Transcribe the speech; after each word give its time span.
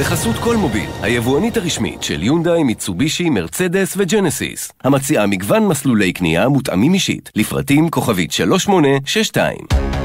בחסות 0.00 0.36
כל 0.36 0.56
מוביל, 0.56 0.90
היבואנית 1.02 1.56
הרשמית 1.56 2.02
של 2.02 2.22
יונדאי, 2.22 2.62
מיצובישי, 2.62 3.30
מרצדס 3.30 3.94
וג'נסיס. 3.96 4.72
המציעה 4.84 5.26
מגוון 5.26 5.66
מסלולי 5.66 6.12
קנייה 6.12 6.48
מותאמים 6.48 6.94
אישית, 6.94 7.30
לפרטים 7.36 7.90
כוכבית 7.90 8.32
3862. 8.32 9.56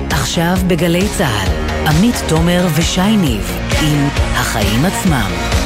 עכשיו 0.09 0.55
בגלי 0.67 1.07
צה"ל, 1.17 1.49
עמית 1.87 2.15
תומר 2.29 2.67
ושי 2.77 3.17
ניב, 3.17 3.51
עם 3.81 4.07
החיים 4.33 4.85
עצמם. 4.85 5.56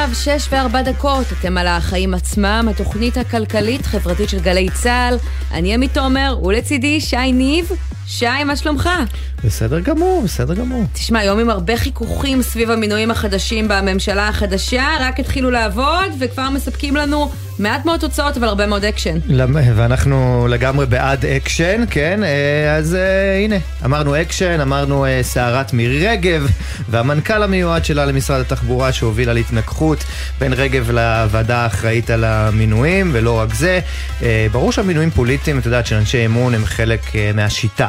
עכשיו 0.00 0.38
שש 0.38 0.48
וארבע 0.50 0.82
דקות, 0.82 1.26
אתם 1.40 1.58
על 1.58 1.66
החיים 1.66 2.14
עצמם, 2.14 2.66
התוכנית 2.70 3.16
הכלכלית-חברתית 3.16 4.28
של 4.28 4.40
גלי 4.40 4.68
צה"ל. 4.82 5.16
אני 5.52 5.74
עמית 5.74 5.94
תומר, 5.94 6.38
ולצידי 6.44 7.00
שי 7.00 7.32
ניב. 7.32 7.70
שי, 8.10 8.44
מה 8.46 8.56
שלומך? 8.56 8.88
בסדר 9.44 9.80
גמור, 9.80 10.22
בסדר 10.24 10.54
גמור. 10.54 10.84
תשמע, 10.92 11.18
היום 11.18 11.38
עם 11.38 11.50
הרבה 11.50 11.76
חיכוכים 11.76 12.42
סביב 12.42 12.70
המינויים 12.70 13.10
החדשים 13.10 13.68
בממשלה 13.68 14.28
החדשה, 14.28 14.84
רק 15.00 15.20
התחילו 15.20 15.50
לעבוד 15.50 16.12
וכבר 16.18 16.50
מספקים 16.50 16.96
לנו 16.96 17.30
מעט 17.58 17.84
מאוד 17.84 18.00
תוצאות, 18.00 18.36
אבל 18.36 18.48
הרבה 18.48 18.66
מאוד 18.66 18.84
אקשן. 18.84 19.18
ואנחנו 19.76 20.46
לגמרי 20.50 20.86
בעד 20.86 21.26
אקשן, 21.26 21.84
כן? 21.90 22.20
אה, 22.24 22.76
אז 22.76 22.94
אה, 22.94 23.38
הנה, 23.44 23.56
אמרנו 23.84 24.20
אקשן, 24.20 24.60
אמרנו 24.60 25.04
אה, 25.04 25.18
סערת 25.22 25.72
מירי 25.72 26.08
רגב, 26.08 26.46
והמנכ"ל 26.88 27.42
המיועד 27.42 27.84
שלה 27.84 28.06
למשרד 28.06 28.40
התחבורה 28.40 28.92
שהובילה 28.92 29.32
להתנגחות 29.32 30.04
בין 30.40 30.52
רגב 30.52 30.90
לוועדה 30.90 31.56
האחראית 31.56 32.10
על 32.10 32.24
המינויים, 32.24 33.10
ולא 33.12 33.38
רק 33.38 33.54
זה. 33.54 33.80
ברור 34.52 34.72
שהמינויים 34.72 35.10
פוליטיים, 35.10 35.58
את 35.58 35.66
יודעת, 35.66 35.86
של 35.86 35.96
אנשי 35.96 36.26
אמון 36.26 36.54
הם 36.54 36.64
חלק 36.64 37.00
מהשיטה. 37.34 37.88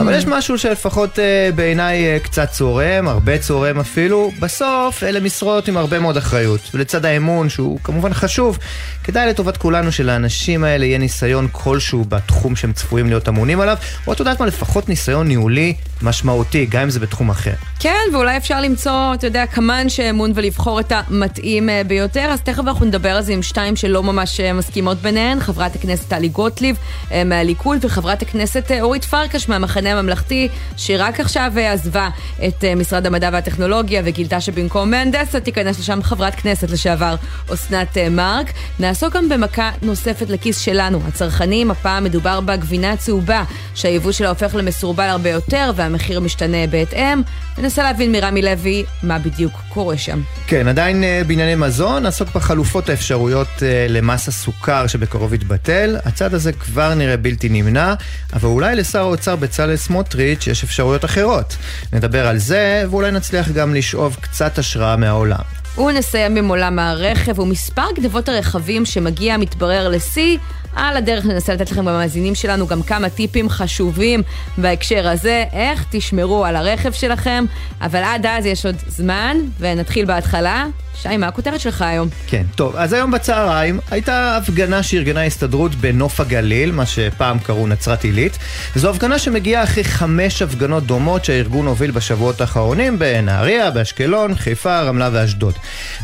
אבל 0.00 0.14
יש 0.14 0.26
משהו 0.26 0.58
שלפחות 0.58 1.18
uh, 1.18 1.54
בעיניי 1.54 2.16
uh, 2.16 2.24
קצת 2.24 2.50
צורם, 2.50 3.08
הרבה 3.08 3.38
צורם 3.38 3.80
אפילו. 3.80 4.30
בסוף 4.40 5.02
אלה 5.02 5.20
משרות 5.20 5.68
עם 5.68 5.76
הרבה 5.76 5.98
מאוד 5.98 6.16
אחריות. 6.16 6.60
ולצד 6.74 7.04
האמון, 7.04 7.48
שהוא 7.48 7.78
כמובן 7.84 8.14
חשוב, 8.14 8.58
כדאי 9.04 9.28
לטובת 9.28 9.56
כולנו 9.56 9.92
שלאנשים 9.92 10.64
האלה 10.64 10.86
יהיה 10.86 10.98
ניסיון 10.98 11.48
כלשהו 11.52 12.04
בתחום 12.08 12.56
שהם 12.56 12.72
צפויים 12.72 13.06
להיות 13.06 13.28
אמונים 13.28 13.60
עליו, 13.60 13.76
או 14.06 14.12
את 14.12 14.18
יודעת 14.20 14.40
מה, 14.40 14.46
לפחות 14.46 14.88
ניסיון 14.88 15.28
ניהולי 15.28 15.74
משמעותי, 16.02 16.66
גם 16.66 16.82
אם 16.82 16.90
זה 16.90 17.00
בתחום 17.00 17.30
אחר. 17.30 17.54
כן, 17.78 17.98
ואולי 18.12 18.36
אפשר 18.36 18.60
למצוא, 18.60 19.14
אתה 19.14 19.26
יודע, 19.26 19.46
כמה 19.46 19.80
אנשי 19.80 20.10
אמון 20.10 20.32
ולבחור 20.34 20.80
את 20.80 20.92
המתאים 20.92 21.68
uh, 21.68 21.86
ביותר, 21.86 22.28
אז 22.30 22.40
תכף 22.40 22.60
אנחנו 22.60 22.86
נדבר 22.86 23.10
על 23.10 23.22
זה 23.22 23.32
עם 23.32 23.42
שתיים 23.42 23.76
שלא 23.76 24.02
ממש 24.02 24.40
מסכימות 24.40 24.98
ביניהן, 24.98 25.40
חברת 25.40 25.74
הכנסת 25.74 26.08
טלי 26.08 26.28
גוטליב 26.28 26.76
מהליכוד 27.24 27.84
וחברת 27.84 28.22
הכנסת 28.22 28.70
אורית 28.80 29.04
פרקש 29.04 29.48
מהמחנה 29.48 29.81
הממלכתי, 29.90 30.48
שרק 30.76 31.20
עכשיו 31.20 31.52
uh, 31.54 31.60
עזבה 31.60 32.08
את 32.46 32.64
uh, 32.64 32.78
משרד 32.78 33.06
המדע 33.06 33.30
והטכנולוגיה 33.32 34.02
וגילתה 34.04 34.40
שבמקום 34.40 34.90
מהנדסת 34.90 35.44
תיכנס 35.44 35.78
לשם 35.78 36.02
חברת 36.02 36.34
כנסת 36.34 36.70
לשעבר, 36.70 37.14
אסנת 37.54 37.96
uh, 37.96 38.10
מרק. 38.10 38.52
נעסוק 38.80 39.16
גם 39.16 39.28
במכה 39.28 39.70
נוספת 39.82 40.30
לכיס 40.30 40.58
שלנו, 40.58 41.00
הצרכנים, 41.08 41.70
הפעם 41.70 42.04
מדובר 42.04 42.40
בגבינה 42.40 42.96
צהובה, 42.96 43.44
שהיבוא 43.74 44.12
שלה 44.12 44.28
הופך 44.28 44.54
למסורבל 44.54 45.08
הרבה 45.08 45.30
יותר 45.30 45.70
והמחיר 45.76 46.20
משתנה 46.20 46.66
בהתאם. 46.66 47.22
ננסה 47.58 47.82
להבין 47.82 48.12
מרמי 48.12 48.42
לוי 48.42 48.84
מה 49.02 49.18
בדיוק 49.18 49.52
קורה 49.68 49.96
שם. 49.96 50.20
כן, 50.46 50.68
עדיין 50.68 51.04
בענייני 51.26 51.54
מזון, 51.54 52.02
נעסוק 52.02 52.28
בחלופות 52.34 52.88
האפשרויות 52.88 53.48
למס 53.88 54.28
הסוכר 54.28 54.86
שבקרוב 54.86 55.34
יתבטל. 55.34 55.96
הצד 56.04 56.34
הזה 56.34 56.52
כבר 56.52 56.94
נראה 56.94 57.16
בלתי 57.16 57.48
נמנע, 57.48 57.94
אבל 58.32 58.48
אולי 58.48 58.76
לשר 58.76 58.98
האוצר 59.00 59.36
בצלאל 59.36 59.71
סמוטריץ' 59.76 60.46
יש 60.46 60.64
אפשרויות 60.64 61.04
אחרות. 61.04 61.56
נדבר 61.92 62.26
על 62.26 62.38
זה, 62.38 62.84
ואולי 62.90 63.10
נצליח 63.10 63.48
גם 63.48 63.74
לשאוב 63.74 64.16
קצת 64.20 64.58
השראה 64.58 64.96
מהעולם. 64.96 65.42
ונסיים 65.78 66.36
עם 66.36 66.48
עולם 66.48 66.78
הרכב 66.78 67.38
ומספר 67.38 67.92
גנבות 67.94 68.28
הרכבים 68.28 68.84
שמגיע 68.84 69.36
מתברר 69.36 69.88
לשיא. 69.88 70.38
על 70.76 70.96
הדרך 70.96 71.24
ננסה 71.24 71.54
לתת 71.54 71.70
לכם 71.70 71.84
במאזינים 71.84 72.34
שלנו 72.34 72.66
גם 72.66 72.82
כמה 72.82 73.08
טיפים 73.08 73.48
חשובים 73.48 74.22
בהקשר 74.58 75.08
הזה, 75.08 75.44
איך 75.52 75.84
תשמרו 75.90 76.44
על 76.44 76.56
הרכב 76.56 76.92
שלכם, 76.92 77.44
אבל 77.80 78.02
עד 78.02 78.26
אז 78.26 78.46
יש 78.46 78.66
עוד 78.66 78.76
זמן, 78.88 79.36
ונתחיל 79.60 80.04
בהתחלה. 80.04 80.66
שי, 81.02 81.16
מה 81.16 81.28
הכותרת 81.28 81.60
שלך 81.60 81.82
היום? 81.82 82.08
כן, 82.26 82.42
טוב, 82.54 82.76
אז 82.76 82.92
היום 82.92 83.10
בצהריים 83.10 83.80
הייתה 83.90 84.36
הפגנה 84.36 84.82
שארגנה 84.82 85.20
ההסתדרות 85.20 85.74
בנוף 85.74 86.20
הגליל, 86.20 86.72
מה 86.72 86.86
שפעם 86.86 87.38
קראו 87.38 87.66
נצרת 87.66 88.04
עילית. 88.04 88.38
זו 88.74 88.90
הפגנה 88.90 89.18
שמגיעה 89.18 89.62
אחרי 89.64 89.84
חמש 89.84 90.42
הפגנות 90.42 90.86
דומות 90.86 91.24
שהארגון 91.24 91.66
הוביל 91.66 91.90
בשבועות 91.90 92.40
האחרונים 92.40 92.98
בנהריה, 92.98 93.70
באשקלון, 93.70 94.34
חיפה, 94.34 94.80
רמלה 94.80 95.10
ואשדוד. 95.12 95.54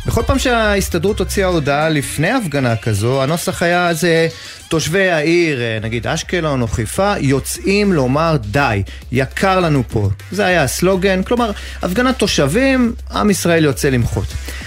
בכל 0.07 0.23
פעם 0.23 0.39
שההסתדרות 0.39 1.19
הוציאה 1.19 1.49
הודעה 1.49 1.89
לפני 1.89 2.31
הפגנה 2.31 2.77
כזו, 2.77 3.23
הנוסח 3.23 3.63
היה 3.63 3.95
זה... 3.95 4.29
תושבי 4.69 5.11
העיר, 5.11 5.61
אה, 5.61 5.79
נגיד 5.83 6.07
אשקלון 6.07 6.63
או 6.63 6.69
חיפה, 6.69 7.13
יוצאים 7.21 7.93
לומר 7.93 8.37
די, 8.41 8.83
יקר 9.13 9.61
לנו 9.61 9.83
פה. 9.89 10.09
זה 10.33 10.47
היה 10.47 10.63
הסלוגן, 10.63 11.23
כלומר, 11.23 11.51
הפגנת 11.83 12.19
תושבים, 12.19 12.95
עם 13.11 13.31
ישראל 13.31 13.65
יוצא 13.65 13.89
למחות. 13.89 14.27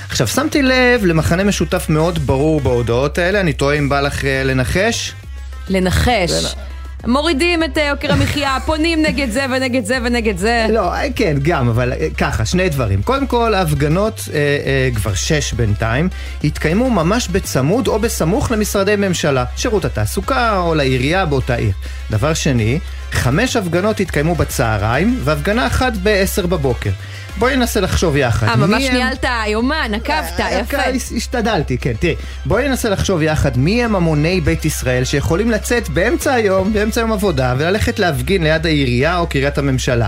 עכשיו, 0.09 0.27
שמתי 0.27 0.61
לב 0.61 1.05
למחנה 1.05 1.43
משותף 1.43 1.85
מאוד 1.89 2.19
ברור 2.19 2.61
בהודעות 2.61 3.17
האלה, 3.17 3.39
אני 3.39 3.53
טועה 3.53 3.77
אם 3.77 3.89
בא 3.89 4.01
לך 4.01 4.25
אה, 4.25 4.43
לנחש? 4.43 5.13
לנחש. 5.69 6.31
מורידים 7.07 7.63
את 7.63 7.77
אה, 7.77 7.83
יוקר 7.83 8.11
המחיה, 8.11 8.57
פונים 8.65 9.01
נגד 9.01 9.29
זה 9.29 9.45
ונגד 9.51 9.85
זה 9.85 9.97
ונגד 10.03 10.37
זה. 10.37 10.65
לא, 10.69 10.93
אה, 10.93 11.07
כן, 11.15 11.37
גם, 11.41 11.69
אבל 11.69 11.93
ככה, 12.17 12.45
שני 12.45 12.69
דברים. 12.69 13.01
קודם 13.01 13.27
כל, 13.27 13.53
ההפגנות, 13.53 14.21
אה, 14.33 14.37
אה, 14.39 14.89
כבר 14.95 15.13
שש 15.13 15.53
בינתיים, 15.53 16.09
התקיימו 16.43 16.89
ממש 16.89 17.27
בצמוד 17.27 17.87
או 17.87 17.99
בסמוך 17.99 18.51
למשרדי 18.51 18.95
ממשלה, 18.95 19.45
שירות 19.55 19.85
התעסוקה 19.85 20.57
או 20.57 20.75
לעירייה 20.75 21.25
באותה 21.25 21.55
עיר. 21.55 21.71
דבר 22.11 22.33
שני, 22.33 22.79
חמש 23.11 23.55
הפגנות 23.55 23.99
התקיימו 23.99 24.35
בצהריים, 24.35 25.19
והפגנה 25.23 25.67
אחת 25.67 25.93
ב-10 26.03 26.47
בבוקר. 26.47 26.89
בואי 27.41 27.55
ננסה 27.55 27.81
לחשוב 27.81 28.15
יחד. 28.15 28.47
אה, 28.47 28.55
ממש 28.55 28.83
ניהלת 28.83 29.25
יומן, 29.47 29.91
עקבת, 29.93 30.39
אה, 30.39 30.59
יפה. 30.59 30.77
השתדלתי, 31.15 31.77
כן. 31.77 31.93
תראי, 31.99 32.15
בואי 32.45 32.67
ננסה 32.67 32.89
לחשוב 32.89 33.21
יחד 33.21 33.57
מי 33.57 33.83
הם 33.83 33.95
המוני 33.95 34.41
בית 34.41 34.65
ישראל 34.65 35.03
שיכולים 35.03 35.51
לצאת 35.51 35.89
באמצע 35.89 36.33
היום, 36.33 36.73
באמצע 36.73 37.01
יום 37.01 37.11
עבודה, 37.11 37.55
וללכת 37.57 37.99
להפגין 37.99 38.43
ליד 38.43 38.65
העירייה 38.65 39.17
או 39.17 39.27
קריית 39.27 39.57
הממשלה. 39.57 40.07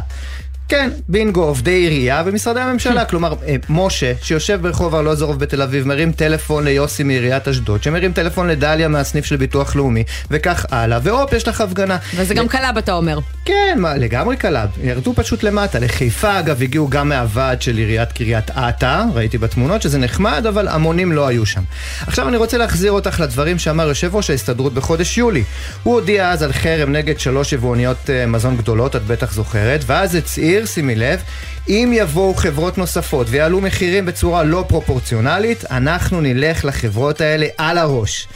כן, 0.74 0.90
בינגו, 1.08 1.44
עובדי 1.44 1.72
עירייה 1.72 2.24
ומשרדי 2.26 2.60
הממשלה. 2.60 3.06
כלומר, 3.06 3.34
אה, 3.48 3.56
משה, 3.70 4.14
שיושב 4.22 4.60
ברחוב 4.62 4.96
ארלוזורוב 4.96 5.40
בתל 5.40 5.62
אביב, 5.62 5.88
מרים 5.88 6.12
טלפון 6.12 6.64
ליוסי 6.64 7.04
מעיריית 7.04 7.48
אשדוד, 7.48 7.84
שמרים 7.84 8.14
טלפון 8.14 8.48
לדליה 8.48 8.88
מהסניף 8.88 9.26
של 9.26 9.36
ביטוח 9.36 9.76
לאומי, 9.76 10.04
וכך 10.32 10.66
הלאה, 10.72 11.00
והופ, 11.04 11.34
יש 11.34 11.48
לך 11.48 11.62
הפגנה. 11.62 11.98
וזה 12.16 12.34
גם 12.34 12.48
קלאב, 12.48 12.78
אתה 12.78 12.94
אומר. 12.94 13.20
כן, 13.46 13.78
מה, 13.80 13.98
לגמרי 13.98 14.38
קלאב. 14.38 14.70
ירדו 14.84 15.14
פשוט 15.16 15.44
למטה. 15.44 15.80
לחיפה, 15.80 16.40
אגב, 16.40 16.62
הגיעו 16.62 16.88
גם 16.88 17.10
מהוועד 17.10 17.62
של 17.62 17.78
עיריית 17.78 18.12
קריית 18.12 18.52
אתא, 18.52 19.04
ראיתי 19.14 19.38
בתמונות 19.38 19.82
שזה 19.82 19.98
נחמד, 19.98 20.46
אבל 20.48 20.68
המונים 20.68 21.12
לא 21.12 21.28
היו 21.28 21.46
שם. 21.46 21.62
עכשיו 22.08 22.28
אני 22.28 22.38
רוצה 22.38 22.58
להחזיר 22.58 22.92
אותך 22.92 23.20
לדברים 23.20 23.60
שאמר 23.60 23.88
יושב 23.88 24.16
ראש 24.16 24.30
ההסתדרות 24.30 24.74
בחודש 24.74 25.18
יולי. 25.18 25.44
הוא 25.84 25.94
הודיע 25.94 26.30
אז 26.30 26.44
על 26.44 26.54
חרם 26.54 26.92
נגד 26.92 27.20
שלוש 27.20 27.54
יבואניות 27.54 28.10
אה, 28.10 28.26
מזון 28.26 28.58
גדולות, 28.58 28.96
את 28.96 29.04
בטח 29.08 29.34
זוכרת, 29.34 29.84
ואז 29.86 30.16
הצהיר 30.16 30.63
להזכיר, 30.64 30.66
שימי 30.66 30.96
לב, 30.96 31.22
אם 31.70 31.92
יבואו 31.94 32.34
חברות 32.34 32.78
נוספות 32.78 33.28
ויעלו 33.30 33.62
מחירים 33.62 34.06
בצורה 34.06 34.44
לא 34.44 34.66
פרופורציונלית, 34.68 35.64
אנחנו 35.72 36.22
נלך 36.22 36.66
לחברות 36.66 37.22
האלה 37.22 37.48
על 37.58 37.78
הראש. 37.78 38.28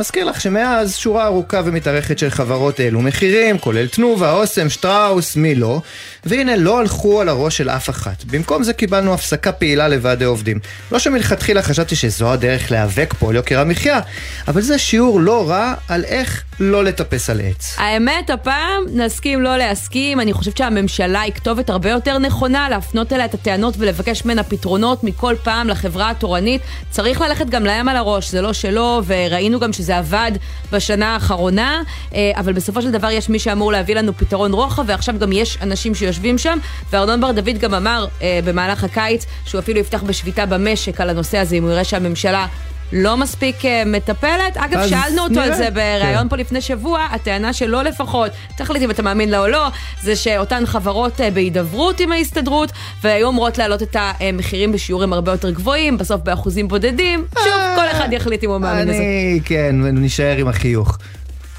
מזכיר 0.00 0.24
לך 0.24 0.40
שמאז 0.40 0.96
שורה 0.96 1.26
ארוכה 1.26 1.60
ומתארכת 1.64 2.18
של 2.18 2.30
חברות 2.30 2.80
העלו 2.80 3.00
מחירים, 3.02 3.58
כולל 3.58 3.86
תנובה, 3.86 4.32
אוסם, 4.32 4.68
שטראוס, 4.68 5.36
מי 5.36 5.54
לא, 5.54 5.80
והנה 6.24 6.56
לא 6.56 6.80
הלכו 6.80 7.20
על 7.20 7.28
הראש 7.28 7.56
של 7.56 7.70
אף 7.70 7.90
אחת. 7.90 8.24
במקום 8.24 8.62
זה 8.62 8.72
קיבלנו 8.72 9.14
הפסקה 9.14 9.52
פעילה 9.52 9.88
לוועדי 9.88 10.24
עובדים. 10.24 10.58
לא 10.92 10.98
שמלכתחילה 10.98 11.62
חשבתי 11.62 11.96
שזו 11.96 12.32
הדרך 12.32 12.70
להיאבק 12.70 13.14
פה 13.18 13.30
על 13.30 13.36
יוקר 13.36 13.60
המחיה, 13.60 14.00
אבל 14.48 14.60
זה 14.60 14.78
שיעור 14.78 15.20
לא 15.20 15.48
רע 15.50 15.74
על 15.88 16.04
איך 16.04 16.42
לא 16.60 16.84
לטפס 16.84 17.30
על 17.30 17.40
עץ. 17.40 17.76
האמת, 17.78 18.30
הפעם 18.30 18.84
נסכים 18.92 19.42
לא 19.42 19.56
להסכים. 19.56 20.20
אני 20.20 20.32
חושבת 20.32 20.56
שהממשלה 20.56 21.20
היא 21.20 21.32
כתובת 21.32 21.70
הרבה 21.70 21.90
יותר 21.90 22.18
נכונה 22.18 22.68
להפנות 22.68 23.12
אליה 23.12 23.24
את 23.24 23.34
הטענות 23.34 23.74
ולבקש 23.78 24.24
ממנה 24.24 24.42
פתרונות 24.42 25.04
מכל 25.04 25.34
פעם 25.42 25.68
לחברה 25.68 26.10
התורנית. 26.10 26.62
צריך 26.90 27.20
ללכת 27.20 27.46
גם 27.46 27.64
להם 27.64 27.88
על 27.88 27.96
הראש, 27.96 28.30
זה 28.30 28.42
לא 28.42 28.52
שלו, 28.52 29.02
וראינו 29.06 29.60
גם 29.60 29.72
שזה 29.72 29.98
עבד 29.98 30.32
בשנה 30.72 31.14
האחרונה, 31.14 31.82
אה, 32.14 32.32
אבל 32.36 32.52
בסופו 32.52 32.82
של 32.82 32.90
דבר 32.90 33.10
יש 33.10 33.28
מי 33.28 33.38
שאמור 33.38 33.72
להביא 33.72 33.94
לנו 33.94 34.16
פתרון 34.16 34.52
רוחב, 34.52 34.84
ועכשיו 34.86 35.18
גם 35.18 35.32
יש 35.32 35.58
אנשים 35.62 35.94
שיושבים 35.94 36.38
שם, 36.38 36.58
וארנון 36.92 37.20
בר 37.20 37.32
דוד 37.32 37.58
גם 37.58 37.74
אמר 37.74 38.06
אה, 38.22 38.40
במהלך 38.44 38.84
הקיץ 38.84 39.26
שהוא 39.44 39.58
אפילו 39.58 39.80
יפתח 39.80 40.02
בשביתה 40.02 40.46
במשק 40.46 41.00
על 41.00 41.10
הנושא 41.10 41.38
הזה, 41.38 41.56
אם 41.56 41.62
הוא 41.62 41.70
יראה 41.70 41.84
שהממשלה... 41.84 42.46
לא 42.92 43.16
מספיק 43.16 43.56
uh, 43.60 43.66
מטפלת. 43.86 44.56
אגב, 44.56 44.86
שאלנו 44.88 45.22
אותו 45.22 45.34
נראה. 45.34 45.44
על 45.44 45.54
זה 45.54 45.70
בריאיון 45.70 46.22
כן. 46.22 46.28
פה 46.28 46.36
לפני 46.36 46.60
שבוע, 46.60 47.06
הטענה 47.10 47.52
שלו 47.52 47.82
לפחות, 47.82 48.32
תחליט 48.56 48.82
אם 48.82 48.90
אתה 48.90 49.02
מאמין 49.02 49.28
לה 49.28 49.38
או 49.38 49.48
לא, 49.48 49.68
זה 50.02 50.16
שאותן 50.16 50.66
חברות 50.66 51.20
uh, 51.20 51.22
בהידברות 51.34 52.00
עם 52.00 52.12
ההסתדרות, 52.12 52.72
והיו 53.02 53.28
אמורות 53.28 53.58
להעלות 53.58 53.82
את 53.82 53.96
המחירים 53.98 54.72
בשיעורים 54.72 55.12
הרבה 55.12 55.32
יותר 55.32 55.50
גבוהים, 55.50 55.98
בסוף 55.98 56.20
באחוזים 56.20 56.68
בודדים. 56.68 57.24
שוב, 57.34 57.52
כל 57.76 57.90
אחד 57.90 58.12
יחליט 58.12 58.44
אם 58.44 58.50
הוא 58.50 58.58
מאמין 58.58 58.88
לזה. 58.88 58.96
אני, 58.96 59.40
כן, 59.44 59.76
נשאר 59.82 60.36
עם 60.36 60.48
החיוך. 60.48 60.98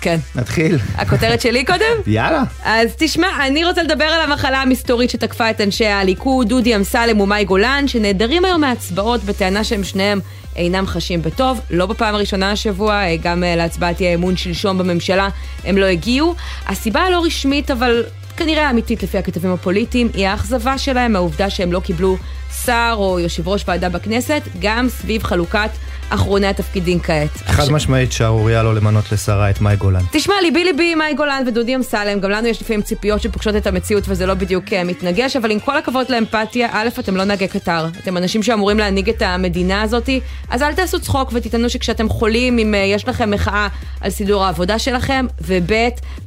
כן. 0.01 0.17
נתחיל. 0.35 0.77
הכותרת 0.95 1.41
שלי 1.41 1.65
קודם? 1.65 1.95
יאללה. 2.07 2.43
אז 2.63 2.87
תשמע, 2.97 3.27
אני 3.47 3.65
רוצה 3.65 3.83
לדבר 3.83 4.05
על 4.05 4.31
המחלה 4.31 4.61
המסתורית 4.61 5.09
שתקפה 5.09 5.49
את 5.49 5.61
אנשי 5.61 5.85
הליכוד, 5.85 6.49
דודי 6.49 6.75
אמסלם 6.75 7.21
ומאי 7.21 7.45
גולן, 7.45 7.87
שנעדרים 7.87 8.45
היום 8.45 8.61
מהצבעות 8.61 9.23
בטענה 9.23 9.63
שהם 9.63 9.83
שניהם 9.83 10.19
אינם 10.55 10.87
חשים 10.87 11.21
בטוב. 11.21 11.61
לא 11.69 11.85
בפעם 11.85 12.15
הראשונה 12.15 12.51
השבוע, 12.51 12.93
אה, 12.93 13.15
גם 13.21 13.43
אה, 13.43 13.55
להצבעת 13.55 14.01
אי 14.01 14.07
האמון 14.07 14.37
שלשום 14.37 14.77
בממשלה 14.77 15.29
הם 15.63 15.77
לא 15.77 15.85
הגיעו. 15.85 16.35
הסיבה 16.67 17.01
הלא 17.01 17.23
רשמית, 17.25 17.71
אבל 17.71 18.03
כנראה 18.37 18.69
אמיתית 18.69 19.03
לפי 19.03 19.17
הכתבים 19.17 19.51
הפוליטיים, 19.51 20.09
היא 20.13 20.27
האכזבה 20.27 20.77
שלהם 20.77 21.13
מהעובדה 21.13 21.49
שהם 21.49 21.71
לא 21.71 21.79
קיבלו 21.79 22.17
שר 22.65 22.95
או 22.97 23.19
יושב 23.19 23.47
ראש 23.47 23.63
ועדה 23.67 23.89
בכנסת, 23.89 24.41
גם 24.59 24.89
סביב 24.89 25.23
חלוקת 25.23 25.69
אחרוני 26.09 26.47
התפקידים 26.47 26.99
כעת. 26.99 27.37
חד 27.37 27.59
עכשיו... 27.59 27.75
משמעית 27.75 28.11
שערוריה 28.11 28.63
לא 28.63 28.75
למנות 28.75 29.11
לשרה 29.11 29.49
את 29.49 29.61
מאי 29.61 29.75
גולן. 29.75 30.01
תשמע, 30.11 30.33
ליבי 30.41 30.63
ליבי 30.63 30.95
מאי 30.95 31.13
גולן 31.13 31.43
ודודי 31.47 31.75
אמסלם, 31.75 32.19
גם 32.19 32.29
לנו 32.29 32.47
יש 32.47 32.61
לפעמים 32.61 32.81
ציפיות 32.81 33.21
שפוגשות 33.21 33.55
את 33.55 33.67
המציאות 33.67 34.03
וזה 34.07 34.25
לא 34.25 34.33
בדיוק 34.33 34.65
uh, 34.65 34.71
מתנגש, 34.85 35.35
אבל 35.35 35.51
עם 35.51 35.59
כל 35.59 35.77
הכבוד 35.77 36.09
לאמפתיה, 36.09 36.69
א', 36.71 36.87
אתם 36.99 37.17
לא 37.17 37.23
נהגי 37.23 37.47
קטר, 37.47 37.87
אתם 38.03 38.17
אנשים 38.17 38.43
שאמורים 38.43 38.77
להנהיג 38.77 39.09
את 39.09 39.21
המדינה 39.21 39.81
הזאתי, 39.81 40.19
אז 40.49 40.61
אל 40.61 40.73
תעשו 40.73 40.99
צחוק 40.99 41.29
ותטענו 41.33 41.69
שכשאתם 41.69 42.09
חולים, 42.09 42.59
אם 42.59 42.73
uh, 42.73 42.77
יש 42.77 43.07
לכם 43.07 43.31
מחאה 43.31 43.67
על 44.01 44.09
סידור 44.09 44.45
העבודה 44.45 44.79
שלכם, 44.79 45.25
וב', 45.41 45.71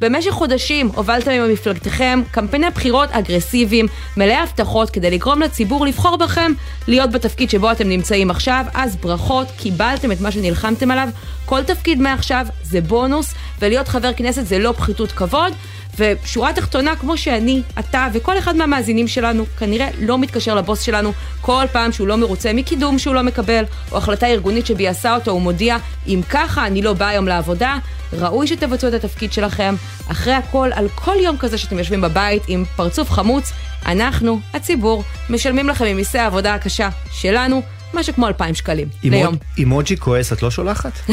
במשך 0.00 0.30
חודשים 0.30 0.90
הובלתם 0.94 1.30
עם 1.30 1.52
מפלגתכם 1.52 2.22
קמפייני 2.30 2.70
בחירות 2.70 3.08
אגרסיביים, 3.12 3.86
מלאי 4.16 4.36
הבטחות 4.36 4.90
כדי 4.90 5.10
לגרום 5.10 5.42
לציבור 5.42 5.86
לבחור 5.86 6.16
בכם 6.16 6.52
להיות 6.88 7.10
בתפקיד 7.10 7.50
שבו 7.50 7.72
אתם 7.72 7.88
נמצאים 7.88 8.30
עכשיו, 8.30 8.64
אז 8.74 8.96
ברכות, 8.96 9.46
קיבלתם 9.70 10.12
את 10.12 10.20
מה 10.20 10.30
שנלחמתם 10.30 10.90
עליו, 10.90 11.08
כל 11.46 11.62
תפקיד 11.62 12.00
מעכשיו 12.00 12.46
זה 12.62 12.80
בונוס, 12.80 13.34
ולהיות 13.58 13.88
חבר 13.88 14.12
כנסת 14.12 14.46
זה 14.46 14.58
לא 14.58 14.72
פחיתות 14.76 15.12
כבוד. 15.12 15.52
ושורה 15.98 16.52
תחתונה, 16.52 16.96
כמו 16.96 17.16
שאני, 17.16 17.62
אתה 17.78 18.08
וכל 18.12 18.38
אחד 18.38 18.56
מהמאזינים 18.56 19.08
שלנו, 19.08 19.44
כנראה 19.58 19.88
לא 20.00 20.18
מתקשר 20.18 20.54
לבוס 20.54 20.80
שלנו 20.80 21.12
כל 21.40 21.64
פעם 21.72 21.92
שהוא 21.92 22.06
לא 22.06 22.16
מרוצה 22.16 22.52
מקידום 22.52 22.98
שהוא 22.98 23.14
לא 23.14 23.22
מקבל, 23.22 23.64
או 23.92 23.96
החלטה 23.96 24.26
ארגונית 24.26 24.66
שביאסה 24.66 25.14
אותו, 25.14 25.30
הוא 25.30 25.40
מודיע, 25.40 25.76
אם 26.06 26.20
ככה 26.30 26.66
אני 26.66 26.82
לא 26.82 26.92
בא 26.92 27.06
היום 27.06 27.28
לעבודה, 27.28 27.76
ראוי 28.12 28.46
שתבצעו 28.46 28.88
את 28.88 28.94
התפקיד 28.94 29.32
שלכם. 29.32 29.74
אחרי 30.08 30.32
הכל, 30.32 30.70
על 30.74 30.88
כל 30.94 31.16
יום 31.22 31.36
כזה 31.38 31.58
שאתם 31.58 31.78
יושבים 31.78 32.00
בבית 32.00 32.42
עם 32.48 32.64
פרצוף 32.76 33.10
חמוץ, 33.10 33.52
אנחנו, 33.86 34.40
הציבור, 34.54 35.04
משלמים 35.30 35.68
לכם 35.68 35.84
ממיסי 35.84 36.18
העבודה 36.18 36.54
הקשה 36.54 36.88
שלנו, 37.10 37.62
משהו 37.94 38.14
כמו 38.14 38.28
2,000 38.28 38.54
שקלים 38.54 38.88
ליום. 39.02 39.34
אימוג'י 39.58 39.96
כועס 39.96 40.32
את 40.32 40.42
לא 40.42 40.50
שולחת? 40.50 40.92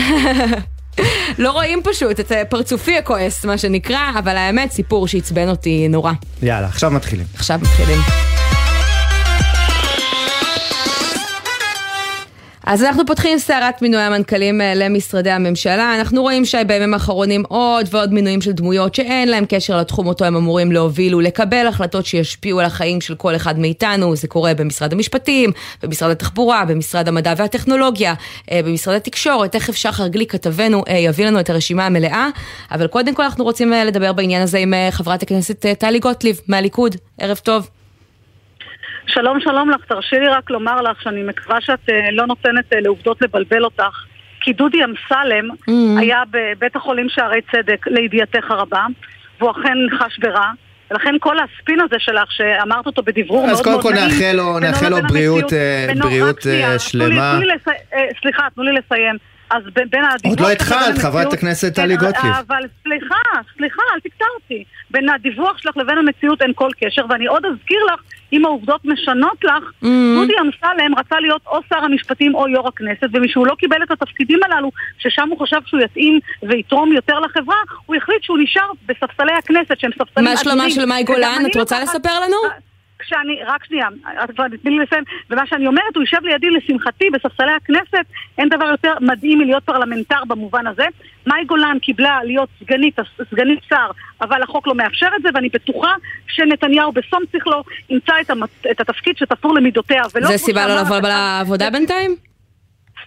לא 1.38 1.52
רואים 1.52 1.82
פשוט 1.84 2.20
את 2.20 2.32
פרצופי 2.50 2.98
הכועס, 2.98 3.46
מה 3.46 3.58
שנקרא, 3.58 4.12
אבל 4.20 4.38
האמת, 4.38 4.72
סיפור 4.72 5.08
שעצבן 5.08 5.50
אותי 5.50 5.88
נורא. 5.88 6.12
יאללה, 6.42 6.68
עכשיו 6.68 6.92
מתחילים. 6.92 7.26
עכשיו 7.36 7.60
מתחילים. 7.62 8.00
אז 12.70 12.84
אנחנו 12.84 13.06
פותחים 13.06 13.40
סערת 13.40 13.82
מינוי 13.82 14.02
המנכ"לים 14.02 14.62
אה, 14.62 14.74
למשרדי 14.76 15.32
הממשלה. 15.32 15.96
אנחנו 16.00 16.22
רואים 16.22 16.46
שבימים 16.46 16.94
האחרונים 16.94 17.44
עוד 17.48 17.86
ועוד 17.92 18.14
מינויים 18.14 18.42
של 18.42 18.52
דמויות 18.52 18.96
שאין 18.96 19.30
להם 19.30 19.46
קשר 19.50 19.78
לתחום 19.78 20.08
אותו 20.08 20.26
הם 20.26 20.36
אמורים 20.36 20.72
להוביל 20.72 21.16
ולקבל 21.16 21.68
החלטות 21.68 22.06
שישפיעו 22.06 22.60
על 22.60 22.66
החיים 22.66 23.02
של 23.02 23.16
כל 23.16 23.36
אחד 23.36 23.60
מאיתנו. 23.60 24.16
זה 24.16 24.28
קורה 24.28 24.54
במשרד 24.54 24.94
המשפטים, 24.94 25.52
במשרד 25.84 26.12
התחבורה, 26.12 26.66
במשרד 26.66 27.08
המדע 27.08 27.34
והטכנולוגיה, 27.38 28.14
אה, 28.52 28.62
במשרד 28.66 28.96
התקשורת. 28.96 29.52
תכף 29.52 29.76
שחר 29.76 30.08
גליק 30.08 30.32
כתבנו 30.32 30.84
אה, 30.88 30.98
יביא 30.98 31.26
לנו 31.26 31.40
את 31.40 31.50
הרשימה 31.50 31.86
המלאה. 31.86 32.30
אבל 32.72 32.88
קודם 32.88 33.16
כל 33.16 33.24
אנחנו 33.24 33.44
רוצים 33.44 33.72
לדבר 33.72 34.14
בעניין 34.14 34.42
הזה 34.42 34.58
עם 34.58 34.74
חברת 34.92 35.24
הכנסת 35.24 35.66
טלי 35.80 36.00
גוטליב 36.00 36.42
מהליכוד. 36.48 36.96
ערב 37.20 37.38
טוב. 37.38 37.77
שלום 39.08 39.40
שלום 39.40 39.70
לך, 39.70 39.86
תרשי 39.86 40.16
לי 40.16 40.28
רק 40.28 40.50
לומר 40.50 40.82
לך 40.82 41.02
שאני 41.02 41.24
מקווה 41.24 41.62
שאת 41.62 41.90
uh, 41.90 41.94
לא 42.12 42.26
נותנת 42.26 42.74
uh, 42.74 42.76
לעובדות 42.82 43.22
לבלבל 43.22 43.64
אותך 43.64 44.06
כי 44.42 44.54
דודי 44.54 44.78
אמסלם 44.84 45.52
mm-hmm. 45.52 46.00
היה 46.00 46.24
בבית 46.32 46.76
החולים 46.76 47.10
שערי 47.10 47.42
צדק, 47.52 47.88
לידיעתך 47.88 48.52
הרבה, 48.52 48.86
והוא 49.40 49.52
אכן 49.52 49.78
חש 50.00 50.20
ברע. 50.20 50.52
ולכן 50.92 51.16
כל 51.20 51.36
הספין 51.40 51.80
הזה 51.80 51.96
שלך, 52.00 52.32
שאמרת 52.32 52.86
אותו 52.86 53.02
בדברור 53.04 53.48
מאוד 53.48 53.66
מאוד 53.66 53.94
נעים, 53.94 54.06
אז 54.06 54.22
קודם 54.22 54.52
כל 54.52 54.60
נאחל 54.60 54.90
לו 54.90 54.98
בריאות, 55.08 55.54
אה, 55.54 55.88
בריאות 56.00 56.42
שלמה. 56.78 57.40
סליחה, 58.22 58.48
תנו 58.56 58.64
לי 58.64 58.72
לסיים. 58.72 59.16
אז 59.50 59.64
בין 59.74 60.04
הדיווח... 60.04 60.26
עוד 60.26 60.40
לא 60.40 60.52
התחלת, 60.52 60.98
חברת 60.98 61.34
הכנסת 61.34 61.76
טלי 61.76 61.98
כן, 61.98 62.06
גוטליב. 62.06 62.34
אבל 62.48 62.62
סליחה, 62.84 63.16
סליחה, 63.58 63.82
אל 63.94 64.00
תקטע 64.00 64.26
אותי. 64.36 64.64
בין 64.92 65.10
הדיווח 65.10 65.58
שלך 65.58 65.78
לבין 65.78 65.98
המציאות 65.98 66.42
אין 66.42 66.52
כל 66.56 66.70
קשר, 66.80 67.02
ואני 67.10 67.26
עוד 67.26 67.46
אזכיר 67.46 67.80
לך, 67.94 68.02
אם 68.34 68.46
העובדות 68.46 68.86
משנות 68.86 69.44
לך, 69.44 69.64
mm-hmm. 69.64 69.88
דודי 70.16 70.34
אמסלם 70.42 70.96
רצה 70.98 71.20
להיות 71.20 71.42
או 71.48 71.60
שר 71.70 71.78
המשפטים 71.78 72.36
או 72.36 72.48
יו"ר 72.48 72.68
הכנסת, 72.68 73.08
ומשהוא 73.14 73.48
לא 73.48 73.56
קיבל 73.56 73.84
את 73.84 73.92
התפקידים 73.92 74.40
הללו, 74.44 74.72
ששם 75.00 75.30
הוא 75.30 75.40
חשב 75.40 75.60
שהוא 75.66 75.82
יתאים 75.82 76.20
ויתרום 76.44 76.94
יותר 76.94 77.20
לחברה, 77.20 77.58
הוא 77.86 77.96
החליט 77.96 78.24
שהוא 78.24 78.38
נשאר 78.42 78.72
בספסלי 78.86 79.34
הכנסת, 79.34 79.80
שהם 79.80 79.92
ספסלים 79.92 80.26
מה 80.26 80.38
שלומה 80.38 80.72
של 80.72 80.86
מאי 80.86 81.04
גולן? 81.04 81.44
את 81.52 81.56
רוצה 81.56 81.80
לספר 81.80 82.20
לנו? 82.20 82.68
כשאני, 83.00 83.40
רק 83.46 83.66
שנייה, 83.66 83.88
את 84.24 84.32
כבר 84.32 84.48
תתני 84.48 84.72
לי 84.72 84.84
לסיים, 84.84 85.04
ומה 85.30 85.48
שאני 85.48 85.68
אומרת, 85.68 85.96
הוא 85.96 86.04
יושב 86.04 86.18
לידי, 86.24 86.50
לשמחתי, 86.50 87.06
בספסלי 87.10 87.52
הכנסת, 87.52 88.06
אין 88.38 88.50
דבר 88.50 88.66
יותר 88.66 88.94
מדהים 89.02 89.40
מלהיות 89.40 89.64
פרלמנטר 89.64 90.24
במובן 90.28 90.68
הזה. 90.68 90.86
מאי 91.28 91.46
גולן 91.46 91.80
קיבלה 91.82 92.20
להיות 92.24 92.50
סגנית, 92.60 92.98
סגנית 93.32 93.60
שר, 93.70 93.92
אבל 94.22 94.44
החוק 94.44 94.68
לא 94.68 94.76
מאפשר 94.76 95.10
את 95.18 95.22
זה, 95.22 95.30
ואני 95.34 95.50
בטוחה 95.50 95.94
שנתניהו 96.28 96.92
בשום 96.92 97.24
שכלו 97.34 97.64
ימצא 97.90 98.14
את, 98.22 98.30
המת, 98.30 98.50
את 98.72 98.82
התפקיד 98.82 99.18
שתפור 99.18 99.54
למידותיה, 99.56 100.04
ולא... 100.16 100.28
זה 100.28 100.38
סיבה 100.38 100.68
לא 100.68 100.82
לבוא 100.82 101.00
לעבודה 101.00 101.70
בינתיים? 101.70 102.27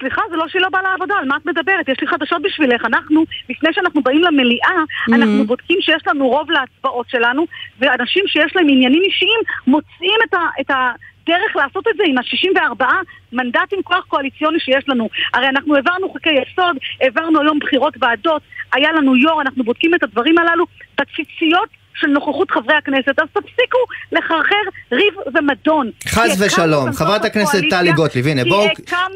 סליחה, 0.01 0.23
זה 0.31 0.37
לא 0.37 0.49
שהיא 0.49 0.63
לא 0.63 0.69
באה 0.69 0.83
לעבודה, 0.83 1.15
על 1.15 1.25
מה 1.29 1.37
את 1.37 1.47
מדברת? 1.47 1.89
יש 1.89 2.01
לי 2.01 2.07
חדשות 2.07 2.43
בשבילך. 2.43 2.85
אנחנו, 2.85 3.25
לפני 3.49 3.73
שאנחנו 3.73 4.03
באים 4.03 4.23
למליאה, 4.23 4.69
mm-hmm. 4.69 5.15
אנחנו 5.15 5.45
בודקים 5.45 5.79
שיש 5.81 6.03
לנו 6.07 6.29
רוב 6.29 6.51
להצבעות 6.51 7.07
שלנו, 7.11 7.47
ואנשים 7.79 8.25
שיש 8.27 8.57
להם 8.57 8.67
עניינים 8.69 9.03
אישיים 9.03 9.41
מוצאים 9.67 10.19
את 10.29 10.35
ה... 10.35 10.39
את 10.61 10.71
ה 10.71 10.93
דרך 11.27 11.57
לעשות 11.57 11.89
את 11.89 11.97
זה 11.97 12.03
עם 12.07 12.19
ה-64 12.19 12.85
מנדטים 13.33 13.83
כוח 13.83 14.05
קואליציוני 14.09 14.61
שיש 14.61 14.89
לנו. 14.89 15.09
הרי 15.35 15.49
אנחנו 15.49 15.77
העברנו 15.77 16.11
חוקי 16.13 16.31
יסוד, 16.31 16.77
העברנו 17.01 17.41
היום 17.41 17.59
בחירות 17.59 17.95
ועדות, 18.01 18.43
היה 18.73 18.93
לנו 18.93 19.17
יו"ר, 19.17 19.43
אנחנו 19.43 19.65
בודקים 19.65 19.95
את 19.95 20.03
הדברים 20.03 20.39
הללו 20.39 20.65
בציציות 21.01 21.69
של 22.01 22.07
נוכחות 22.07 22.51
חברי 22.51 22.75
הכנסת, 22.75 23.19
אז 23.19 23.29
תפסיקו 23.33 23.79
לחרחר 24.13 24.55
ריב 24.93 25.15
ומדון. 25.35 25.91
חס 26.09 26.37
ושלום. 26.39 26.93
חברת 26.93 27.25
הכנסת 27.25 27.61
טלי 27.71 27.93
גוטליב, 27.93 28.27
הנה 28.27 28.45
בואו, 28.45 28.69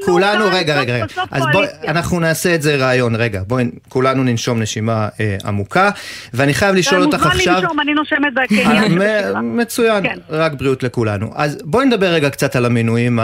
כולנו, 0.04 0.44
רגע, 0.52 0.80
רגע, 0.80 0.94
רגע. 0.94 1.04
אז 1.30 1.42
בואי, 1.52 1.66
אנחנו 1.88 2.20
נעשה 2.20 2.54
את 2.54 2.62
זה 2.62 2.76
רעיון, 2.76 3.14
רגע, 3.16 3.42
בואי, 3.46 3.64
כולנו 3.88 4.22
ננשום 4.24 4.62
נשימה 4.62 5.08
אה, 5.20 5.36
עמוקה, 5.44 5.90
ואני 6.34 6.54
חייב 6.54 6.74
לשאול 6.74 7.02
אותך 7.02 7.26
עכשיו... 7.26 7.54
מוזמן 7.54 7.62
לנשום, 7.62 7.80
אני 7.80 7.94
נושמת 7.94 8.34
בקניין. 8.34 9.02
אה, 9.02 9.42
מצוין, 9.42 10.02
כן. 10.02 10.18
רק 10.30 10.52
בריאות 10.52 10.82
לכולנו. 10.82 11.30
אז 11.34 11.58
בואי 11.64 11.86
נדבר 11.86 12.06
רגע 12.06 12.30
קצת 12.30 12.56
על 12.56 12.64
המינויים 12.64 13.18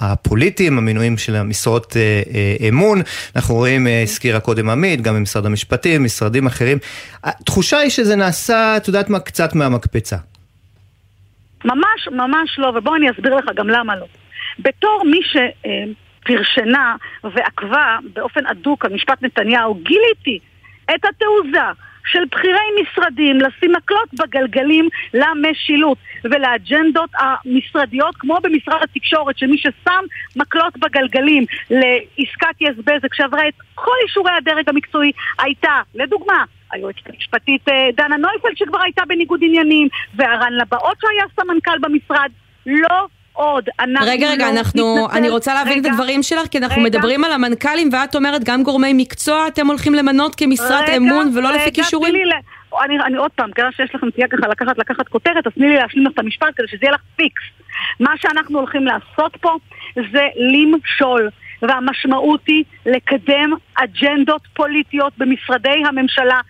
הפוליטיים, 0.00 0.78
המינויים 0.78 1.18
של 1.18 1.36
המשרות 1.36 1.96
אה, 1.96 2.68
אמון. 2.68 3.02
אנחנו 3.36 3.54
רואים, 3.54 3.86
הזכירה 4.02 4.40
קודם 4.40 4.70
עמית, 4.70 5.00
גם 5.00 5.14
במשרד 5.14 5.46
המשפטים, 5.46 6.04
משרדים 6.04 6.46
אחרים. 6.46 6.78
התחושה 7.24 7.78
היא 7.78 7.90
שזה 7.90 8.16
נעשה... 8.16 8.55
יצא, 8.56 8.76
את 8.76 8.88
יודעת 8.88 9.10
מה, 9.10 9.20
קצת 9.20 9.54
מהמקפצה. 9.54 10.16
ממש 11.64 12.08
ממש 12.12 12.58
לא, 12.58 12.72
ובוא 12.76 12.96
אני 12.96 13.10
אסביר 13.10 13.34
לך 13.34 13.44
גם 13.54 13.68
למה 13.68 13.96
לא. 13.96 14.06
בתור 14.58 15.02
מי 15.04 15.20
שפרשנה 15.22 16.96
ועקבה 17.24 17.98
באופן 18.14 18.46
אדוק 18.46 18.84
על 18.84 18.92
משפט 18.94 19.22
נתניהו, 19.22 19.74
גיליתי 19.74 20.38
את 20.94 21.04
התעוזה 21.04 21.82
של 22.06 22.24
בכירי 22.32 22.82
משרדים 22.82 23.36
לשים 23.40 23.72
מקלות 23.72 24.08
בגלגלים 24.14 24.88
למשילות 25.14 25.98
ולאג'נדות 26.24 27.10
המשרדיות, 27.18 28.16
כמו 28.16 28.38
במשרד 28.42 28.82
התקשורת, 28.82 29.38
שמי 29.38 29.58
ששם 29.58 30.04
מקלות 30.36 30.76
בגלגלים 30.76 31.44
לעסקת 31.70 32.60
יס 32.60 32.76
בזק 32.78 33.14
שעברה 33.14 33.48
את 33.48 33.54
כל 33.74 33.96
אישורי 34.06 34.30
הדרג 34.32 34.68
המקצועי 34.68 35.12
הייתה, 35.38 35.80
לדוגמה, 35.94 36.44
היועצת 36.72 37.06
המשפטית 37.06 37.68
אה, 37.68 37.88
דנה 37.96 38.16
נויפלד 38.16 38.56
שכבר 38.56 38.78
הייתה 38.82 39.02
בניגוד 39.08 39.40
עניינים, 39.42 39.88
והרן 40.14 40.52
לבאות 40.52 40.96
שהיה 41.00 41.24
סמנכ"ל 41.40 41.78
במשרד, 41.80 42.30
לא 42.66 43.06
עוד. 43.32 43.68
אנחנו 43.80 44.06
רגע, 44.06 44.30
רגע, 44.30 44.44
לא 44.46 44.58
אנחנו, 44.58 44.96
נתנצל. 45.04 45.18
אני 45.18 45.28
רוצה 45.28 45.54
להבין 45.54 45.78
רגע, 45.78 45.88
את 45.88 45.94
הדברים 45.94 46.22
שלך, 46.22 46.46
כי 46.50 46.58
אנחנו 46.58 46.82
רגע. 46.82 46.90
מדברים 46.90 47.24
על 47.24 47.32
המנכ"לים, 47.32 47.88
ואת 47.92 48.14
אומרת 48.14 48.44
גם 48.44 48.62
גורמי 48.62 48.92
מקצוע 48.94 49.48
אתם 49.48 49.66
הולכים 49.66 49.94
למנות 49.94 50.34
כמשרת 50.34 50.88
רגע, 50.88 50.96
אמון 50.96 51.38
ולא 51.38 51.48
רגע, 51.48 51.56
לפי 51.56 51.72
כישורים? 51.72 52.12
תני 52.12 52.24
לי 52.24 52.30
ל- 52.30 52.82
אני, 52.84 52.98
אני 53.06 53.16
עוד 53.16 53.30
פעם, 53.30 53.52
כיוון 53.52 53.72
שיש 53.72 53.94
לכם 53.94 54.06
נטייה 54.06 54.28
ככה 54.28 54.48
לקחת, 54.48 54.78
לקחת 54.78 55.08
כותרת, 55.08 55.46
אז 55.46 55.52
תני 55.52 55.66
לי 55.68 55.76
להשלים 55.76 56.06
לך 56.06 56.12
את 56.12 56.18
המשפט 56.18 56.48
כדי 56.56 56.66
שזה 56.68 56.78
יהיה 56.82 56.92
לך 56.92 57.00
פיקס. 57.16 57.42
מה 58.00 58.10
שאנחנו 58.16 58.58
הולכים 58.58 58.84
לעשות 58.86 59.36
פה 59.40 59.56
זה 59.94 60.22
למשול, 60.36 61.28
והמשמעות 61.62 62.40
היא 62.46 62.64
לקדם 62.86 63.50
אג'נדות 63.74 64.42
פוליטיות 64.54 65.12
במשרדי 65.18 65.82
הממשלה, 65.88 66.40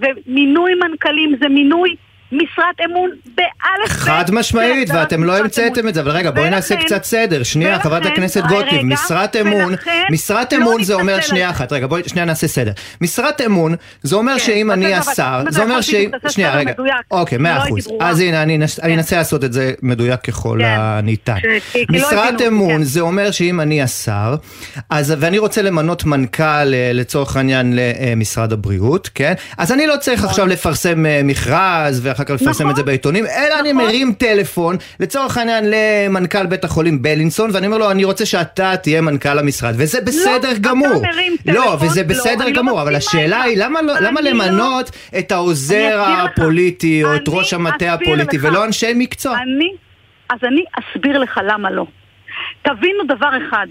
ומינוי 0.00 0.74
מנכ"לים 0.74 1.36
זה 1.40 1.48
מינוי 1.48 1.96
משרת 2.36 2.90
אמון 2.90 3.10
באלף 3.36 3.88
חד 3.90 4.24
משמעית, 4.32 4.88
הגדרת 4.90 4.98
ואתם 5.04 5.24
לא 5.24 5.38
המצאתם. 5.38 5.88
את 5.88 5.94
זה, 5.94 6.00
אבל 6.00 6.10
רגע, 6.10 6.30
בואי 6.30 6.50
נעשה 6.50 6.76
קצת 6.76 7.04
סדר. 7.04 7.42
שנייה, 7.42 7.78
חברת 7.80 8.06
הכנסת 8.06 8.42
גוטליב, 8.48 8.82
משרת 8.82 9.36
אמון, 9.36 9.74
משרת 10.10 10.52
לא 10.52 10.58
אמון 10.58 10.82
זה 10.84 10.94
אומר, 10.94 11.20
שנייה. 11.20 11.50
אחת, 11.50 11.72
רגע, 11.72 11.86
בואי 11.86 12.02
שנייה 12.06 12.24
נעשה 12.26 12.48
סדר. 12.48 12.72
משרת 13.00 13.40
אמון, 13.40 13.74
זה 14.02 14.16
אומר 14.16 14.32
כן, 14.32 14.38
שאם 14.38 14.70
אני 14.70 14.94
השר, 14.94 15.42
זה 15.48 15.62
אומר 15.62 15.80
שאם, 15.80 16.10
תעשה 16.12 16.32
שנייה, 16.34 16.54
רגע. 16.56 16.72
אוקיי, 17.10 17.38
לא 17.38 17.44
מאה 17.44 17.52
הייתי 17.62 17.68
אחוז. 17.68 17.88
אז 18.00 18.20
הנה, 18.20 18.42
אני 18.42 18.58
נס- 18.58 18.80
אני 18.80 18.92
כן. 18.92 18.98
אנסה 18.98 19.16
לעשות 19.16 19.44
את 19.44 19.52
זה 19.52 19.72
מדויק 19.82 20.20
ככל 20.20 20.58
כן. 20.60 20.66
הניתן. 20.78 21.36
ש- 21.72 21.76
לא 21.76 21.98
משרת 21.98 22.40
אמון, 22.48 22.70
כן. 22.78 22.82
זה 22.82 23.00
אומר 23.00 23.30
שאם 23.30 23.60
אני 23.60 23.82
השר, 23.82 24.34
ואני 25.18 25.38
רוצה 25.38 25.62
למנות 25.62 26.04
מנכ"ל 26.04 26.42
אה, 26.74 26.90
לצורך 26.94 27.36
העניין 27.36 27.78
למשרד 27.78 28.52
הבריאות, 28.52 29.10
כן? 29.14 29.32
אז 29.58 29.72
אני 29.72 29.86
לא 29.86 29.94
צריך 30.00 30.24
עכשיו 30.24 30.46
לפרסם 30.46 31.06
אה, 31.06 31.20
מכרז 31.24 32.00
ואחר 32.02 32.23
כך 32.24 32.30
לפרסם 32.30 32.50
נכון. 32.50 32.70
את 32.70 32.76
זה 32.76 32.82
בעיתונים, 32.82 33.24
אלא 33.26 33.60
אני 33.60 33.72
נכון. 33.72 33.84
מרים 33.86 34.12
טלפון, 34.18 34.76
לצורך 35.00 35.36
העניין 35.36 35.64
למנכ"ל 35.70 36.46
בית 36.46 36.64
החולים 36.64 37.02
בלינסון, 37.02 37.50
ואני 37.52 37.66
אומר 37.66 37.78
לו, 37.78 37.90
אני 37.90 38.04
רוצה 38.04 38.26
שאתה 38.26 38.76
תהיה 38.82 39.00
מנכ"ל 39.00 39.38
המשרד, 39.38 39.74
וזה 39.76 40.00
בסדר 40.00 40.50
אתה 40.50 40.58
גמור. 40.60 41.02
מרים 41.02 41.36
לא, 41.46 41.52
טלפון, 41.52 41.88
וזה 41.88 42.02
לא, 42.02 42.08
בסדר 42.08 42.44
אני 42.44 42.52
לא 42.52 42.58
גמור, 42.58 42.82
אבל 42.82 42.94
השאלה. 42.96 43.42
היא, 43.42 43.56
למה 43.58 43.82
לא- 43.82 43.94
למה 44.00 44.20
אני 44.20 44.30
לא- 44.30 44.46
למנות 44.46 44.88
את 44.88 44.94
אני 45.14 45.24
העוזר. 45.30 46.02
הפוליטי, 46.06 47.04
או 47.04 47.14
את 47.14 47.28
אני 47.28 47.38
ראש 47.38 47.52
המטה 47.54 47.92
הפוליטי. 47.92 48.38
ולא 48.40 48.64
אנשי 48.64 48.92
מקצוע? 48.96 49.36
אני, 49.36 49.68
אז 50.30 50.38
אני 50.42 50.64
אסביר 50.72 51.18
לך 51.18 51.40
למה 51.44 51.70
לא. 51.70 51.86
תבינו 52.62 53.04
דבר 53.08 53.28
אחד, 53.48 53.66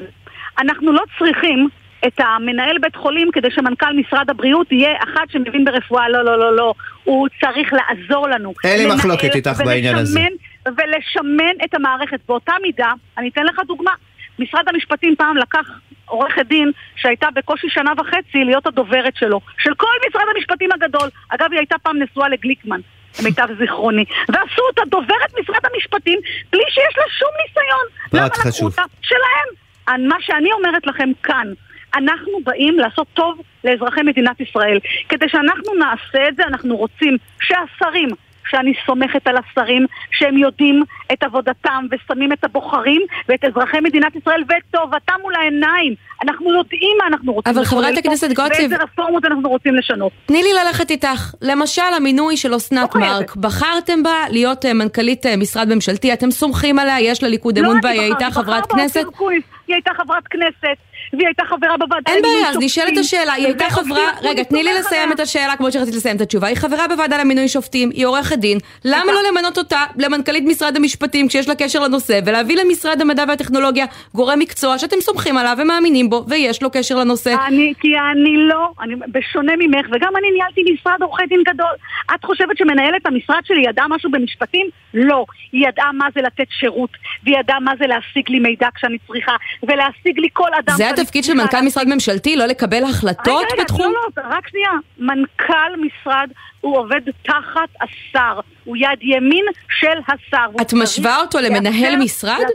אנחנו 0.61 0.91
לא 0.93 1.01
צריכים 1.19 1.67
את 2.07 2.19
המנהל 2.19 2.77
בית 2.81 2.95
חולים 2.95 3.29
כדי 3.33 3.51
שמנכ"ל 3.51 3.93
משרד 3.93 4.29
הבריאות 4.29 4.71
יהיה 4.71 4.91
אחד 5.03 5.25
שמבין 5.29 5.65
ברפואה, 5.65 6.09
לא, 6.09 6.25
לא, 6.25 6.39
לא, 6.39 6.55
לא. 6.55 6.73
הוא 7.03 7.27
צריך 7.41 7.73
לעזור 7.73 8.27
לנו. 8.29 8.53
אין 8.63 8.79
לי 8.79 8.95
מחלוקת 8.95 9.35
איתך 9.35 9.61
בעניין 9.65 9.95
הזה. 9.95 10.19
ולשמן- 10.67 11.63
את 11.65 11.73
המערכת. 11.73 12.19
באותה 12.27 12.53
מידה, 12.61 12.91
אני 13.17 13.29
אתן 13.29 13.43
לך 13.45 13.59
דוגמה. 13.67 13.91
משרד 14.39 14.63
המשפטים 14.67 15.15
פעם 15.15 15.37
לקח 15.37 15.69
עורכת 16.05 16.45
דין 16.45 16.71
שהייתה 16.95 17.27
בקושי 17.35 17.67
שנה 17.69 17.91
וחצי 17.97 18.43
להיות 18.45 18.67
הדוברת 18.67 19.15
שלו, 19.15 19.39
של 19.59 19.73
כל 19.73 19.87
משרד 20.09 20.23
המשפטים 20.35 20.69
הגדול. 20.71 21.09
אגב, 21.29 21.47
היא 21.51 21.59
הייתה 21.59 21.75
פעם 21.83 21.97
נשואה 22.03 22.29
לגליקמן. 22.29 22.79
למיטב 23.21 23.47
זיכרוני, 23.59 24.05
ועשו 24.29 24.61
אותה 24.69 24.81
דוברת 24.91 25.33
משרד 25.41 25.61
המשפטים 25.73 26.19
בלי 26.51 26.63
שיש 26.69 26.97
לה 26.97 27.03
שום 27.19 27.29
ניסיון. 27.47 27.85
פרט 28.21 28.37
חשוב. 28.37 28.75
שלהם. 29.01 30.07
מה 30.07 30.15
שאני 30.19 30.51
אומרת 30.51 30.87
לכם 30.87 31.09
כאן, 31.23 31.47
אנחנו 31.95 32.31
באים 32.43 32.79
לעשות 32.79 33.07
טוב 33.13 33.41
לאזרחי 33.63 34.01
מדינת 34.01 34.41
ישראל. 34.41 34.79
כדי 35.09 35.29
שאנחנו 35.29 35.73
נעשה 35.73 36.29
את 36.29 36.35
זה, 36.35 36.43
אנחנו 36.43 36.75
רוצים 36.77 37.17
שהשרים, 37.41 38.09
שאני 38.49 38.73
סומכת 38.85 39.27
על 39.27 39.35
השרים, 39.37 39.85
שהם 40.11 40.37
יודעים 40.37 40.83
את 41.13 41.23
עבודתם 41.23 41.85
ושמים 41.91 42.33
את 42.33 42.43
הבוחרים 42.43 43.01
ואת 43.29 43.45
אזרחי 43.45 43.79
מדינת 43.79 44.15
ישראל 44.15 44.43
ואת 44.49 44.63
טובתם 44.71 45.13
מול 45.21 45.35
העיניים. 45.35 45.95
אנחנו 46.23 46.53
יודעים 46.53 46.97
מה 46.99 47.07
אנחנו 47.07 47.33
רוצים 47.33 47.53
אבל 47.55 47.65
חברת 47.65 47.97
הכנסת 47.97 48.27
גוטליב- 48.27 48.59
ואיזה 48.59 48.75
רפורמות 48.75 49.25
אנחנו 49.25 49.49
רוצים 49.49 49.75
לשנות. 49.75 50.11
תני 50.25 50.43
לי 50.43 50.49
ללכת 50.65 50.91
איתך. 50.91 51.33
למשל, 51.41 51.81
המינוי 51.97 52.37
של 52.37 52.55
אסנת 52.55 52.95
לא. 52.95 53.01
מארק, 53.01 53.35
בחרתם 53.35 54.03
בה 54.03 54.15
להיות 54.29 54.65
אה, 54.65 54.73
מנכ"לית 54.73 55.25
אה, 55.25 55.37
משרד 55.37 55.73
ממשלתי, 55.73 56.13
אתם 56.13 56.31
סומכים 56.31 56.79
עליה, 56.79 56.99
יש 57.01 57.23
לליכוד 57.23 57.57
אמון 57.57 57.81
בה, 57.81 57.89
לא, 57.89 57.93
אני 57.93 58.03
היא 58.03 58.13
הייתה 58.13 58.31
חברת 58.31 58.63
בחר 58.63 58.75
בה 58.75 58.81
כנסת? 58.83 59.03
אופיר. 59.05 59.41
היא 59.73 59.81
הייתה 59.85 60.03
חברת 60.03 60.27
כנסת, 60.27 60.77
והיא 61.13 61.27
הייתה 61.27 61.43
חברה 61.45 61.77
בוועדה 61.77 62.11
אין 62.11 62.19
למינוי 62.19 62.41
בעיה, 62.41 62.49
אז 62.49 62.57
נשאלת 62.59 62.87
שופטים, 62.87 62.99
השאלה, 62.99 63.33
היא 63.33 63.45
הייתה 63.45 63.69
חברה, 63.69 64.07
רגע, 64.21 64.43
תני 64.43 64.63
לי 64.63 64.73
לסיים. 64.79 65.11
את 65.11 65.19
השאלה 65.19 65.55
כמו 65.55 65.71
שרציתי 65.71 65.97
לסיים 65.97 66.15
את 66.15 66.21
התשובה, 66.21 66.47
היא 66.47 66.57
חברה 66.57 66.87
בוועדה 66.87 67.17
למינוי 67.17 67.47
שופטים, 67.47 67.89
היא 67.89 68.05
עורכת 68.05 68.37
דין, 68.37 68.57
למה 68.85 69.11
לא 69.11 69.19
למנות 69.29 69.57
אותה 69.57 69.83
למנכ"לית 69.97 70.43
משרד 70.47 70.77
המשפטים 70.77 71.27
כשיש 71.27 71.47
לה 71.47 71.55
קשר 71.55 71.79
לנושא, 71.79 72.19
ולהביא 72.25 72.57
למשרד 72.57 73.01
המדע 73.01 73.23
והטכנולוגיה 73.27 73.85
גורם 74.15 74.39
מקצוע 74.39 74.77
שאתם 74.77 75.01
סומכים 75.01 75.37
עליו 75.37 75.57
ומאמינים 75.59 76.09
בו, 76.09 76.25
ויש 76.27 76.63
לו 76.63 76.69
קשר 76.71 76.95
לנושא? 76.95 77.35
אני, 77.47 77.73
כי 77.79 77.87
אני 78.11 78.37
לא, 78.37 78.71
אני, 78.81 78.95
בשונה 79.11 79.53
ממך, 79.59 79.85
וגם 79.91 80.11
אני 80.17 80.31
ניהלתי 80.31 80.61
משרד 80.73 81.01
עורכי 81.01 81.23
דין 81.29 81.43
גדול. 81.47 81.75
את 82.15 82.25
חושבת 82.25 82.57
שמנהלת 82.57 83.05
המשרד 83.05 83.41
שלי 83.45 83.61
ידעה 83.69 83.87
משהו 83.87 84.11
במשפטים? 84.11 84.67
לא. 84.93 85.25
היא 85.51 85.67
ידעה 85.67 85.91
מה 85.91 86.07
זה 86.15 86.21
לתת 86.21 86.47
שירות, 86.59 86.89
והיא 87.23 87.39
ידעה 87.39 87.59
מה 87.59 87.71
זה 87.79 87.87
להשיג 87.87 88.29
לי 88.29 88.39
מידע 88.39 88.67
כשאני 88.75 88.97
צריכה, 89.07 89.35
ולהשיג 89.67 90.19
לי 90.19 90.27
כל 90.33 90.49
אדם 90.59 90.75
זה 90.77 90.89
התפקיד 90.89 91.23
של 91.23 91.33
מנכ"ל. 91.33 91.61
משרד 91.61 91.87
ממשלתי, 91.87 92.35
לא 92.35 92.45
לקבל 92.45 92.83
החלטות 92.83 93.43
רגע, 93.43 93.53
רגע, 93.53 93.63
בתחום? 93.63 93.93
לא, 93.93 94.23
לא, 94.23 94.23
רק 94.37 94.47
שנייה. 94.47 94.71
מנכ"ל 94.97 95.75
משרד 95.77 96.29
הוא 96.61 96.77
עובד 96.77 97.01
תחת 97.21 97.69
השר. 97.81 98.39
הוא 98.63 98.77
יד 98.77 98.99
ימין 99.01 99.45
של 99.79 99.99
השר. 100.07 100.45
את 100.61 100.73
משווה 100.73 101.17
אותו 101.17 101.39
למנהל 101.39 101.95
משרד? 101.95 102.45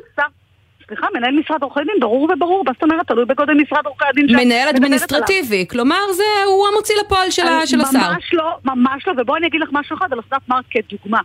סליחה, 0.88 1.07
מנהל 1.15 1.41
משרד 1.41 1.62
עורכי 1.62 1.81
דין, 1.81 2.00
ברור 2.00 2.29
וברור, 2.35 2.65
מה 2.65 2.73
זאת 2.73 2.83
אומרת? 2.83 3.07
תלוי 3.07 3.25
בגודל 3.25 3.55
משרד 3.55 3.87
עורכי 3.87 4.05
הדין 4.09 4.27
מנהל. 4.37 4.69
אדמיניסטרטיבי, 4.69 5.67
כלומר 5.71 6.12
זה 6.12 6.23
הוא 6.47 6.67
המוציא 6.73 6.95
לפועל 7.05 7.31
של 7.31 7.43
השר. 7.81 7.99
ממש 7.99 8.31
לא, 8.33 8.57
ממש 8.65 9.07
לא, 9.07 9.12
ובואי 9.19 9.38
אני 9.38 9.47
אגיד 9.47 9.61
לך 9.61 9.69
משהו 9.73 9.97
אחד 9.97 10.12
על 10.12 10.21
אסנת 10.21 10.49
מארק 10.49 10.65
כדוגמה. 10.71 11.21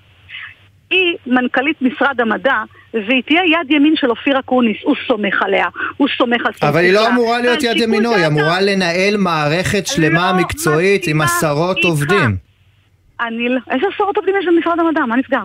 היא 0.89 1.17
מנכ"לית 1.27 1.81
משרד 1.81 2.21
המדע, 2.21 2.63
והיא 2.93 3.23
תהיה 3.25 3.41
יד 3.45 3.71
ימין 3.71 3.95
של 3.95 4.09
אופיר 4.09 4.39
אקוניס, 4.39 4.77
הוא 4.83 4.95
סומך 5.07 5.41
עליה, 5.41 5.65
הוא 5.97 6.07
סומך 6.17 6.45
על 6.45 6.53
סמכותה. 6.53 6.69
אבל 6.69 6.79
היא 6.79 6.93
לא 6.93 7.07
אמורה 7.07 7.41
להיות 7.41 7.63
יד 7.63 7.77
ימינו, 7.77 8.15
היא. 8.15 8.27
אמורה 8.27 8.61
לנהל 8.61 9.17
מערכת 9.17 9.87
שלמה 9.87 10.31
לא 10.31 10.39
מקצועית 10.39 11.07
עם 11.07 11.21
עשרות. 11.21 11.77
עובדים. 11.83 12.35
אני 13.21 13.49
לא... 13.49 13.59
איזה 13.71 13.85
עשרות 13.95 14.17
עובדים 14.17 14.35
יש 14.39 14.45
במשרד 14.47 14.79
המדע? 14.79 15.05
מה 15.05 15.15
נסגר? 15.15 15.43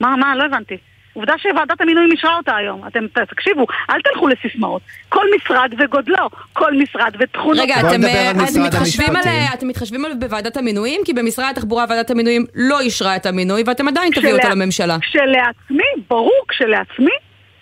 מה, 0.00 0.16
מה? 0.16 0.36
לא 0.36 0.44
הבנתי. 0.44 0.76
עובדה 1.12 1.34
שוועדת 1.38 1.80
המינויים 1.80 2.10
אישרה 2.12 2.36
אותה 2.36 2.56
היום. 2.56 2.86
אתם 2.86 3.06
תקשיבו, 3.30 3.66
אל 3.90 4.00
תלכו 4.02 4.28
לסיסמאות. 4.28 4.82
כל 5.08 5.24
משרד 5.36 5.70
וגודלו, 5.78 6.28
כל 6.52 6.72
משרד 6.74 7.12
ותכונות. 7.20 7.58
רגע, 7.58 7.74
אתם, 7.80 8.04
אה, 8.04 8.30
על 8.30 8.36
אתם 8.36 8.62
מתחשבים 8.66 9.16
על. 9.16 9.22
אה, 9.26 9.54
אתם 9.54 9.68
מתחשבים 9.68 10.04
על 10.04 10.12
בוועדת 10.14 10.56
המינויים? 10.56 11.00
כי 11.04 11.12
במשרד 11.12 11.44
התחבורה 11.50 11.84
ועדת 11.88 12.10
המינויים 12.10 12.44
לא 12.54 12.80
אישרה 12.80 13.16
את 13.16 13.26
המינוי 13.26 13.62
ואתם 13.66 13.88
עדיין 13.88 14.12
תביאו 14.12 14.32
אותו 14.32 14.42
כשלה- 14.42 14.54
לממשלה. 14.54 14.96
כשלעצמי, 15.00 15.84
ברור, 16.10 16.40
כשלעצמי, 16.48 17.10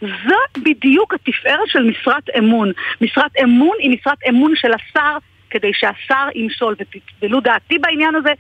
זו 0.01 0.37
בדיוק 0.65 1.15
התפארת 1.15 1.69
של 1.69 1.83
משרת 1.83 2.31
אמון. 2.39 2.73
משרת 3.01 3.31
אמון 3.43 3.77
היא 3.81 3.99
משרת 4.01 4.19
אמון 4.29 4.53
של 4.57 4.71
השר, 4.73 5.17
כדי 5.51 5.71
שהשר 5.75 6.29
ימשול, 6.35 6.75
ותקבלו 6.81 7.41
דעתי 7.41 7.79
בעניין 7.79 8.15
הזה, 8.15 8.31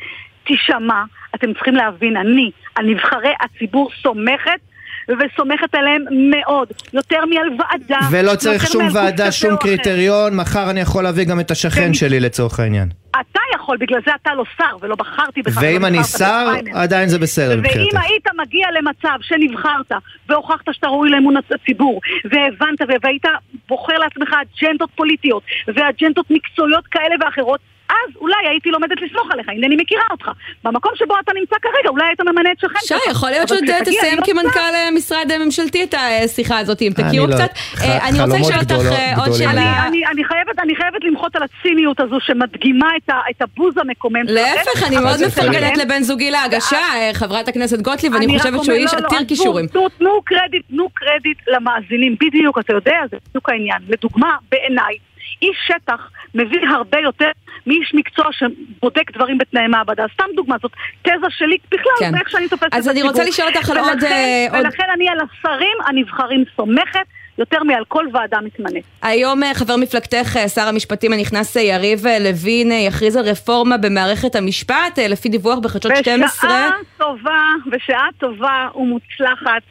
תישמע. 0.46 1.02
אתם 1.34 1.54
צריכים 1.54 1.74
להבין, 1.74 2.16
אני, 2.16 2.50
על 2.74 2.86
נבחרי 2.86 3.32
הציבור 3.40 3.90
סומכת, 4.02 4.60
וסומכת 5.08 5.74
עליהם 5.74 6.04
מאוד. 6.30 6.68
יותר 6.92 7.24
מעל 7.24 7.48
ועדה. 7.58 7.98
ולא 8.10 8.34
צריך 8.34 8.66
שום 8.66 8.88
ועדה, 8.94 9.32
שום 9.32 9.50
או 9.50 9.56
אחר. 9.56 9.62
קריטריון, 9.62 10.36
מחר 10.36 10.70
אני 10.70 10.80
יכול 10.80 11.04
להביא 11.04 11.24
גם 11.24 11.40
את 11.40 11.50
השכן 11.50 11.80
כן. 11.80 11.94
שלי 11.94 12.20
לצורך 12.20 12.60
העניין. 12.60 12.88
אתה 13.20 13.40
יכול, 13.54 13.76
בגלל 13.76 14.00
זה 14.06 14.10
אתה 14.22 14.34
לא 14.34 14.44
שר, 14.58 14.76
ולא 14.82 14.94
בחרתי 14.94 15.42
בך. 15.42 15.58
ואם 15.60 15.84
אני 15.84 16.04
שר. 16.04 16.46
עדיין 16.74 17.08
זה 17.08 17.18
בסדר 17.18 17.56
מבחינתך. 17.56 17.94
ואם 17.94 18.02
היית 18.02 18.26
מגיע 18.38 18.68
למצב 18.78 19.18
שנבחרת 19.20 19.92
והוכחת 20.28 20.64
שאתה 20.72 20.86
ראוי 20.86 21.10
לאמון 21.10 21.34
הציבור 21.36 22.00
והבנת 22.24 22.80
והיית 23.02 23.24
בוחר 23.68 23.98
לעצמך 23.98 24.34
אג'נדות 24.42 24.90
פוליטיות 24.94 25.42
ואג'נדות 25.66 26.26
מקצועיות 26.30 26.86
כאלה 26.86 27.14
ואחרות 27.20 27.60
אז 27.88 28.16
אולי 28.16 28.48
הייתי 28.50 28.70
לומדת 28.70 29.02
לסמוך 29.02 29.30
עליך, 29.30 29.48
אינני 29.48 29.76
מכירה 29.76 30.04
אותך. 30.10 30.30
במקום 30.64 30.92
שבו 30.94 31.14
אתה 31.24 31.32
נמצא 31.40 31.56
כרגע, 31.62 31.88
אולי 31.88 32.04
היית 32.06 32.20
ממנה 32.20 32.52
את 32.52 32.58
שכן 32.60 32.78
שי, 32.84 33.10
יכול 33.10 33.30
להיות 33.30 33.48
שעוד 33.48 33.64
תסיים 33.84 34.18
כמנכ"ל 34.24 34.60
משרד 34.94 35.30
ממשלתי 35.44 35.84
את 35.84 35.94
השיחה 35.98 36.58
הזאת, 36.58 36.82
אם 36.82 36.92
תכירו 36.96 37.26
לא- 37.26 37.34
קצת. 37.34 37.50
אה, 37.82 38.08
אני 38.08 38.20
רוצה 38.20 38.38
לשאול 38.38 38.60
אותך 38.60 38.92
אה, 38.92 39.16
עוד. 39.16 39.32
שאלה. 39.32 39.86
אני, 39.86 40.06
אני, 40.06 40.24
חייבת, 40.24 40.58
אני 40.58 40.76
חייבת 40.76 41.04
למחות 41.04 41.36
על 41.36 41.42
הציניות 41.42 42.00
הזו 42.00 42.16
שמדגימה 42.20 42.88
את, 43.30 43.42
הבוז 43.42 43.78
המקומם. 43.78 44.22
להפך, 44.24 44.86
אני 44.86 44.96
מאוד 44.96 45.26
מפרגנת. 45.26 45.76
לבן 45.76 46.02
זוגי 46.02 46.30
להגשה, 46.30 46.78
אה, 46.94 47.10
חברת 47.14 47.48
הכנסת 47.48 47.80
גוטליב, 47.80 48.14
אני 48.14 48.38
חושבת 48.38 48.64
שהוא 48.64 48.76
איש 48.76 48.94
עתיר 48.94 49.18
כישורים. 49.28 49.66
תנו 49.98 50.22
קרדיט, 50.24 50.62
תנו 50.68 50.88
קרדיט 50.94 51.38
למאזינים, 51.48 52.16
בדיוק, 52.20 52.58
אתה 52.58 52.72
יודע, 52.72 52.98
זה 53.10 53.16
בדיוק 53.28 53.48
העניין. 53.48 53.78
לדוגמה, 53.88 54.36
בעיניי, 54.50 54.94
איש 55.42 55.56
שטח 55.66 56.00
מבין 56.34 56.68
הרבה 56.68 56.98
יותר 56.98 57.30
מאיש 57.66 57.92
מקצוע 57.94 58.24
שבודק 58.32 59.10
דברים 59.14 59.38
בתנאי 59.38 59.66
מעבדה. 59.66 60.04
סתם 60.14 60.24
דוגמה, 60.36 60.56
זאת 60.62 60.72
תזה 61.02 61.26
שלי 61.30 61.56
בכלל, 61.70 61.92
כן. 62.00 62.14
איך 62.18 62.30
שאני 62.30 62.48
תופסת 62.48 62.66
את 62.66 62.74
אז 62.74 62.88
אני 62.88 62.92
הציבור. 63.00 63.10
רוצה 63.10 63.24
לשאול 63.24 63.48
אותך 63.48 63.70
על 63.70 63.78
עוד, 63.78 64.04
אה, 64.04 64.46
עוד- 64.50 64.64
ולכן 64.64 64.84
אני 64.94 65.08
על 65.08 65.18
השרים 65.20 65.76
הנבחרים 65.86 66.44
סומכת 66.56 67.06
יותר 67.38 67.62
מעל 67.62 67.84
כל 67.88 68.06
ועדה 68.12 68.38
מתמנית. 68.40 68.84
היום 69.02 69.42
אה, 69.42 69.54
חבר 69.54 69.76
מפלגתך, 69.76 70.36
אה, 70.36 70.48
שר 70.48 70.68
המשפטים 70.68 71.12
הנכנס 71.12 71.56
יריב 71.56 72.06
לוין, 72.20 72.72
יכריז 72.72 73.16
על 73.16 73.24
רפורמה 73.24 73.76
במערכת 73.76 74.36
המשפט, 74.36 74.98
לפי 75.08 75.28
דיווח 75.28 75.58
בחדשות 75.58 75.92
12. 75.96 76.50
בשעה 76.50 76.70
טובה, 76.98 77.40
בשעה 77.70 78.08
טובה 78.18 78.68
ומוצלחת, 78.74 79.62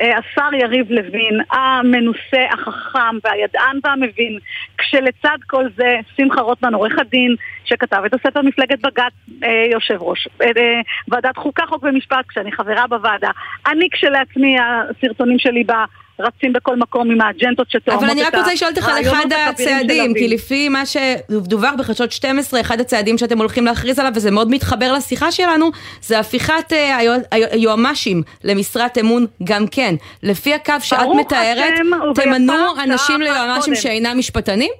השר 0.00 0.54
יריב 0.54 0.90
לוין, 0.90 1.40
המנוסה, 1.50 2.44
החכם 2.50 3.16
והידען 3.24 3.78
והמבין, 3.84 4.38
כשלצד 4.78 5.38
כל 5.46 5.64
זה 5.76 5.96
שמחה 6.16 6.40
רוטמן, 6.40 6.74
עורך 6.74 6.98
הדין, 6.98 7.36
שכתב 7.64 8.02
את 8.06 8.14
הספר 8.14 8.42
מפלגת 8.42 8.80
בג"ץ, 8.80 9.12
אה, 9.44 9.64
יושב 9.70 9.98
ראש 10.00 10.28
אה, 10.42 10.46
אה, 10.46 10.80
ועדת 11.08 11.36
חוקה, 11.36 11.66
חוק 11.66 11.82
ומשפט, 11.82 12.24
כשאני 12.28 12.52
חברה 12.52 12.86
בוועדה. 12.86 13.30
אני 13.66 13.88
כשלעצמי, 13.92 14.56
הסרטונים 14.60 15.38
שלי 15.38 15.64
בה 15.64 15.84
רצים 16.20 16.52
בכל 16.52 16.76
מקום 16.76 17.10
עם 17.10 17.20
האג'נדות 17.20 17.70
שתואמות 17.70 18.02
אבל 18.02 18.12
את 18.12 18.16
אני 18.16 18.22
רק 18.22 18.34
רוצה 18.34 18.52
לשאול 18.52 18.70
אותך 18.70 18.88
על 18.88 19.02
אחד 19.02 19.26
הצעדים, 19.50 20.14
כי. 20.14 20.28
לפי 20.28 20.68
מה 20.68 20.82
שדווח 20.86 21.74
בחדשות 21.78 22.12
12, 22.12 22.60
אחד 22.60 22.80
הצעדים 22.80 23.18
שאתם 23.18 23.38
הולכים 23.38 23.64
להכריז 23.66 23.98
עליו, 23.98 24.12
וזה 24.14 24.30
מאוד 24.30 24.50
מתחבר 24.50 24.92
לשיחה 24.92 25.32
שלנו, 25.32 25.70
זה 26.00 26.18
הפיכת 26.18 26.72
אה, 26.72 26.96
היו- 26.96 27.12
היועמ"שים 27.50 28.22
למשרת 28.44 28.98
אמון 28.98 29.26
גם 29.44 29.66
כן. 29.70 29.94
לפי 30.22 30.54
הקו 30.54 30.74
שאת 30.80 30.98
מתארת, 31.20 31.74
תמנו 32.14 32.54
אנשים 32.84 33.20
ליועמ"שים. 33.20 33.74
שאינם 33.74 34.18
משפטנים? 34.18 34.70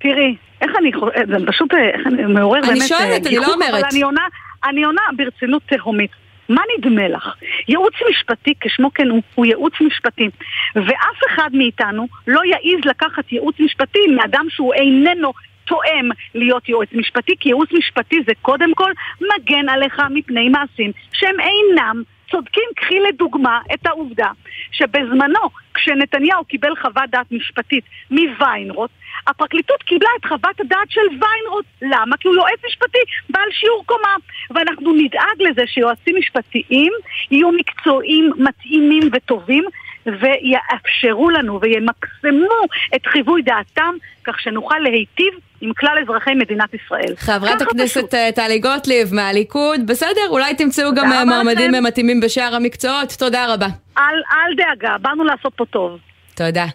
תראי, 0.00 0.36
איך 0.60 0.70
אני 0.78 0.92
חושבת, 0.92 1.28
זה 1.28 1.46
פשוט 1.46 1.74
אה, 1.74 1.78
איך 1.98 2.06
אני 2.06 2.22
מעורר 2.24 2.58
אני 2.58 2.68
באמת... 2.68 2.88
שואלת, 2.88 3.26
אה, 3.26 3.30
אני 3.30 3.36
לא 3.36 3.54
אומרת. 3.54 3.70
אבל 3.70 3.82
אני 3.92 4.02
עונה, 4.02 4.20
אני 4.68 4.84
עונה 4.84 5.02
ברצינות 5.16 5.62
תהומית. 5.68 6.10
מה 6.48 6.62
נדמה 6.78 7.08
לך? 7.08 7.34
ייעוץ 7.68 7.94
משפטי, 8.10 8.54
כשמו 8.60 8.94
כן 8.94 9.08
הוא, 9.08 9.22
הוא 9.34 9.46
ייעוץ 9.46 9.72
משפטי. 9.80 10.28
ואף 10.74 11.20
אחד 11.28 11.50
מאיתנו 11.52 12.06
לא 12.26 12.40
יעז 12.44 12.84
לקחת 12.84 13.32
ייעוץ 13.32 13.60
משפטי 13.60 14.06
מאדם 14.16 14.46
שהוא 14.48 14.74
איננו 14.74 15.32
תואם 15.64 16.08
להיות 16.34 16.68
יועץ 16.68 16.88
משפטי, 16.92 17.34
כי 17.40 17.48
ייעוץ 17.48 17.72
משפטי 17.72 18.22
זה 18.26 18.32
קודם 18.42 18.74
כל 18.74 18.92
מגן 19.20 19.68
עליך 19.68 20.02
מפני 20.10 20.48
מעשים 20.48 20.92
שהם 21.12 21.36
אינם 21.40 22.02
צודקים. 22.30 22.64
קחי 22.76 23.00
לדוגמה 23.00 23.60
את 23.74 23.86
העובדה 23.86 24.30
שבזמנו, 24.72 25.50
כשנתניהו 25.74 26.44
קיבל 26.44 26.76
חוות 26.76 27.10
דעת 27.10 27.32
משפטית 27.32 27.84
מוויינרוט, 28.10 28.90
הפרקליטות 29.26 29.82
קיבלה 29.82 30.08
את 30.20 30.24
חוות 30.24 30.60
הדעת 30.60 30.90
של 30.90 31.00
ויינרוט. 31.00 31.64
למה? 31.82 32.16
כי 32.16 32.28
הוא 32.28 32.36
יועץ 32.36 32.60
משפטי 32.66 32.98
בעל 33.30 33.48
שיעור 33.50 33.84
קומה. 33.86 34.14
ואנחנו 34.50 34.92
נדאג 34.92 35.42
לזה 35.50 35.62
שיועצים 35.66 36.16
משפטיים 36.18 36.92
יהיו 37.30 37.52
מקצועיים, 37.52 38.30
מתאימים 38.36 39.02
וטובים, 39.12 39.64
ויאפשרו 40.06 41.30
לנו 41.30 41.60
וימקסמו 41.60 42.58
את 42.94 43.06
חיווי 43.06 43.42
דעתם, 43.42 43.94
כך 44.24 44.40
שנוכל 44.40 44.78
להיטיב 44.78 45.34
עם 45.60 45.72
כלל 45.78 45.98
אזרחי 46.02 46.34
מדינת 46.34 46.74
ישראל. 46.74 47.16
חברת 47.16 47.60
הכנסת. 47.62 48.14
אה, 48.14 48.28
טלי 48.34 48.58
גוטליב 48.58 49.14
מהליכוד, 49.14 49.86
בסדר, 49.86 50.28
אולי 50.28 50.54
תמצאו 50.54 50.94
גם 50.94 51.12
אה, 51.12 51.24
מועמדים 51.24 51.70
לכם. 51.70 51.84
מתאימים 51.84 52.20
בשאר 52.20 52.54
המקצועות, 52.54 53.12
תודה 53.18 53.54
רבה. 53.54 53.66
אל, 53.98 54.02
אל 54.32 54.54
דאגה, 54.56 54.98
באנו 54.98 55.24
לעשות 55.24 55.52
פה 55.56 55.64
טוב. 55.64 55.98
תודה. 56.34 56.66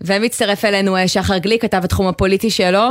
ומצטרף 0.00 0.64
אלינו 0.64 0.96
אה, 0.96 1.08
שחר 1.08 1.38
גליק, 1.38 1.62
כתב 1.62 1.80
התחום 1.84 2.06
הפוליטי 2.06 2.50
שלו. 2.50 2.90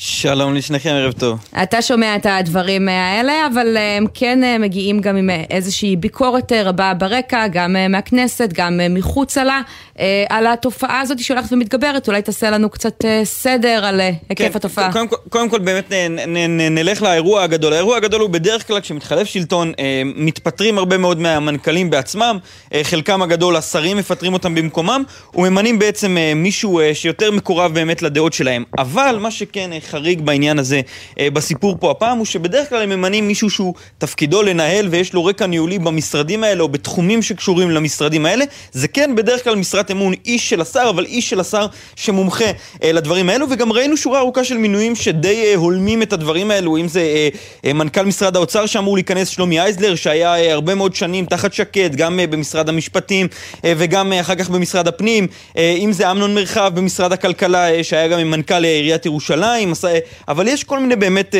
שלום 0.00 0.54
לשניכם, 0.54 0.90
ערב 0.90 1.12
טוב. 1.12 1.38
אתה 1.62 1.82
שומע 1.82 2.16
את 2.16 2.26
הדברים 2.26 2.88
האלה, 2.88 3.46
אבל 3.52 3.76
אה, 3.76 3.96
הם 3.96 4.06
כן 4.14 4.44
אה, 4.44 4.58
מגיעים 4.58 5.00
גם 5.00 5.16
עם 5.16 5.30
אה, 5.30 5.44
איזושהי 5.50 5.96
ביקורת 5.96 6.52
אה, 6.52 6.62
רבה 6.62 6.94
ברקע, 6.94 7.48
גם 7.48 7.76
אה, 7.76 7.88
מהכנסת, 7.88 8.50
גם 8.52 8.80
אה, 8.80 8.88
מחוצה 8.88 9.44
לה, 9.44 9.60
אה, 10.00 10.24
על 10.28 10.46
התופעה 10.46 11.00
הזאת 11.00 11.18
שהולכת 11.18 11.52
ומתגברת. 11.52 12.08
אולי 12.08 12.22
תעשה 12.22 12.50
לנו 12.50 12.70
קצת 12.70 13.04
אה, 13.04 13.20
סדר 13.24 13.84
על 13.84 14.00
אה, 14.00 14.10
היקף 14.28 14.56
התופעה. 14.56 14.92
קודם, 14.92 15.06
קודם 15.28 15.48
כל 15.48 15.58
באמת 15.58 15.92
נ, 15.92 15.94
נ, 16.16 16.36
נ, 16.36 16.74
נלך 16.74 17.02
לאירוע 17.02 17.42
הגדול. 17.42 17.72
האירוע 17.72 17.96
הגדול 17.96 18.20
הוא 18.20 18.30
בדרך 18.30 18.66
כלל 18.66 18.80
כשמתחלף 18.80 19.26
שלטון, 19.28 19.72
אה, 19.78 20.02
מתפטרים 20.04 20.78
הרבה 20.78 20.98
מאוד 20.98 21.20
מהמנכ"לים 21.20 21.90
בעצמם, 21.90 22.38
אה, 22.74 22.80
חלקם 22.84 23.22
הגדול 23.22 23.56
השרים 23.56 23.96
מפטרים 23.96 24.32
אותם 24.32 24.54
במקומם, 24.54 25.02
וממנים 25.34 25.78
בעצם 25.78 26.16
אה, 26.18 26.32
מישהו 26.34 26.80
אה, 26.80 26.94
שיותר 26.94 27.30
מקורב 27.30 27.74
באמת 27.74 28.02
לדעות 28.02 28.32
שלהם. 28.32 28.64
אבל 28.78 29.18
מה 29.20 29.30
שכן 29.30 29.67
אה, 29.72 29.78
חריג 29.80 30.20
בעניין 30.20 30.58
הזה, 30.58 30.80
אה, 31.18 31.30
בסיפור 31.30 31.76
פה. 31.80 31.90
הפעם, 31.90 32.18
הוא 32.18 32.26
שבדרך 32.26 32.68
כלל 32.68 32.82
הם 32.82 32.88
ממנים 32.88 33.28
מישהו 33.28 33.50
שהוא 33.50 33.74
תפקידו 33.98 34.42
לנהל 34.42 34.88
ויש 34.90 35.14
לו 35.14 35.24
רקע 35.24 35.46
ניהולי 35.46 35.78
במשרדים 35.78 36.44
האלה 36.44 36.62
או 36.62 36.68
בתחומים 36.68 37.22
שקשורים 37.22 37.70
למשרדים 37.70 38.26
האלה. 38.26 38.44
זה 38.72 38.88
כן 38.88 39.14
בדרך 39.16 39.44
כלל 39.44 39.54
משרת 39.54 39.90
אמון 39.90 40.14
איש 40.26 40.50
של 40.50 40.60
השר, 40.60 40.86
אבל 40.90 41.04
איש 41.04 41.30
של 41.30 41.40
השר 41.40 41.66
שמומחה 41.96 42.44
אה, 42.82 42.92
לדברים 42.92 43.28
האלו, 43.28 43.46
וגם 43.50 43.72
ראינו 43.72 43.96
שורה 43.96 44.18
ארוכה 44.18 44.44
של 44.44 44.58
מינויים 44.58 44.96
שדי 44.96 45.54
הולמים 45.54 46.02
את 46.02 46.12
הדברים 46.12 46.50
האלו, 46.50 46.76
אם 46.76 46.88
זה 46.88 47.28
מנכ"ל 47.74 48.02
משרד 48.02 48.36
האוצר 48.36 48.66
שאמור 48.66 48.96
להיכנס 48.96 49.28
שלומי 49.28 49.60
אייזלר, 49.60 49.94
שהיה 49.94 50.52
הרבה 50.52 50.74
מאוד 50.74 50.94
שנים 50.94 51.24
תחת 51.24 51.52
שקד, 51.52 51.96
גם 51.96 52.20
במשרד 52.30 52.68
המשפטים 52.68 53.28
וגם 53.64 54.12
אחר 54.12 54.34
כך 54.34 54.50
במשרד 54.50 54.88
הפנים, 54.88 55.26
אם 55.56 55.92
זה 55.92 56.10
אמנון 56.10 56.34
מרחב 56.34 56.72
במשרד 56.74 57.12
הכלכלה, 57.12 57.84
שהיה 57.84 58.08
גם 58.08 58.30
מנכ"ל 58.30 58.64
אה, 58.64 58.70
עיריית 58.70 59.06
ירושלים, 59.06 59.57
אבל 60.28 60.48
יש 60.48 60.64
כל 60.64 60.78
מיני 60.78 60.96
באמת... 60.96 61.34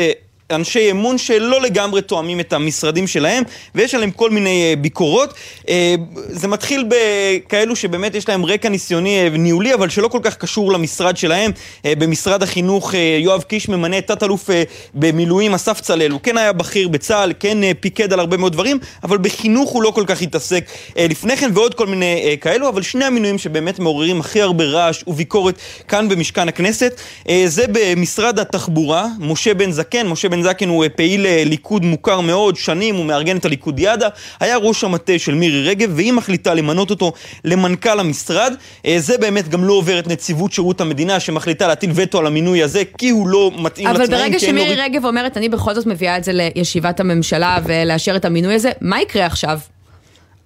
אנשי 0.51 0.91
אמון 0.91 1.17
שלא 1.17 1.61
לגמרי 1.61 2.01
תואמים 2.01 2.39
את 2.39 2.53
המשרדים 2.53 3.07
שלהם, 3.07 3.43
ויש 3.75 3.95
עליהם 3.95 4.11
כל 4.11 4.29
מיני 4.29 4.69
אה, 4.69 4.75
ביקורות. 4.75 5.33
אה, 5.69 5.95
זה 6.15 6.47
מתחיל 6.47 6.85
בכאלו 6.89 7.75
שבאמת 7.75 8.15
יש 8.15 8.29
להם 8.29 8.45
רקע 8.45 8.69
ניסיוני 8.69 9.23
אה, 9.23 9.29
ניהולי, 9.29 9.73
אבל 9.73 9.89
שלא 9.89 10.07
כל 10.07 10.19
כך 10.23 10.37
קשור 10.37 10.71
למשרד 10.71 11.17
שלהם. 11.17 11.51
במשרד 11.85 12.43
החינוך 12.43 12.93
יואב 13.19 13.41
קיש 13.41 13.69
ממנה 13.69 13.97
את 13.97 14.07
תת-אלוף 14.07 14.49
במילואים 14.93 15.53
אסף 15.53 15.81
צלאל. 15.81 16.11
הוא 16.11 16.19
כן 16.23 16.37
היה 16.37 16.53
בכיר 16.53 16.87
בצה"ל, 16.87 17.33
כן 17.39 17.57
פיקד 17.79 18.13
על 18.13 18.19
הרבה 18.19 18.37
מאוד 18.37 18.53
דברים, 18.53 18.79
אבל 19.03 19.17
בחינוך 19.17 19.69
הוא 19.69 19.83
לא 19.83 19.91
כל 19.91 20.03
כך 20.07 20.21
התעסק 20.21 20.65
לפני 20.97 21.37
כן, 21.37 21.51
ועוד 21.53 21.73
כל 21.73 21.87
מיני 21.87 22.37
כאלו, 22.41 22.69
אבל 22.69 22.81
שני 22.81 23.05
המינויים 23.05 23.37
שבאמת 23.37 23.79
מעוררים 23.79 24.19
הכי 24.19 24.41
הרבה 24.41 24.63
רעש 24.63 25.03
וביקורת 25.07 25.55
כאן 25.87 26.09
במשכן 26.09 26.47
הכנסת, 26.47 27.01
זה 27.45 27.65
במשרד 27.71 28.39
התחבורה, 28.39 29.07
משה 29.19 29.53
בן 29.53 29.71
זקן, 29.71 30.07
משה 30.07 30.29
בן 30.29 30.38
זקן 30.43 30.69
הוא 30.69 30.83
אה, 30.83 30.89
פעיל 30.89 31.25
אה, 31.25 31.43
ליכוד 31.45 31.85
מוכר 31.85 32.19
מאוד, 32.21 32.55
שנים, 32.55 32.95
הוא 32.95 33.05
מארגן 33.05 33.37
את 33.37 33.45
הליכודיאדה, 33.45 34.07
היה 34.39 34.57
ראש 34.57 34.83
המטה 34.83 35.19
של 35.19 35.35
מירי 35.35 35.67
רגב, 35.67 35.91
והיא 35.95 36.13
מחליטה 36.13 36.53
למנות 36.53 36.89
אותו 36.89 37.13
למנכ"ל 37.45 37.99
המשרד. 37.99 38.53
אה, 38.85 38.95
זה 38.99 39.17
באמת 39.17 39.49
גם 39.49 39.63
לא 39.63 39.73
עובר 39.73 39.99
את 39.99 40.07
נציבות 40.07 40.53
שירות 40.53 40.81
המדינה, 40.81 41.19
שמחליטה 41.19 41.67
להטיל 41.67 41.91
וטו 41.95 42.19
על 42.19 42.27
המינוי 42.27 42.63
הזה, 42.63 42.83
כי 42.97 43.09
הוא 43.09 43.27
לא 43.27 43.51
מתאים 43.57 43.87
אבל 43.87 44.03
לתנאים. 44.03 44.11
ברגע 44.11 44.23
אין 44.23 44.33
לו 44.33 44.39
שמירי 44.39 44.75
רגב 44.75 45.05
אומרת, 45.05 45.37
אני 45.37 45.49
בכל 45.49 45.73
זאת 45.73 45.85
מביאה 45.85 46.17
את 46.17 46.23
זה 46.23 46.31
לישיבת 46.33 46.99
הממשלה 46.99 47.57
ולאשר 47.63 48.15
את 48.15 48.25
המינוי 48.25 48.53
הזה, 48.53 48.71
מה 48.81 49.01
יקרה 49.01 49.25
עכשיו? 49.25 49.59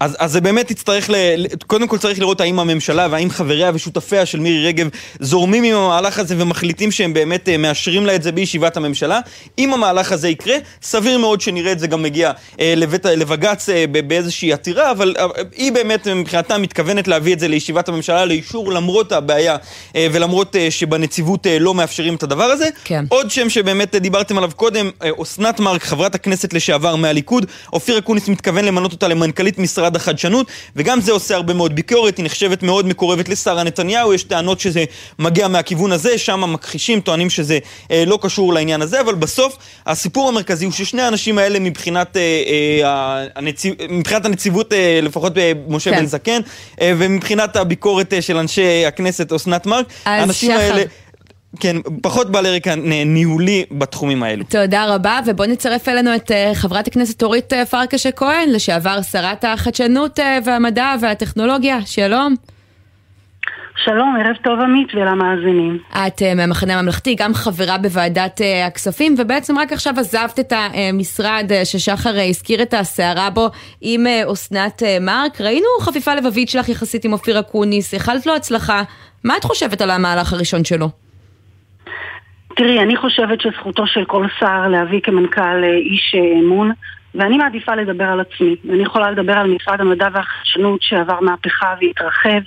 אז, 0.04 0.16
אז 0.20 0.32
זה 0.32 0.42
באמת 0.42 0.72
יצטרך, 0.72 1.10
ל, 1.10 1.16
קודם 1.68 1.88
כל 1.88 1.98
צריך 1.98 2.20
לראות 2.20 2.42
האם 2.42 2.60
הממשלה 2.60 3.08
והאם 3.12 3.30
חבריה 3.30 3.72
ושותפיה 3.74 4.26
של 4.26 4.40
מירי 4.40 4.68
רגב 4.68 4.90
זורמים 5.20 5.64
עם 5.64 5.76
המהלך 5.76 6.20
הזה 6.20 6.36
ומחליטים 6.38 6.92
שהם 6.92 7.14
באמת 7.14 7.50
אה, 7.50 7.58
מאשרים 7.58 8.06
לה 8.06 8.16
את 8.16 8.24
זה 8.24 8.32
בישיבת 8.32 8.78
הממשלה. 8.78 9.20
אם 9.60 9.74
המהלך 9.74 10.12
הזה 10.12 10.30
יקרה, 10.30 10.56
סביר 10.82 11.18
מאוד 11.18 11.42
שנראה 11.42 11.72
את 11.72 11.80
זה 11.80 11.88
גם 11.88 12.04
מגיע 12.04 12.32
אה, 12.60 12.74
לבית, 12.78 13.06
לבג"ץ 13.06 13.70
אה, 13.70 13.86
באיזושהי 14.08 14.54
עתירה, 14.54 14.92
אבל 14.92 15.16
אה, 15.20 15.26
היא 15.56 15.72
באמת 15.72 16.08
מבחינתה 16.08 16.58
מתכוונת 16.58 17.08
להביא 17.08 17.34
את 17.34 17.40
זה 17.40 17.48
לישיבת 17.48 17.90
הממשלה 17.90 18.26
לאישור 18.26 18.72
למרות 18.72 19.12
הבעיה 19.12 19.56
אה, 19.96 20.08
ולמרות 20.12 20.56
אה, 20.56 20.72
שבנציבות 20.72 21.48
אה, 21.48 21.60
לא 21.60 21.74
מאפשרים 21.74 22.16
את 22.16 22.24
הדבר 22.24 22.44
הזה. 22.44 22.70
כן. 22.84 23.06
עוד 23.10 23.32
שם 23.32 23.50
שבאמת 23.50 23.96
דיברתם 23.96 24.38
עליו 24.38 24.52
קודם, 24.56 24.90
אסנת 25.22 25.60
מארק, 25.60 25.84
חברת 25.84 26.16
הכנסת 26.16 26.54
לשעבר 26.54 26.96
מהליכוד, 26.96 27.46
אופיר 27.74 27.98
אקוניס 27.98 28.28
מתכוון 28.28 28.66
למנות 28.66 28.92
אותה 28.92 29.08
למנכ"לית 29.08 29.60
משרד 29.60 29.93
משרד 29.94 29.96
החדשנות, 29.96 30.48
וגם 30.76 31.02
זה 31.02 31.12
עושה 31.12 31.36
הרבה 31.36 31.54
מאוד 31.54 31.76
ביקורת, 31.76 32.18
היא 32.18 32.26
נחשבת 32.26 32.64
מאוד 32.64 32.88
מקורבת 32.88 33.30
לשרה 33.30 33.64
נתניהו, 33.64 34.14
יש 34.14 34.24
טענות 34.24 34.60
שזה 34.60 34.84
מגיע 35.20 35.48
מהכיוון 35.48 35.92
הזה, 35.92 36.18
שם 36.18 36.54
מכחישים, 36.54 37.02
טוענים 37.02 37.30
שזה 37.30 37.60
אה, 37.92 38.04
לא 38.08 38.20
קשור 38.22 38.54
לעניין 38.54 38.82
הזה, 38.82 39.02
אבל 39.02 39.16
בסוף 39.16 39.58
הסיפור 39.86 40.30
המרכזי 40.30 40.66
הוא 40.66 40.74
ששני 40.74 41.02
האנשים 41.02 41.38
האלה 41.38 41.60
מבחינת, 41.60 42.18
אה, 42.18 42.22
אה, 42.84 43.26
הנציב, 43.36 43.74
מבחינת 43.90 44.26
הנציבות, 44.26 44.74
אה, 44.74 45.00
לפחות 45.02 45.38
אה, 45.38 45.52
משה 45.68 45.92
כן. 45.92 45.98
בן 46.00 46.06
זקן, 46.06 46.42
אה, 46.82 46.94
ומבחינת 46.98 47.56
הביקורת 47.56 48.14
אה, 48.14 48.22
של 48.22 48.38
אנשי 48.38 48.86
הכנסת 48.86 49.32
אסנת 49.32 49.66
מארק, 49.66 49.86
האנשים 50.06 50.52
שחר. 50.52 50.60
האלה... 50.60 50.84
כן, 51.60 51.76
פחות 52.02 52.32
בעלי 52.32 52.56
רקע 52.56 52.76
ניהולי 53.06 53.66
בתחומים 53.72 54.24
האלו. 54.24 54.44
תודה 54.44 54.96
רבה, 54.96 55.20
ובואו 55.26 55.50
נצרף 55.50 55.90
אלינו 55.90 56.16
את 56.16 56.32
uh, 56.32 56.56
חברת 56.56 56.88
הכנסת 56.88 57.24
אורית 57.24 57.54
uh, 57.54 57.66
פרקש 57.66 58.06
הכהן, 58.06 58.50
לשעבר 58.50 59.02
שרת 59.02 59.44
החדשנות 59.44 60.20
uh, 60.20 60.24
והמדע 60.46 60.96
והטכנולוגיה. 61.02 61.80
שלום. 61.86 62.36
שלום, 63.86 64.16
ערב 64.16 64.36
טוב 64.44 64.60
עמית 64.60 64.88
ולמאזינים. 64.94 65.80
את 65.92 66.22
מהמחנה 66.36 66.80
הממלכתי, 66.80 67.16
גם 67.16 67.34
חברה 67.34 67.78
בוועדת 67.78 68.42
הכספים, 68.68 69.16
ובעצם 69.18 69.60
רק 69.60 69.74
עכשיו 69.74 69.94
עזבת 69.98 70.40
את 70.40 70.54
המשרד 70.56 71.52
ששחר 71.64 72.16
הזכיר 72.30 72.62
את 72.62 72.74
הסערה 72.74 73.30
בו 73.30 73.50
עם 73.82 74.06
אסנת 74.34 74.84
מארק. 75.02 75.42
ראינו 75.42 75.68
חפיפה 75.82 76.16
לבבית 76.16 76.50
שלך 76.50 76.70
יחסית 76.70 77.06
עם 77.06 77.14
אופיר 77.14 77.40
אקוניס, 77.40 77.94
איחלת 77.94 78.26
לו 78.26 78.36
הצלחה. 78.36 78.84
מה 79.24 79.38
את 79.38 79.44
חושבת 79.44 79.82
על 79.82 79.90
המהלך 79.90 80.34
הראשון 80.34 80.64
שלו? 80.64 81.03
תראי, 82.56 82.80
אני 82.80 82.98
חושבת 82.98 83.42
שזכותו 83.42 83.88
של 83.88 84.06
כל 84.06 84.26
שר 84.40 84.68
להביא 84.68 85.00
כמנכ"ל 85.02 85.64
איש 85.64 86.16
אמון, 86.40 86.72
ואני 87.16 87.38
מעדיפה 87.38 87.76
לדבר 87.76 88.04
על 88.04 88.20
עצמי. 88.20 88.56
ואני 88.66 88.84
יכולה 88.84 89.12
לדבר 89.12 89.34
על 89.34 89.56
משרד 89.56 89.82
המדע 89.82 90.08
והחדשנות 90.14 90.82
שעבר 90.82 91.20
מהפכה 91.20 91.76
והתרחב, 91.82 92.40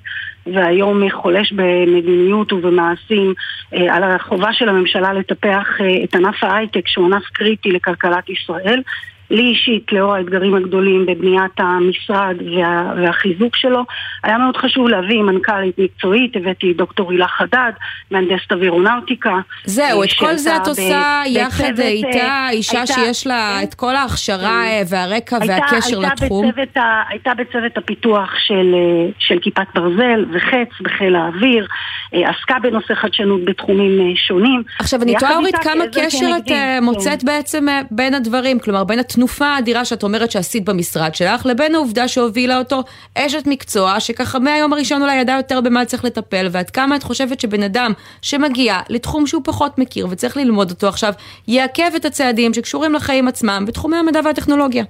והיום 0.46 1.10
חולש 1.10 1.52
במדיניות 1.52 2.52
ובמעשים 2.52 3.34
אה, 3.74 3.94
על 3.94 4.02
החובה 4.02 4.52
של 4.52 4.68
הממשלה 4.68 5.12
לטפח 5.12 5.66
אה, 5.80 6.04
את 6.04 6.14
ענף 6.14 6.44
ההייטק 6.44 6.88
שהוא 6.88 7.06
ענף 7.06 7.24
קריטי 7.32 7.72
לכלכלת 7.72 8.28
ישראל. 8.28 8.82
לי 9.30 9.42
אישית, 9.42 9.92
לאור 9.92 10.14
האתגרים 10.14 10.54
הגדולים 10.54 11.06
בבניית 11.06 11.52
המשרד 11.58 12.36
וה, 12.56 12.92
והחיזוק 12.96 13.56
שלו, 13.56 13.82
היה 14.22 14.38
מאוד 14.38 14.56
חשוב 14.56 14.88
להביא 14.88 15.22
מנכ"לית 15.22 15.78
מקצועית, 15.78 16.36
הבאתי 16.36 16.72
דוקטור 16.72 17.10
הילה 17.10 17.28
חדד, 17.28 17.72
מהנדסת 18.10 18.52
אווירונאוטיקה. 18.52 19.34
זהו, 19.64 20.04
את 20.04 20.12
כל 20.18 20.34
זה 20.34 20.56
את 20.56 20.66
עושה 20.66 21.22
ב- 21.24 21.28
יחד 21.28 21.64
בצוות, 21.72 21.86
איתה, 21.86 22.18
אה, 22.18 22.50
אישה 22.50 22.78
הייתה, 22.78 22.92
שיש 22.92 23.26
לה 23.26 23.62
את 23.62 23.74
כל 23.74 23.96
ההכשרה 23.96 24.62
כן. 24.64 24.82
והרקע 24.88 25.36
הייתה, 25.40 25.54
והקשר 25.54 26.00
הייתה 26.00 26.24
לתחום. 26.24 26.48
בצוות 26.48 26.76
ה, 26.76 27.02
הייתה 27.08 27.30
בצוות 27.34 27.78
הפיתוח 27.78 28.30
של, 28.46 28.74
אה, 28.74 29.10
של 29.18 29.38
כיפת 29.42 29.66
ברזל 29.74 30.24
וחץ 30.32 30.80
בחיל 30.80 31.16
האוויר, 31.16 31.66
אה, 32.14 32.30
עסקה 32.30 32.54
בנושא 32.62 32.94
חדשנות 32.94 33.44
בתחומים 33.44 34.16
שונים. 34.16 34.62
עכשיו, 34.78 35.02
אני 35.02 35.14
תוהה 35.18 35.36
אורית 35.36 35.56
כמה 35.56 35.84
קשר 35.94 36.26
את 36.36 36.42
כן. 36.46 36.78
מוצאת 36.82 37.24
בעצם 37.24 37.66
בין 37.90 38.14
הדברים, 38.14 38.58
כלומר 38.58 38.84
בין 38.84 38.98
התנופה 39.16 39.46
האדירה 39.46 39.84
שאת 39.84 40.02
אומרת 40.02 40.30
שעשית 40.30 40.64
במשרד 40.64 41.14
שלך, 41.14 41.46
לבין 41.46 41.74
העובדה 41.74 42.08
שהובילה 42.08 42.58
אותו 42.58 42.82
אשת 43.18 43.42
מקצוע, 43.46 44.00
שככה 44.00 44.38
מהיום 44.38 44.72
הראשון 44.72 45.02
אולי 45.02 45.16
ידע 45.16 45.32
יותר 45.32 45.60
במה 45.60 45.84
צריך 45.84 46.04
לטפל, 46.04 46.46
ועד 46.50 46.70
כמה 46.70 46.96
את 46.96 47.02
חושבת 47.02 47.40
שבן 47.40 47.62
אדם 47.62 47.92
שמגיע 48.22 48.78
לתחום 48.88 49.26
שהוא 49.26 49.42
פחות 49.44 49.78
מכיר 49.78 50.06
וצריך 50.10 50.36
ללמוד 50.36 50.70
אותו 50.70 50.88
עכשיו, 50.88 51.12
יעכב 51.48 51.90
את 51.96 52.04
הצעדים 52.04 52.54
שקשורים 52.54 52.94
לחיים 52.94 53.28
עצמם 53.28 53.64
בתחומי 53.66 53.96
המדע 53.96 54.20
והטכנולוגיה. 54.24 54.84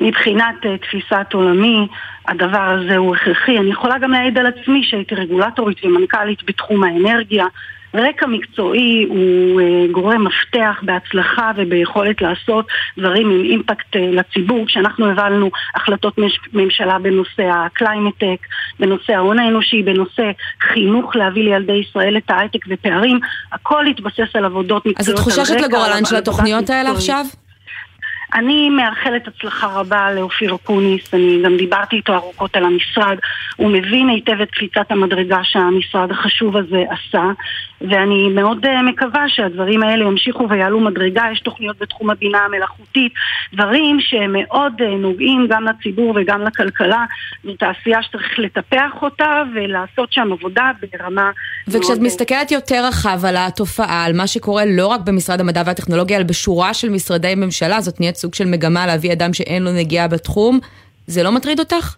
מבחינת 0.00 0.54
uh, 0.62 0.66
תפיסת 0.82 1.32
עולמי, 1.32 1.86
הדבר 2.28 2.78
הזה 2.78 2.96
הוא 2.96 3.16
הכרחי. 3.16 3.58
אני 3.58 3.70
יכולה 3.70 3.98
גם 3.98 4.10
להעיד 4.10 4.38
על 4.38 4.46
עצמי 4.46 4.82
שהייתי 4.84 5.14
רגולטורית 5.14 5.84
ומנכ"לית 5.84 6.42
בתחום 6.44 6.84
האנרגיה. 6.84 7.44
רקע 7.94 8.26
מקצועי 8.26 9.06
הוא 9.08 9.60
אה, 9.60 9.86
גורם 9.92 10.24
מפתח 10.24 10.76
בהצלחה 10.82 11.50
וביכולת 11.56 12.22
לעשות 12.22 12.66
דברים 12.98 13.30
עם 13.30 13.44
אימפקט 13.44 13.96
אה, 13.96 14.10
לציבור. 14.12 14.66
כשאנחנו 14.66 15.10
הובלנו 15.10 15.50
החלטות 15.74 16.14
ממשלה 16.52 16.98
בנושא 16.98 17.42
ה 17.42 17.50
climate 17.50 18.06
tech, 18.06 18.46
בנושא 18.80 19.12
ההון 19.12 19.38
האנושי, 19.38 19.82
בנושא 19.82 20.30
חינוך 20.72 21.16
להביא 21.16 21.42
לילדי 21.42 21.72
ישראל 21.88 22.16
את 22.16 22.30
ההייטק 22.30 22.60
ופערים, 22.68 23.20
הכל 23.52 23.86
התבסס 23.86 24.36
על 24.36 24.44
עבודות 24.44 24.86
מקצועיות. 24.86 25.18
אז 25.18 25.26
את 25.28 25.34
חוששת 25.34 25.60
לגורלן 25.60 26.04
של 26.04 26.16
התוכניות 26.16 26.70
האלה 26.70 26.90
עכשיו? 26.90 27.24
אני 28.34 28.70
מאחלת 28.70 29.28
הצלחה 29.28 29.66
רבה 29.66 30.12
לאופיר 30.12 30.54
אקוניס, 30.54 31.14
אני 31.14 31.42
גם 31.44 31.56
דיברתי 31.56 31.96
איתו 31.96 32.14
ארוכות 32.14 32.56
על 32.56 32.64
המשרד, 32.64 33.16
הוא 33.56 33.70
מבין 33.70 34.08
היטב 34.08 34.40
את 34.40 34.50
קפיצת 34.50 34.90
המדרגה 34.90 35.38
שהמשרד 35.42 36.10
החשוב 36.10 36.56
הזה 36.56 36.84
עשה, 36.90 37.22
ואני 37.90 38.28
מאוד 38.28 38.66
אה, 38.66 38.82
מקווה 38.82 39.24
שהדברים 39.28 39.82
האלה 39.82 40.04
ימשיכו 40.04 40.48
ויעלו 40.50 40.80
מדרגה, 40.80 41.22
יש 41.32 41.40
תוכניות 41.40 41.76
בתחום 41.80 42.10
הבינה 42.10 42.38
המלאכותית, 42.38 43.12
דברים 43.54 44.00
שהם 44.00 44.32
מאוד 44.42 44.72
אה, 44.80 44.96
נוגעים 44.96 45.46
גם 45.50 45.64
לציבור 45.64 46.14
וגם 46.16 46.42
לכלכלה, 46.42 47.04
זו 47.44 47.52
תעשייה 47.58 48.02
שצריך 48.02 48.38
לטפח 48.38 49.02
אותה 49.02 49.42
ולעשות 49.54 50.12
שם 50.12 50.28
עבודה 50.32 50.70
ברמה... 50.92 51.30
וכשאת 51.68 51.90
מאוד... 51.90 52.02
מסתכלת 52.02 52.50
יותר 52.50 52.84
רחב 52.88 53.24
על 53.24 53.36
התופעה, 53.38 54.04
על 54.04 54.12
מה 54.12 54.26
שקורה 54.26 54.62
לא 54.66 54.86
רק 54.86 55.00
במשרד 55.00 55.40
המדע 55.40 55.62
והטכנולוגיה, 55.66 56.16
אלא 56.16 56.24
בשורה 56.24 56.74
של 56.74 56.90
משרדי 56.90 57.34
ממשלה, 57.36 57.80
זאת 57.80 58.00
נהיית 58.00 58.16
סוג 58.16 58.34
של 58.34 58.44
מגמה 58.44 58.86
להביא 58.86 59.12
אדם 59.12 59.32
שאין 59.32 59.62
לו 59.62 59.70
נגיעה 59.72 60.08
בתחום, 60.08 60.60
זה 61.06 61.22
לא 61.22 61.32
מטריד 61.32 61.58
אותך? 61.58 61.94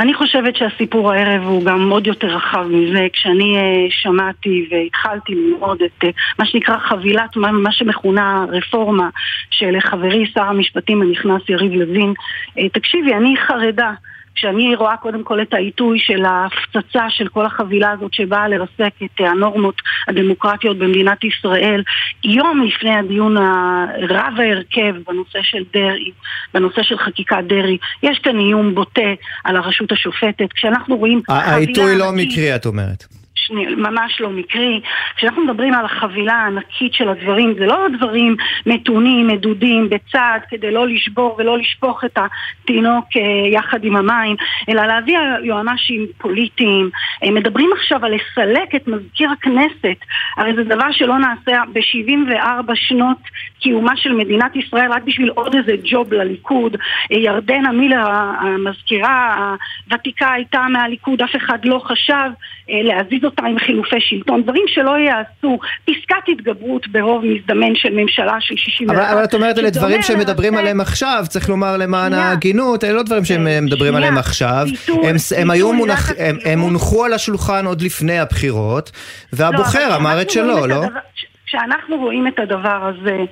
אני 0.00 0.14
חושבת 0.14 0.56
שהסיפור 0.56 1.12
הערב 1.12 1.42
הוא 1.42 1.64
גם 1.64 1.90
עוד 1.90 2.06
יותר 2.06 2.26
רחב 2.26 2.66
מזה. 2.70 3.06
כשאני 3.12 3.56
uh, 3.58 3.92
שמעתי 3.92 4.68
והתחלתי 4.70 5.34
ללמוד 5.34 5.82
את 5.82 6.04
uh, 6.04 6.06
מה 6.38 6.46
שנקרא 6.46 6.78
חבילת, 6.78 7.36
מה, 7.36 7.52
מה 7.52 7.72
שמכונה 7.72 8.44
רפורמה 8.48 9.08
של 9.50 9.80
חברי 9.80 10.26
שר 10.34 10.42
המשפטים 10.42 11.02
הנכנס 11.02 11.42
יריב 11.48 11.72
לוין, 11.72 12.14
uh, 12.48 12.62
תקשיבי, 12.72 13.14
אני 13.14 13.34
חרדה. 13.36 13.92
כשאני 14.34 14.74
רואה 14.74 14.96
קודם 14.96 15.22
כל 15.22 15.42
את 15.42 15.54
העיתוי 15.54 15.98
של 15.98 16.24
ההפצצה 16.24 17.04
של 17.08 17.28
כל 17.28 17.46
החבילה 17.46 17.90
הזאת 17.90 18.14
שבאה 18.14 18.48
לרסק 18.48 18.92
את 19.04 19.20
הנורמות 19.20 19.74
הדמוקרטיות 20.08 20.78
במדינת 20.78 21.24
ישראל, 21.24 21.82
יום 22.24 22.62
לפני 22.62 22.94
הדיון 22.94 23.36
רב 24.08 24.34
ההרכב 24.38 24.94
בנושא 25.06 25.38
של 25.42 25.64
דרעי, 25.72 26.10
בנושא 26.54 26.82
של 26.82 26.98
חקיקת 26.98 27.44
דרעי, 27.48 27.78
יש 28.02 28.18
כאן 28.18 28.38
איום 28.38 28.74
בוטה 28.74 29.10
על 29.44 29.56
הרשות 29.56 29.92
השופטת. 29.92 30.52
כשאנחנו 30.54 30.96
רואים. 30.96 31.22
העיתוי 31.28 31.98
לא 31.98 32.12
מקרי, 32.12 32.56
את 32.56 32.66
אומרת. 32.66 33.19
ממש 33.76 34.20
לא 34.20 34.30
מקרי. 34.30 34.80
כשאנחנו 35.16 35.44
מדברים 35.44 35.74
על 35.74 35.84
החבילה 35.84 36.34
הענקית 36.34 36.94
של 36.94 37.08
הדברים, 37.08 37.54
זה 37.58 37.66
לא 37.66 37.86
דברים 37.96 38.36
מתונים, 38.66 39.26
מדודים, 39.26 39.88
בצד, 39.90 40.38
כדי 40.48 40.70
לא 40.70 40.88
לשבור 40.88 41.36
ולא 41.38 41.58
לשפוך 41.58 42.04
את 42.04 42.18
התינוק 42.18 43.04
אה, 43.16 43.48
יחד 43.52 43.84
עם 43.84 43.96
המים, 43.96 44.36
אלא 44.68 44.86
להביא 44.86 45.18
יועמ"שים 45.42 46.06
פוליטיים. 46.18 46.90
מדברים 47.32 47.70
עכשיו 47.76 48.04
על 48.04 48.14
לסלק 48.14 48.74
את 48.74 48.88
מזכיר 48.88 49.30
הכנסת, 49.30 49.96
הרי 50.36 50.54
זה 50.54 50.64
דבר 50.64 50.92
שלא 50.92 51.18
נעשה 51.18 51.62
ב-74 51.72 52.74
שנות 52.74 53.18
קיומה 53.60 53.96
של 53.96 54.12
מדינת 54.12 54.56
ישראל 54.56 54.92
רק 54.92 55.02
בשביל 55.02 55.28
עוד 55.28 55.54
איזה 55.54 55.72
ג'וב 55.84 56.12
לליכוד. 56.12 56.76
ירדנה 57.10 57.72
מילר, 57.72 58.06
המזכירה 58.40 59.54
הוותיקה, 59.86 60.32
הייתה 60.32 60.66
מהליכוד, 60.70 61.22
אף 61.22 61.36
אחד 61.36 61.64
לא 61.64 61.78
חשב 61.84 62.30
אה, 62.70 62.82
להזיז 62.82 63.24
אותה 63.24 63.39
עם 63.46 63.58
חילופי 63.58 64.00
שלטון, 64.00 64.42
דברים 64.42 64.64
שלא 64.66 64.90
יעשו, 64.98 65.58
פסקת 65.84 66.28
התגברות 66.28 66.88
ברוב 66.88 67.24
מזדמן 67.24 67.74
של 67.74 67.92
ממשלה 67.92 68.36
של 68.40 68.56
61. 68.56 68.96
אבל, 68.96 69.04
אבל 69.04 69.24
את 69.24 69.34
אומרת, 69.34 69.58
אלה 69.58 69.70
דברים 69.70 70.02
שהם 70.02 70.18
מדברים 70.18 70.56
עליהם 70.56 70.80
עכשיו, 70.80 71.24
צריך 71.28 71.48
לומר 71.48 71.76
למען 71.76 72.12
ההגינות, 72.12 72.84
אלה 72.84 72.92
לא 72.92 73.02
דברים 73.02 73.24
שהם 73.24 73.46
אה, 73.46 73.60
מדברים 73.60 73.94
עליהם 73.94 74.18
עכשיו, 74.18 74.66
הם 75.36 75.50
היו 75.50 75.72
מונח, 75.72 76.10
הם 76.44 76.60
הונחו 76.60 77.04
על 77.04 77.12
השולחן 77.12 77.66
עוד 77.66 77.82
לפני 77.82 78.18
הבחירות, 78.18 78.90
והבוחר 79.32 79.88
לא, 79.88 79.96
אמר 79.96 80.22
את 80.22 80.30
שלו, 80.30 80.66
לא? 80.66 80.82
כשאנחנו 81.50 81.96
רואים 81.96 82.26
את 82.26 82.38
הדבר 82.38 82.88
הזה 82.88 83.24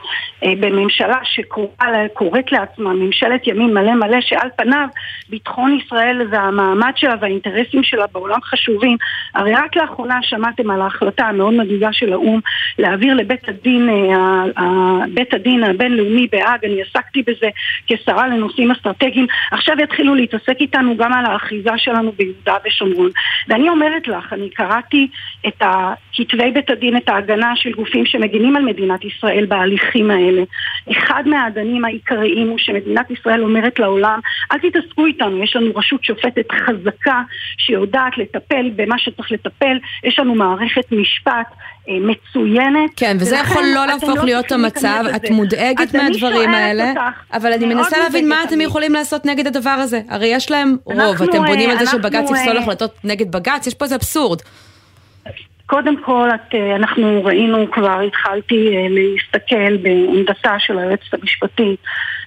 אה, 0.45 0.53
בממשלה 0.61 1.19
שקוראת 1.23 2.53
לעצמה 2.53 2.93
ממשלת 2.93 3.47
ימין 3.47 3.75
מלא 3.75 3.95
מלא, 3.95 4.21
שעל 4.21 4.49
פניו 4.57 4.89
ביטחון 5.29 5.79
ישראל 5.79 6.27
והמעמד 6.31 6.93
שלה 6.97 7.15
והאינטרסים 7.21 7.83
שלה 7.83 8.07
בעולם 8.13 8.43
חשובים, 8.43 8.97
הרי 9.35 9.53
רק 9.53 9.77
לאחרונה 9.77 10.19
שמעתם 10.23 10.71
על 10.71 10.81
ההחלטה 10.81 11.25
המאוד 11.25 11.55
מדאיגה 11.55 11.93
של 11.93 12.13
האו"ם 12.13 12.41
להעביר 12.79 13.15
לבית 13.15 13.49
הדין, 13.49 13.89
אה, 13.89 15.07
בית 15.15 15.35
הדין 15.35 15.65
הבינלאומי 15.65 16.27
בהאג, 16.33 16.65
אני 16.65 16.83
עסקתי 16.83 17.23
בזה 17.23 17.49
כשרה 17.87 18.29
לנושאים 18.29 18.71
אסטרטגיים, 18.71 19.27
עכשיו 19.51 19.77
יתחילו 19.81 20.15
להתעסק 20.15 20.57
איתנו 20.61 20.97
גם 20.97 21.13
על 21.13 21.27
האחיזה 21.27 21.71
שלנו 21.77 22.13
ביהודה 22.13 22.55
ושומרון. 22.67 23.11
ואני 23.49 23.69
אומרת 23.69 24.09
לך, 24.09 24.33
אני 24.33 24.51
קראתי 24.51 25.09
את 25.47 25.63
כתבי 26.13 26.51
בית 26.51 26.71
הדין, 26.71 26.97
את 26.97 27.09
ההגנה 27.09 27.57
של 27.57 27.73
גופים 27.73 28.07
שמגינים 28.09 28.57
על 28.57 28.63
מדינת 28.63 29.05
ישראל 29.05 29.47
בהליכים 29.47 30.11
האלה. 30.11 30.43
אחד 30.91 31.23
מהאדנים 31.27 31.85
העיקריים 31.85 32.49
הוא 32.49 32.59
שמדינת 32.59 33.11
ישראל 33.11 33.43
אומרת 33.43 33.79
לעולם, 33.79 34.21
אל 34.53 34.59
תתעסקו 34.59 35.07
איתנו, 35.07 35.43
יש 35.43 35.57
לנו 35.57 35.71
רשות 35.77 36.05
שופטת 36.05 36.53
חזקה 36.53 37.23
שיודעת 37.59 38.19
לטפל 38.19 38.71
במה 38.77 38.99
שצריך 38.99 39.33
לטפל, 39.33 39.79
יש 40.05 40.19
לנו 40.19 40.35
מערכת 40.35 40.93
משפט 40.93 41.47
אה, 41.89 41.95
מצוינת. 42.01 42.91
כן, 42.97 43.17
וזה 43.21 43.37
יכול 43.37 43.63
לא 43.75 43.87
להפוך 43.87 44.17
לא 44.17 44.25
להיות 44.25 44.53
המצב, 44.53 45.05
את 45.17 45.31
מודאגת 45.31 45.95
מהדברים 45.95 46.51
האלה, 46.51 46.91
אותך, 46.91 47.01
אבל 47.33 47.53
אני 47.53 47.67
מנסה 47.67 47.99
להבין 47.99 48.29
מה 48.29 48.45
אתם 48.45 48.61
יכולים 48.61 48.93
לעשות 48.93 49.27
נגד 49.27 49.47
הדבר 49.47 49.71
הזה. 49.71 50.01
הרי 50.09 50.27
יש 50.27 50.51
להם 50.51 50.77
רוב, 50.85 51.23
אתם 51.23 51.45
בונים 51.47 51.71
על 51.71 51.79
זה 51.79 51.87
שבג"ץ 51.87 52.31
יפסול 52.31 52.57
אה, 52.57 52.63
החלטות 52.63 52.95
נגד 53.05 53.33
בג"ץ, 53.33 53.67
יש 53.67 53.75
פה 53.75 53.85
איזה 53.85 53.95
אבסורד. 53.95 54.39
קודם 55.69 56.03
כל, 56.03 56.29
את, 56.35 56.55
אה, 56.55 56.77
אנחנו 56.77 57.25
ראינו 57.25 57.71
כבר, 57.71 58.01
התחלתי 58.01 58.77
אה, 58.77 58.87
להסתכל 58.91 59.77
בעמדתה 59.77 60.55
של 60.59 60.79
היועצת 60.79 61.15
המשפטית 61.15 61.81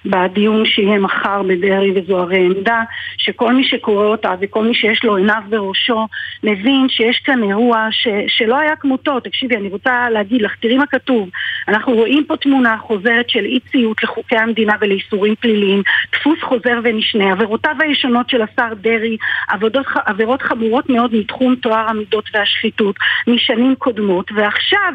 בדיון 0.06 0.66
שיהיה 0.66 0.98
מחר 0.98 1.42
בדרעי 1.42 1.92
וזו 1.94 2.18
הרי 2.18 2.46
עמדה 2.46 2.82
שכל 3.16 3.54
מי 3.54 3.64
שקורא 3.64 4.06
אותה 4.06 4.34
וכל 4.40 4.64
מי 4.64 4.74
שיש 4.74 5.04
לו 5.04 5.16
עיניו 5.16 5.42
בראשו 5.48 6.06
מבין 6.42 6.86
שיש 6.88 7.18
כאן 7.18 7.42
אירוע 7.42 7.88
ש, 7.90 8.08
שלא 8.28 8.58
היה 8.58 8.76
כמותו. 8.76 9.20
תקשיבי, 9.20 9.56
אני 9.56 9.68
רוצה 9.68 10.10
להגיד 10.10 10.42
לך, 10.42 10.54
תראי 10.60 10.76
מה 10.76 10.86
כתוב. 10.86 11.28
אנחנו 11.68 11.92
רואים 11.92 12.24
פה 12.28 12.36
תמונה 12.36 12.78
חוזרת 12.78 13.30
של 13.30 13.44
אי 13.44 13.60
ציות 13.60 14.02
לחוקי 14.02 14.36
המדינה 14.36 14.72
ולאיסורים 14.80 15.34
פליליים, 15.34 15.82
דפוס 16.12 16.38
חוזר 16.42 16.80
ונשנה, 16.84 17.32
עבירותיו 17.32 17.76
הישנות 17.80 18.30
של 18.30 18.42
השר 18.42 18.74
דרעי, 18.74 19.16
עבודות, 19.48 19.86
עבירות 20.06 20.42
חמורות 20.42 20.90
מאוד 20.90 21.14
מתחום 21.14 21.54
טוהר 21.54 21.88
המידות 21.88 22.24
והשחיתות. 22.34 22.96
משנים 23.26 23.74
קודמות, 23.78 24.32
ועכשיו 24.34 24.92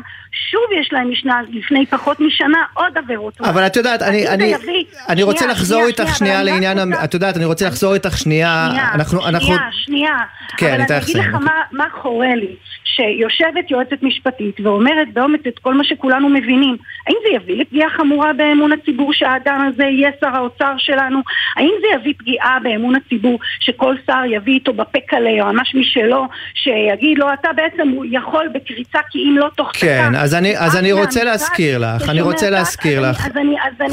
שוב 0.51 0.79
יש 0.81 0.89
להם 0.93 1.11
משנה 1.11 1.41
לפני 1.51 1.85
פחות 1.85 2.19
משנה 2.19 2.57
עוד 2.73 2.97
עבירות. 2.97 3.41
אבל 3.41 3.65
את 3.65 3.75
יודעת, 3.75 4.01
אני, 4.01 4.27
אני, 4.27 4.43
יביא, 4.43 4.83
אני 5.09 5.23
רוצה 5.23 5.39
שנייה, 5.39 5.53
לחזור 5.53 5.77
שנייה, 5.77 5.87
איתך 5.87 6.15
שנייה 6.17 6.43
לעניין, 6.43 6.93
את 7.03 7.13
יודעת, 7.13 7.37
אני 7.37 7.45
רוצה 7.45 7.67
לחזור 7.67 7.93
איתך 7.93 8.17
שנייה, 8.17 8.67
שנייה, 8.69 8.93
אנחנו, 8.93 9.21
שנייה, 9.21 9.29
אנחנו... 9.29 9.53
שנייה, 9.71 10.17
כן, 10.57 10.81
אבל 10.81 10.93
אני 10.93 11.03
אגיד 11.03 11.17
לך 11.17 11.33
מה, 11.33 11.61
מה 11.71 11.85
חורה 12.01 12.35
לי, 12.35 12.55
שיושבת 12.97 13.71
יועצת 13.71 14.03
משפטית 14.03 14.59
ואומרת 14.59 15.13
באומץ 15.13 15.41
את 15.47 15.59
כל 15.59 15.73
מה 15.73 15.83
שכולנו 15.83 16.29
מבינים, 16.29 16.77
האם 17.07 17.15
זה 17.23 17.35
יביא 17.35 17.61
לפגיעה 17.61 17.89
חמורה 17.89 18.33
באמון 18.33 18.71
הציבור 18.71 19.13
שהאדם 19.13 19.67
הזה 19.67 19.83
יהיה 19.83 20.11
שר 20.21 20.35
האוצר 20.35 20.73
שלנו? 20.77 21.19
האם 21.55 21.71
זה 21.81 21.87
יביא 21.95 22.13
פגיעה 22.17 22.57
באמון 22.63 22.95
הציבור 22.95 23.39
שכל 23.59 23.95
שר 24.05 24.21
יביא 24.25 24.53
איתו 24.53 24.73
בפה 24.73 24.99
קלה 25.07 25.41
או 25.41 25.53
ממש 25.53 25.75
משלו, 25.75 26.25
שיגיד 26.53 27.17
לו 27.17 27.33
אתה 27.33 27.49
בעצם 27.55 27.93
יכול 28.11 28.47
בקריצה 28.53 28.99
כי 29.09 29.19
אם 29.19 29.37
לא 29.37 29.49
תוך 29.55 29.71
כן, 29.73 30.15
אז 30.27 30.33
אני, 30.33 30.57
אז 30.57 30.75
אני 30.75 30.91
רוצה 30.91 31.23
להזכיר 31.23 31.77
לך, 31.77 32.09
אני 32.09 32.21
רוצה 32.21 32.49
להזכיר 32.49 32.99
לך, 32.99 33.27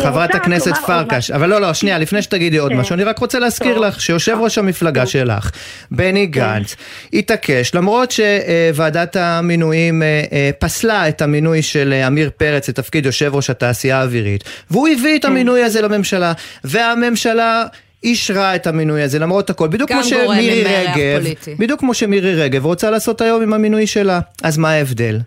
חברת 0.02 0.34
הכנסת 0.34 0.72
פרקש, 0.86 1.30
אבל 1.30 1.48
לא, 1.48 1.60
לא, 1.60 1.72
שנייה, 1.72 1.98
לפני 1.98 2.22
שתגידי 2.22 2.58
עוד 2.58 2.72
כן. 2.72 2.78
משהו, 2.78 2.94
אני 2.94 3.04
רק 3.04 3.18
רוצה 3.18 3.38
להזכיר 3.38 3.78
לך 3.78 4.00
שיושב 4.00 4.36
ראש 4.40 4.58
המפלגה 4.58 5.06
שלך, 5.06 5.50
בני 5.90 6.30
כן. 6.32 6.40
גנץ, 6.40 6.76
התעקש, 7.12 7.74
למרות 7.74 8.10
שוועדת 8.10 9.16
המינויים 9.16 10.02
אה, 10.02 10.22
אה, 10.32 10.50
פסלה 10.58 11.08
את 11.08 11.22
המינוי 11.22 11.62
של 11.62 11.94
אמיר 12.06 12.30
פרץ 12.36 12.68
לתפקיד 12.68 13.06
יושב 13.06 13.34
ראש 13.34 13.50
התעשייה 13.50 14.00
האווירית, 14.00 14.44
והוא 14.70 14.88
הביא 14.88 15.16
את 15.16 15.22
כן. 15.22 15.28
המינוי 15.28 15.62
הזה 15.62 15.82
לממשלה, 15.82 16.32
והממשלה... 16.64 17.64
אישרה 18.04 18.54
את 18.54 18.66
המינוי 18.66 19.02
הזה 19.02 19.18
למרות 19.18 19.50
הכל, 19.50 19.68
בדיוק 19.68 19.92
כמו 19.92 20.04
שמירי 20.04 20.64
רגב, 20.64 21.24
בדיוק 21.58 21.80
כמו 21.80 21.94
שמירי 21.94 22.34
רגב 22.34 22.64
רוצה 22.64 22.90
לעשות 22.90 23.20
היום 23.20 23.42
עם 23.42 23.52
המינוי 23.52 23.86
שלה, 23.86 24.20
אז 24.42 24.58
מה 24.58 24.70
ההבדל? 24.70 25.18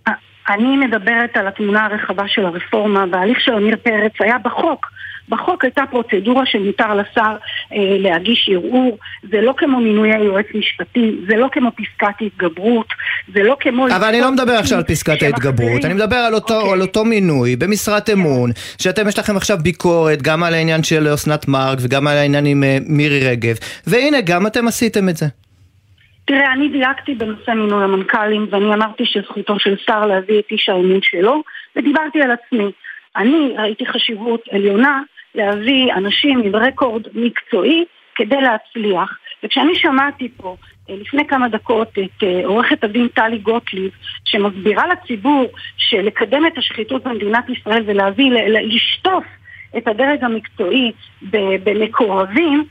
אני 0.49 0.77
מדברת 0.77 1.37
על 1.37 1.47
התמונה 1.47 1.85
הרחבה 1.85 2.27
של 2.27 2.45
הרפורמה, 2.45 3.05
וההליך 3.11 3.41
של 3.41 3.53
עמיר 3.53 3.77
פרץ 3.83 4.11
היה 4.19 4.37
בחוק. 4.37 4.87
בחוק 5.29 5.63
הייתה 5.63 5.83
פרוצדורה 5.91 6.45
שמותר 6.45 6.93
לשר 6.93 7.35
אה, 7.73 7.97
להגיש 7.99 8.49
ערעור, 8.53 8.97
זה 9.31 9.41
לא 9.41 9.53
כמו 9.57 9.79
מינויי 9.79 10.23
יועץ 10.23 10.45
משפטי, 10.55 11.15
זה 11.29 11.35
לא 11.35 11.47
כמו 11.51 11.69
פסקת 11.71 12.15
התגברות, 12.21 12.87
זה 13.33 13.43
לא 13.43 13.57
כמו... 13.59 13.87
אבל 13.87 14.07
אני 14.07 14.21
לא 14.21 14.31
מדבר 14.31 14.51
עכשיו 14.53 14.77
על 14.77 14.83
פסקת 14.83 15.21
ההתגברות, 15.23 15.85
אני 15.85 15.93
מדבר 15.93 16.15
על 16.15 16.33
אותו, 16.33 16.53
okay. 16.53 16.57
אוקיי. 16.57 16.73
על 16.73 16.81
אותו 16.81 17.05
מינוי 17.05 17.55
במשרת 17.55 18.09
אמון, 18.09 18.51
שאתם 18.77 19.07
יש 19.07 19.19
לכם 19.19 19.37
עכשיו 19.37 19.57
ביקורת 19.61 20.21
גם 20.21 20.43
על 20.43 20.53
העניין 20.53 20.83
של 20.83 21.13
אסנת 21.13 21.47
מארק 21.47 21.79
וגם 21.81 22.07
על 22.07 22.17
העניין 22.17 22.45
עם 22.45 22.63
אה, 22.63 22.77
מירי 22.87 23.29
רגב, 23.29 23.55
והנה 23.87 24.21
גם 24.21 24.47
אתם 24.47 24.67
עשיתם 24.67 25.09
את 25.09 25.17
זה. 25.17 25.25
תראה, 26.27 26.53
אני 26.53 26.69
דייקתי 26.69 27.13
בנושא 27.13 27.51
מינוי 27.51 27.83
המנכ"לים 27.83 28.47
ואני 28.49 28.73
אמרתי 28.73 29.05
שזכותו 29.05 29.59
של 29.59 29.75
שר 29.85 30.05
להביא 30.05 30.39
את 30.39 30.51
איש 30.51 30.69
האמון 30.69 31.01
שלו 31.01 31.43
ודיברתי 31.75 32.21
על 32.21 32.31
עצמי. 32.31 32.71
אני 33.15 33.53
ראיתי 33.57 33.85
חשיבות 33.85 34.41
עליונה 34.51 35.01
להביא 35.35 35.93
אנשים 35.93 36.39
עם 36.39 36.55
רקורד 36.55 37.01
מקצועי 37.13 37.85
כדי 38.15 38.41
להצליח. 38.41 39.17
וכשאני 39.43 39.75
שמעתי 39.75 40.29
פה 40.37 40.55
אה, 40.89 40.95
לפני 40.95 41.27
כמה 41.27 41.49
דקות 41.49 41.89
את 41.91 42.23
אה, 42.23 42.41
עורכת 42.45 42.83
הדין 42.83 43.07
טלי 43.07 43.37
גוטליב 43.37 43.91
שמסבירה 44.25 44.83
לציבור 44.87 45.45
שלקדם 45.77 46.45
את 46.47 46.57
השחיתות 46.57 47.03
במדינת 47.03 47.49
ישראל 47.49 47.83
ולהביא, 47.85 48.31
לשטוף 48.47 49.23
את 49.77 49.87
הדרג 49.87 50.23
המקצועי 50.23 50.91
במקורבים 51.63 52.63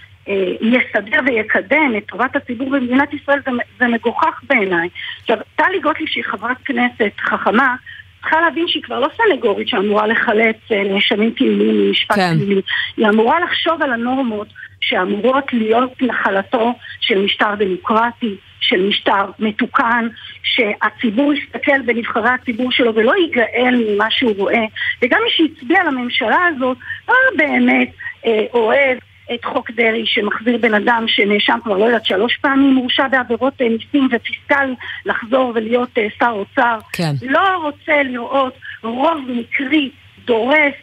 יסדר 0.60 1.18
ויקדם 1.26 1.94
את 1.98 2.04
טובת 2.06 2.36
הציבור 2.36 2.70
במדינת 2.70 3.12
ישראל 3.14 3.38
זה, 3.44 3.50
זה 3.78 3.86
מגוחך 3.86 4.40
בעיניי. 4.48 4.88
עכשיו, 5.20 5.36
טלי 5.56 5.80
גוטליב 5.80 6.08
שהיא 6.08 6.24
חברת 6.24 6.56
כנסת 6.64 7.12
חכמה 7.20 7.74
צריכה 8.20 8.40
להבין 8.40 8.68
שהיא 8.68 8.82
כבר 8.82 9.00
לא 9.00 9.08
סנגורית 9.16 9.68
שאמורה 9.68 10.06
לחלץ 10.06 10.56
אה, 10.72 10.82
נאשמים 10.84 11.34
פליליים 11.34 11.88
ממשפט 11.88 12.16
כן. 12.16 12.34
פלילי. 12.38 12.60
היא 12.96 13.06
אמורה 13.08 13.40
לחשוב 13.40 13.82
על 13.82 13.92
הנורמות 13.92 14.48
שאמורות 14.80 15.52
להיות 15.52 16.02
נחלתו 16.02 16.74
של 17.00 17.18
משטר 17.18 17.54
דמוקרטי, 17.58 18.34
של 18.60 18.88
משטר 18.88 19.30
מתוקן, 19.38 20.08
שהציבור 20.42 21.32
יסתכל 21.32 21.82
בנבחרי 21.86 22.30
הציבור 22.30 22.72
שלו 22.72 22.94
ולא 22.94 23.14
ייגאל 23.16 23.84
ממה 23.88 24.10
שהוא 24.10 24.34
רואה. 24.36 24.64
וגם 25.02 25.18
מי 25.24 25.30
שהצביע 25.30 25.84
לממשלה 25.84 26.46
הזאת 26.46 26.76
לא 27.08 27.14
באמת 27.36 27.88
אה, 28.26 28.44
אוהב 28.54 28.98
את 29.34 29.44
חוק 29.44 29.70
דרעי 29.70 30.06
שמחזיר 30.06 30.58
בן 30.58 30.74
אדם 30.74 31.04
שנאשם 31.06 31.58
כבר 31.64 31.78
לא 31.78 31.84
יודעת 31.84 32.06
שלוש 32.06 32.36
פעמים 32.40 32.74
מורשע 32.74 33.08
בעבירות 33.08 33.54
אה, 33.60 33.68
מיסים 33.68 34.08
ופיסקל 34.12 34.74
לחזור 35.06 35.52
ולהיות 35.54 35.98
אה, 35.98 36.06
שר 36.18 36.30
אוצר. 36.30 36.78
כן. 36.92 37.12
לא 37.22 37.56
רוצה 37.62 38.02
לראות 38.02 38.54
רוב 38.82 39.18
מקרי 39.28 39.90
דורס 40.24 40.74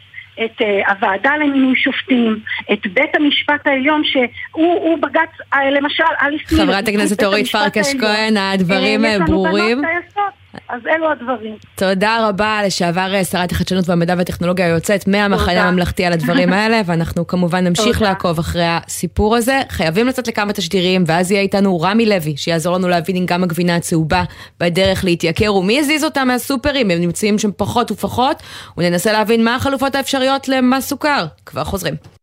את 0.46 0.62
uh, 0.62 0.92
הוועדה 0.92 1.32
למינוי 1.38 1.76
שופטים, 1.76 2.40
את 2.74 2.88
בית 2.94 3.16
המשפט 3.16 3.68
העליון 3.68 4.02
שהוא 4.04 4.98
בג"ץ, 5.02 5.30
למשל, 5.72 6.04
אליס 6.22 6.52
מילר. 6.52 6.66
חברת 6.66 6.88
הכנסת 6.88 7.24
אורית 7.24 7.48
פרקש 7.48 7.96
כהן, 8.00 8.38
הדברים 8.38 9.02
ברורים. 9.26 9.56
יש 9.56 9.84
לנו 9.84 9.84
בנות 9.84 10.04
טייסות. 10.14 10.43
אז 10.70 10.82
אלו 10.88 11.12
הדברים. 11.12 11.56
תודה 11.76 12.28
רבה 12.30 12.62
לשעבר 12.66 13.13
אה, 13.13 13.24
שרת 13.24 13.52
החדשנות 13.52 13.89
והמידע 13.89 14.16
והטכנולוגיה 14.18 14.66
היוצאת 14.66 15.08
מהמחנה 15.08 15.63
הממלכתי 15.63 16.06
על 16.06 16.13
הדברים 16.13 16.54
האלה, 16.54 16.82
ואנחנו 16.86 17.28
כמובן 17.28 17.68
נמשיך 17.68 17.98
תודה. 17.98 18.10
לעקוב 18.10 18.39
אחרי 18.39 18.66
הסיפור 18.68 19.36
הזה. 19.36 19.62
חייבים 19.70 20.08
לצאת 20.08 20.28
לכמה 20.28 20.54
תשדירים, 20.54 21.04
ואז 21.08 21.32
יהיה 21.32 21.42
איתנו 21.42 21.82
רמי 21.82 22.06
לוי, 22.06 22.38
שיעזור 22.38 22.78
לנו 22.78 22.88
להבין 22.88 23.16
אם 23.16 23.26
גם 23.26 23.44
הגבינה 23.44 23.76
הצהובה 23.76 24.24
בדרך 24.60 25.04
להתייקר, 25.06 25.56
ומי 25.56 25.80
הזיז 25.80 26.04
אותה 26.04 26.26
מהסופרים, 26.26 26.92
הם 26.92 27.02
נמצאים 27.02 27.39
שם 27.39 27.50
פחות 27.58 27.92
ופחות, 27.92 28.44
וננסה 28.78 29.12
להבין 29.12 29.44
מה 29.44 29.56
החלופות 29.56 29.96
האפשריות 29.96 30.48
למס 30.48 30.88
סוכר. 30.88 31.26
כבר 31.46 31.63
חוזרים. 31.63 32.23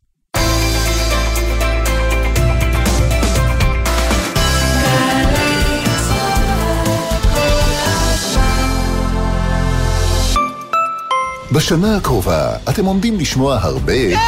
בשנה 11.53 11.97
הקרובה 11.97 12.57
אתם 12.69 12.85
עומדים 12.85 13.19
לשמוע 13.21 13.59
הרבה... 13.63 13.93
יש! 13.93 14.19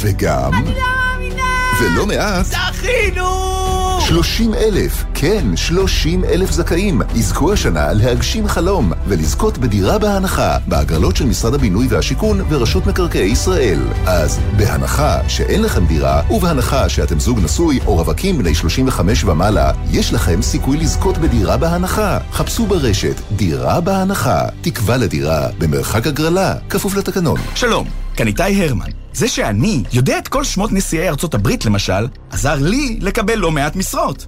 וגם... 0.00 0.54
אני 0.54 0.64
לא 0.64 0.80
מאמינה! 0.80 1.42
ולא 1.80 2.06
מעט... 2.06 2.46
זכינו! 2.46 3.47
30 4.08 4.54
אלף, 4.54 5.04
כן, 5.14 5.56
30 5.56 6.24
אלף 6.24 6.50
זכאים, 6.50 7.02
יזכו 7.14 7.52
השנה 7.52 7.92
להגשים 7.92 8.48
חלום 8.48 8.92
ולזכות 9.08 9.58
בדירה 9.58 9.98
בהנחה 9.98 10.58
בהגרלות 10.66 11.16
של 11.16 11.26
משרד 11.26 11.54
הבינוי 11.54 11.86
והשיכון 11.90 12.40
ורשות 12.48 12.86
מקרקעי 12.86 13.28
ישראל. 13.28 13.78
אז 14.06 14.40
בהנחה 14.56 15.28
שאין 15.28 15.62
לכם 15.62 15.86
דירה, 15.86 16.22
ובהנחה 16.30 16.88
שאתם 16.88 17.20
זוג 17.20 17.38
נשוי 17.44 17.78
או 17.86 17.94
רווקים 17.94 18.38
בני 18.38 18.54
35 18.54 19.24
ומעלה, 19.24 19.72
יש 19.90 20.12
לכם 20.12 20.42
סיכוי 20.42 20.76
לזכות 20.76 21.18
בדירה 21.18 21.56
בהנחה. 21.56 22.18
חפשו 22.32 22.66
ברשת 22.66 23.20
דירה 23.32 23.80
בהנחה, 23.80 24.42
תקווה 24.60 24.96
לדירה 24.96 25.48
במרחק 25.58 26.06
הגרלה, 26.06 26.54
כפוף 26.70 26.96
לתקנון. 26.96 27.40
שלום, 27.54 27.86
כאן 28.18 28.26
איתי 28.26 28.64
הרמן. 28.64 28.90
זה 29.12 29.28
שאני 29.28 29.82
יודע 29.92 30.18
את 30.18 30.28
כל 30.28 30.44
שמות 30.44 30.72
נשיאי 30.72 31.08
ארצות 31.08 31.34
הברית, 31.34 31.64
למשל, 31.64 32.06
עזר 32.30 32.54
לי 32.60 32.98
לקבל 33.00 33.34
לא 33.34 33.50
מעט 33.50 33.76
משרות. 33.76 34.26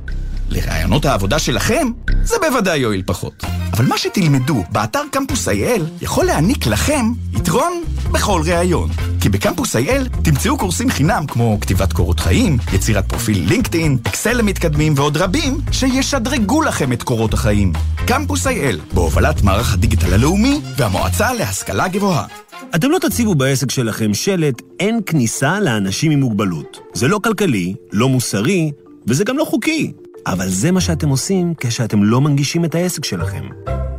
לרעיונות 0.51 1.05
העבודה 1.05 1.39
שלכם, 1.39 1.89
זה 2.23 2.37
בוודאי 2.49 2.79
יועיל 2.79 3.03
פחות. 3.07 3.45
אבל 3.73 3.87
מה 3.87 3.99
שתלמדו 3.99 4.65
באתר 4.73 5.03
קמפוס 5.11 5.49
IL 5.49 6.03
יכול 6.03 6.25
להעניק 6.25 6.67
לכם 6.67 7.13
יתרון 7.33 7.83
בכל 8.13 8.43
ראיון. 8.47 8.91
כי 9.21 9.29
בקמפוס 9.29 9.77
IL 9.77 10.23
תמצאו 10.23 10.59
קורסים 10.59 10.91
חינם 10.91 11.27
כמו 11.27 11.59
כתיבת 11.61 11.93
קורות 11.93 12.21
חיים, 12.21 12.59
יצירת 12.73 13.09
פרופיל 13.09 13.49
לינקדאין, 13.49 13.99
אקסל 14.09 14.33
למתקדמים 14.33 14.93
ועוד 14.97 15.17
רבים 15.17 15.61
שישדרגו 15.73 16.63
לכם 16.63 16.93
את 16.93 17.03
קורות 17.03 17.35
החיים. 17.35 17.73
קמפוס 18.07 18.47
IL, 18.47 18.95
בהובלת 18.95 19.43
מערך 19.43 19.75
הדיגיטל 19.75 20.15
הלאומי 20.15 20.61
והמועצה 20.77 21.33
להשכלה 21.33 21.89
גבוהה. 21.89 22.27
אתם 22.75 22.91
לא 22.91 22.99
תציבו 22.99 23.35
בעסק 23.35 23.71
שלכם 23.71 24.15
שלט 24.15 24.63
"אין 24.81 25.01
כניסה 25.07 25.61
לאנשים 25.61 26.11
עם 26.11 26.21
מוגבלות". 26.21 26.79
זה 26.95 27.09
לא 27.09 27.21
כלכלי, 27.25 27.75
לא 27.93 28.09
מוסרי, 28.09 28.73
וזה 29.07 29.25
גם 29.25 29.39
לא 29.39 29.45
חוקי. 29.45 29.93
אבל 30.27 30.49
זה 30.49 30.73
מה 30.73 30.81
שאתם 30.81 31.09
עושים 31.09 31.55
כשאתם 31.61 32.05
לא 32.05 32.21
מנגישים 32.21 32.65
את 32.65 32.75
העסק 32.75 33.05
שלכם. 33.05 33.43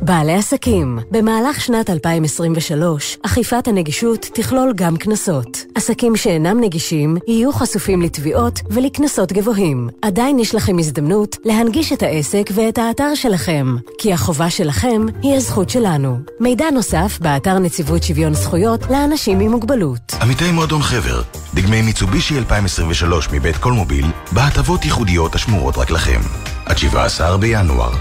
בעלי 0.04 0.34
עסקים, 0.34 0.98
במהלך 1.10 1.60
שנת 1.60 1.90
2023, 1.90 3.18
אכיפת 3.22 3.68
הנגישות 3.68 4.26
תכלול 4.34 4.72
גם 4.76 4.96
קנסות. 4.96 5.64
עסקים 5.74 6.16
שאינם 6.16 6.60
נגישים 6.60 7.16
יהיו 7.28 7.52
חשופים 7.52 8.02
לתביעות 8.02 8.60
ולקנסות 8.70 9.32
גבוהים. 9.32 9.88
עדיין 10.02 10.38
יש 10.38 10.54
לכם 10.54 10.78
הזדמנות 10.78 11.36
להנגיש 11.44 11.92
את 11.92 12.02
העסק 12.02 12.50
ואת 12.54 12.78
האתר 12.78 13.14
שלכם, 13.14 13.76
כי 13.98 14.12
החובה 14.12 14.50
שלכם 14.50 15.06
היא 15.22 15.34
הזכות 15.34 15.70
שלנו. 15.70 16.18
מידע 16.40 16.70
נוסף 16.70 17.18
באתר 17.20 17.58
נציבות 17.58 18.02
שוויון 18.02 18.34
זכויות 18.34 18.90
לאנשים 18.90 19.40
עם 19.40 19.50
מוגבלות. 19.50 20.12
עמיתי 20.22 20.50
מועדון 20.50 20.82
חבר, 20.82 21.22
דגמי 21.54 21.82
מיצובישי 21.82 22.38
2023 22.38 23.28
מבית 23.32 23.56
קולמוביל, 23.56 24.06
בהטבות 24.32 24.84
ייחודיות 24.84 25.34
השמורות 25.34 25.78
רק 25.78 25.90
לכם. 25.90 26.20
עד 26.66 26.78
17 26.78 27.36
בינואר. 27.36 27.92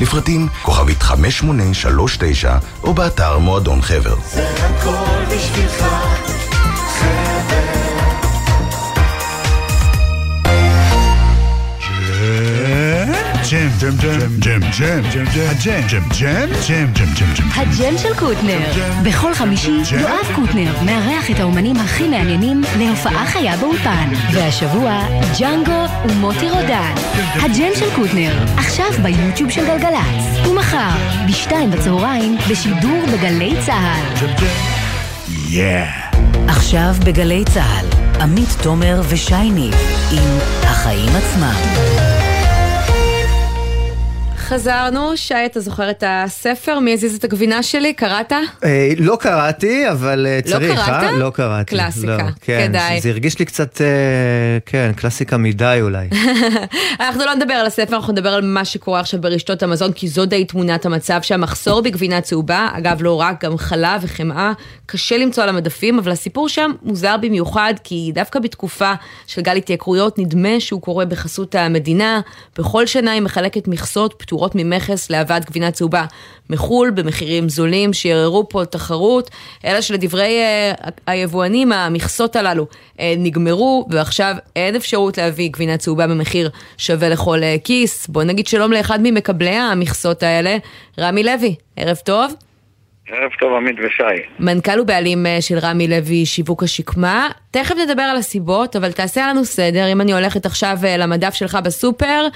לפרטים 0.00 0.48
כוכבית 0.62 1.02
5839 1.02 2.58
או 2.82 2.94
באתר 2.94 3.38
מועדון 3.38 3.82
חבר. 3.82 4.14
זה 4.24 4.48
הכל 4.48 5.24
בשבילך, 5.24 5.84
ג'ם, 13.54 13.68
ג'ם, 13.78 13.96
ג'ם, 14.38 14.60
ג'ם, 14.60 15.02
ג'ם, 15.12 15.24
ג'ם, 15.34 15.46
הג'ם, 15.48 15.82
ג'ם, 15.88 16.02
ג'ם, 16.18 16.52
ג'ם, 16.68 16.86
ג'ם, 16.92 17.14
ג'ם, 17.14 17.34
ג'ם. 17.34 17.48
הג'ם 17.54 17.98
של 17.98 18.14
קוטנר. 18.18 18.58
בכל 19.02 19.34
חמישי 19.34 19.80
יואב 20.00 20.26
קוטנר 20.34 20.72
מארח 20.84 21.30
את 21.30 21.40
האומנים 21.40 21.76
הכי 21.76 22.08
מעניינים 22.08 22.62
להופעה 22.78 23.26
חיה 23.26 23.56
באולפן. 23.56 24.08
והשבוע 24.32 25.02
ג'אנגו 25.38 25.84
ומוטי 26.08 26.50
רודן. 26.50 26.94
הג'ם 27.34 27.70
של 27.74 27.94
קוטנר, 27.96 28.44
עכשיו 28.56 28.86
ביוטיוב 29.02 29.50
של 29.50 29.66
גלגלצ. 29.66 30.48
ומחר, 30.48 30.90
בשתיים 31.28 31.70
בצהריים, 31.70 32.36
בשידור 32.50 33.04
בגלי 33.12 33.54
צה"ל. 33.66 34.26
Yeah. 35.50 36.16
עכשיו 36.48 36.94
בגלי 37.04 37.44
צה"ל, 37.54 37.86
עמית 38.20 38.56
תומר 38.62 39.00
ושי 39.08 39.50
ניב 39.50 39.74
עם 40.12 40.38
החיים 40.62 41.10
עצמם. 41.16 42.13
חזרנו, 44.44 45.16
שי, 45.16 45.34
אתה 45.46 45.60
זוכר 45.60 45.90
את 45.90 46.04
הספר? 46.06 46.78
מי 46.78 46.92
הזיז 46.92 47.16
את 47.16 47.24
הגבינה 47.24 47.62
שלי? 47.62 47.94
קראת? 47.94 48.32
אה, 48.64 48.92
לא 48.98 49.16
קראתי, 49.20 49.90
אבל 49.90 50.26
אה, 50.26 50.40
צריך, 50.44 50.74
קראת? 50.74 50.88
אה? 50.88 51.12
לא 51.12 51.30
קראתי. 51.30 51.70
קלאסיקה, 51.70 52.16
לא, 52.16 52.22
כן, 52.40 52.66
כדאי. 52.68 53.00
זה 53.00 53.08
הרגיש 53.08 53.38
לי 53.38 53.44
קצת, 53.44 53.80
אה, 53.80 53.86
כן, 54.66 54.92
קלאסיקה 54.96 55.36
מדי 55.36 55.78
אולי. 55.82 56.08
אנחנו 57.00 57.24
לא 57.24 57.34
נדבר 57.34 57.54
על 57.54 57.66
הספר, 57.66 57.96
אנחנו 57.96 58.12
נדבר 58.12 58.34
על 58.34 58.42
מה 58.42 58.64
שקורה 58.64 59.00
עכשיו 59.00 59.20
ברשתות 59.20 59.62
המזון, 59.62 59.92
כי 59.92 60.08
זו 60.08 60.26
די 60.26 60.44
תמונת 60.44 60.86
המצב 60.86 61.22
שהמחסור 61.22 61.80
בגבינה 61.80 62.20
צהובה, 62.20 62.68
אגב 62.72 63.02
לא 63.02 63.20
רק, 63.20 63.44
גם 63.44 63.58
חלב 63.58 64.00
וחמאה, 64.02 64.52
קשה 64.86 65.18
למצוא 65.18 65.42
על 65.42 65.48
המדפים, 65.48 65.98
אבל 65.98 66.12
הסיפור 66.12 66.48
שם 66.48 66.70
מוזר 66.82 67.16
במיוחד, 67.16 67.74
כי 67.84 68.10
דווקא 68.14 68.38
בתקופה 68.38 68.92
של 69.26 69.42
גל 69.42 69.56
התייקרויות, 69.56 70.18
נדמה 70.18 70.60
שהוא 70.60 70.80
קורה 70.80 71.04
בחסות 71.04 71.54
המדינה. 71.54 72.20
בכל 72.58 72.86
שנה 72.86 73.12
היא 73.12 73.22
מחלקת 73.22 73.68
מכסות 73.68 74.14
פטורות 74.34 74.52
ממכס 74.54 75.10
להבאת 75.10 75.44
גבינה 75.44 75.70
צהובה 75.70 76.04
מחו"ל, 76.50 76.90
במחירים 76.90 77.48
זולים, 77.48 77.92
שיערערו 77.92 78.48
פה 78.48 78.64
תחרות, 78.64 79.30
אלא 79.64 79.80
שלדברי 79.80 80.40
אה, 80.40 80.72
היבואנים, 81.06 81.72
המכסות 81.72 82.36
הללו 82.36 82.66
אה, 83.00 83.14
נגמרו, 83.18 83.86
ועכשיו 83.90 84.34
אין 84.56 84.76
אפשרות 84.76 85.18
להביא 85.18 85.50
גבינה 85.50 85.76
צהובה 85.76 86.06
במחיר 86.06 86.50
שווה 86.78 87.08
לכל 87.08 87.42
אה, 87.42 87.56
כיס. 87.64 88.06
בוא 88.06 88.22
נגיד 88.22 88.46
שלום 88.46 88.72
לאחד 88.72 88.98
ממקבלי 89.02 89.56
המכסות 89.56 90.22
האלה, 90.22 90.56
רמי 90.98 91.22
לוי, 91.22 91.54
ערב 91.76 91.96
טוב. 91.96 92.34
ערב 93.08 93.30
טוב, 93.40 93.52
עמית 93.56 93.76
ושי. 93.86 94.22
מנכ"ל 94.38 94.80
ובעלים 94.80 95.26
של 95.40 95.58
רמי 95.58 95.88
לוי 95.88 96.26
שיווק 96.26 96.62
השקמה. 96.62 97.28
תכף 97.50 97.74
נדבר 97.76 98.02
על 98.02 98.16
הסיבות, 98.16 98.76
אבל 98.76 98.92
תעשה 98.92 99.26
לנו 99.28 99.44
סדר, 99.44 99.92
אם 99.92 100.00
אני 100.00 100.12
הולכת 100.12 100.46
עכשיו 100.46 100.76
למדף 100.98 101.34
שלך 101.34 101.58
בסופר, 101.64 102.26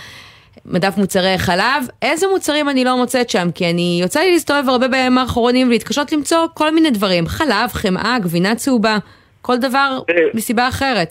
מדף 0.66 0.96
מוצרי 0.96 1.38
חלב, 1.38 1.88
איזה 2.02 2.26
מוצרים 2.32 2.68
אני 2.68 2.84
לא 2.84 2.96
מוצאת 2.96 3.30
שם? 3.30 3.48
כי 3.54 3.70
אני 3.70 3.98
יוצא 4.02 4.20
לי 4.20 4.32
להסתובב 4.32 4.68
הרבה 4.68 4.88
בימים 4.88 5.18
האחרונים 5.18 5.68
ולהתקשות 5.68 6.12
למצוא 6.12 6.38
כל 6.54 6.74
מיני 6.74 6.90
דברים, 6.90 7.26
חלב, 7.26 7.68
חמאה, 7.72 8.16
גבינה 8.22 8.54
צהובה, 8.54 8.96
כל 9.42 9.56
דבר 9.56 9.98
מסיבה 10.34 10.68
אחרת. 10.68 11.08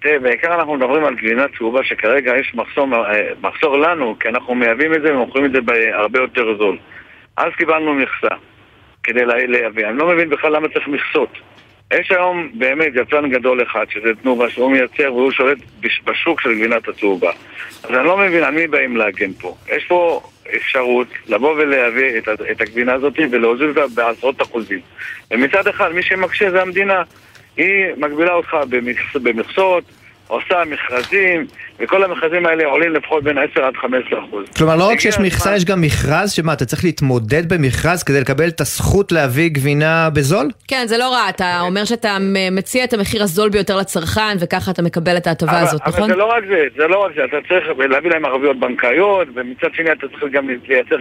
תראה, 0.00 0.18
בעיקר 0.18 0.54
אנחנו 0.54 0.74
מדברים 0.74 1.04
על 1.04 1.14
גבינה 1.14 1.44
צהובה 1.58 1.84
שכרגע 1.84 2.32
יש 2.40 2.54
מחסור, 2.54 2.94
אה, 2.94 3.28
מחסור 3.40 3.78
לנו, 3.78 4.16
כי 4.20 4.28
אנחנו 4.28 4.54
מייבאים 4.54 4.94
את 4.94 5.02
זה 5.02 5.14
ומוכרים 5.14 5.44
את 5.44 5.52
זה 5.52 5.60
בהרבה 5.60 6.20
יותר 6.20 6.58
זול. 6.58 6.78
אז 7.36 7.52
קיבלנו 7.56 7.94
מכסה 7.94 8.34
כדי 9.02 9.20
לייבא. 9.26 9.88
אני 9.88 9.98
לא 9.98 10.06
מבין 10.08 10.30
בכלל 10.30 10.56
למה 10.56 10.68
צריך 10.68 10.88
מכסות. 10.88 11.38
יש 11.94 12.10
היום 12.10 12.50
באמת 12.54 12.92
יצרן 12.94 13.30
גדול 13.30 13.62
אחד, 13.62 13.84
שזה 13.90 14.08
תנובה, 14.22 14.50
שהוא 14.50 14.72
מייצר 14.72 15.14
והוא 15.14 15.32
שולט 15.32 15.58
בש- 15.80 16.00
בשוק 16.04 16.40
של 16.40 16.54
גבינת 16.54 16.88
הצהובה. 16.88 17.30
אז 17.84 17.90
אני 17.90 18.06
לא 18.06 18.16
מבין 18.16 18.44
על 18.44 18.54
מי 18.54 18.66
באים 18.66 18.96
להגן 18.96 19.32
פה. 19.32 19.56
יש 19.76 19.84
פה 19.84 20.20
אפשרות 20.56 21.06
לבוא 21.28 21.54
ולייבא 21.54 22.18
את, 22.18 22.40
את 22.50 22.60
הגבינה 22.60 22.92
הזאת 22.94 23.14
ולהוזיל 23.30 23.68
אותה 23.68 23.86
בעשרות 23.94 24.42
אחוזים. 24.42 24.80
ומצד 25.30 25.66
אחד, 25.68 25.92
מי 25.92 26.02
שמקשה 26.02 26.50
זה 26.50 26.62
המדינה. 26.62 27.02
היא 27.56 27.84
מגבילה 27.96 28.32
אותך 28.34 28.56
במכס, 28.68 29.16
במכסות, 29.22 29.84
עושה 30.28 30.62
מכרזים, 30.70 31.46
וכל 31.80 32.04
המכרזים 32.04 32.46
האלה 32.46 32.64
עולים 32.66 32.92
לפחות 32.92 33.24
בין 33.24 33.38
10 33.38 33.64
עד 33.64 33.74
15 33.80 34.18
אחוז. 34.28 34.44
כלומר, 34.56 34.76
לא 34.76 34.88
רק 34.88 35.00
שיש 35.00 35.14
הזמן- 35.14 35.26
מכסה, 35.26 35.56
יש 35.56 35.64
גם 35.64 35.80
מכרז, 35.80 36.32
שמה, 36.32 36.52
אתה 36.52 36.64
צריך 36.64 36.84
להתמודד 36.84 37.52
במכרז 37.52 38.02
כדי 38.02 38.20
לקבל 38.20 38.48
את 38.48 38.60
הזכות 38.60 39.12
להביא 39.12 39.48
גבינה 39.48 40.10
בזול? 40.10 40.48
כן, 40.68 40.84
זה 40.86 40.98
לא 40.98 41.12
רע, 41.12 41.28
אתה 41.28 41.60
אומר 41.60 41.84
שאתה 41.84 42.16
מציע 42.52 42.84
את 42.84 42.92
המחיר 42.92 43.22
הזול 43.22 43.48
ביותר 43.48 43.76
לצרכן, 43.76 44.36
וככה 44.40 44.70
אתה 44.70 44.82
מקבל 44.82 45.16
את 45.16 45.26
ההטבה 45.26 45.60
הזאת, 45.60 45.80
אבל 45.84 45.92
נכון? 45.96 46.10
זה 46.10 46.16
לא 46.16 46.24
רק 46.24 46.44
זה, 46.48 46.64
זה 46.76 46.88
לא 46.88 46.98
רק 47.04 47.12
זה, 47.16 47.24
אתה 47.24 47.36
צריך 47.48 47.64
להביא 47.90 48.10
להם 48.10 48.24
ערביות 48.24 48.60
בנקאיות, 48.60 49.28
ומצד 49.34 49.68
שני 49.74 49.92
אתה 49.92 50.06
צריך 50.08 50.32
גם 50.32 50.48
לייצר, 50.68 50.96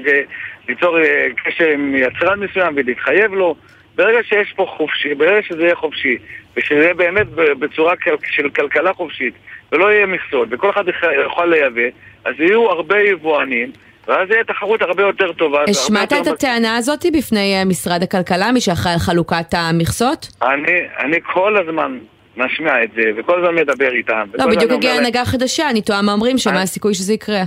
ליצור 0.70 0.98
אה, 1.00 1.04
קשר 1.46 1.66
עם 1.74 1.96
יצרן 1.96 2.40
מסוים 2.40 2.74
ולהתחייב 2.76 3.34
לו. 3.34 3.56
ברגע 3.96 4.20
שיש 4.24 4.54
פה 4.56 4.66
חופשי, 4.78 5.14
ברגע 5.16 5.42
שזה 5.48 5.62
יהיה 5.64 5.76
חופשי, 5.76 6.18
ושזה 6.58 6.76
יהיה 6.80 6.94
באמת 6.94 7.28
בצורה 7.60 7.94
של 8.32 8.50
כלכלה 8.50 8.94
חופשית, 8.94 9.34
ולא 9.72 9.92
יהיה 9.92 10.06
מכסות, 10.06 10.48
וכל 10.52 10.70
אחד 10.70 10.84
יוכל- 11.24 11.46
לייבא, 11.46 11.82
אז 12.26 12.34
יהיו 12.40 12.70
הרבה 12.72 13.00
יבואנים, 13.00 13.72
ואז 14.08 14.30
יהיה 14.32 14.44
תחרות 14.44 14.82
הרבה 14.82 15.04
יותר 15.04 15.32
טובה. 15.34 15.64
השמעת 15.70 16.14
את 16.14 16.28
הטענה 16.28 16.78
הזאת 16.78 17.06
בפני 17.14 17.56
אה, 17.60 17.66
משרד 17.66 18.04
הכלכלה, 18.04 18.52
מי 18.52 18.62
שאחראי 18.62 18.94
על 18.94 19.00
חלוקת 19.00 19.54
המכסות? 19.54 20.28
אני, 20.42 20.72
אני 21.00 21.18
כל 21.34 21.58
הזמן 21.58 21.98
משמיע 22.38 22.84
את 22.84 22.90
זה, 22.96 23.02
וכל 23.18 23.40
הזמן 23.46 23.56
מדבר 23.56 23.92
איתם. 23.92 24.28
לא, 24.34 24.46
בדיוק 24.48 24.72
הגיעה 24.72 24.98
הנהגה 24.98 25.26
חדשה, 25.26 25.70
אני 25.70 25.82
תוהה 25.82 26.02
מה 26.02 26.12
אומרים 26.14 26.38
שם, 26.38 26.54
מה 26.54 26.62
הסיכוי 26.62 26.94
שזה 26.94 27.14
יקרה. 27.14 27.44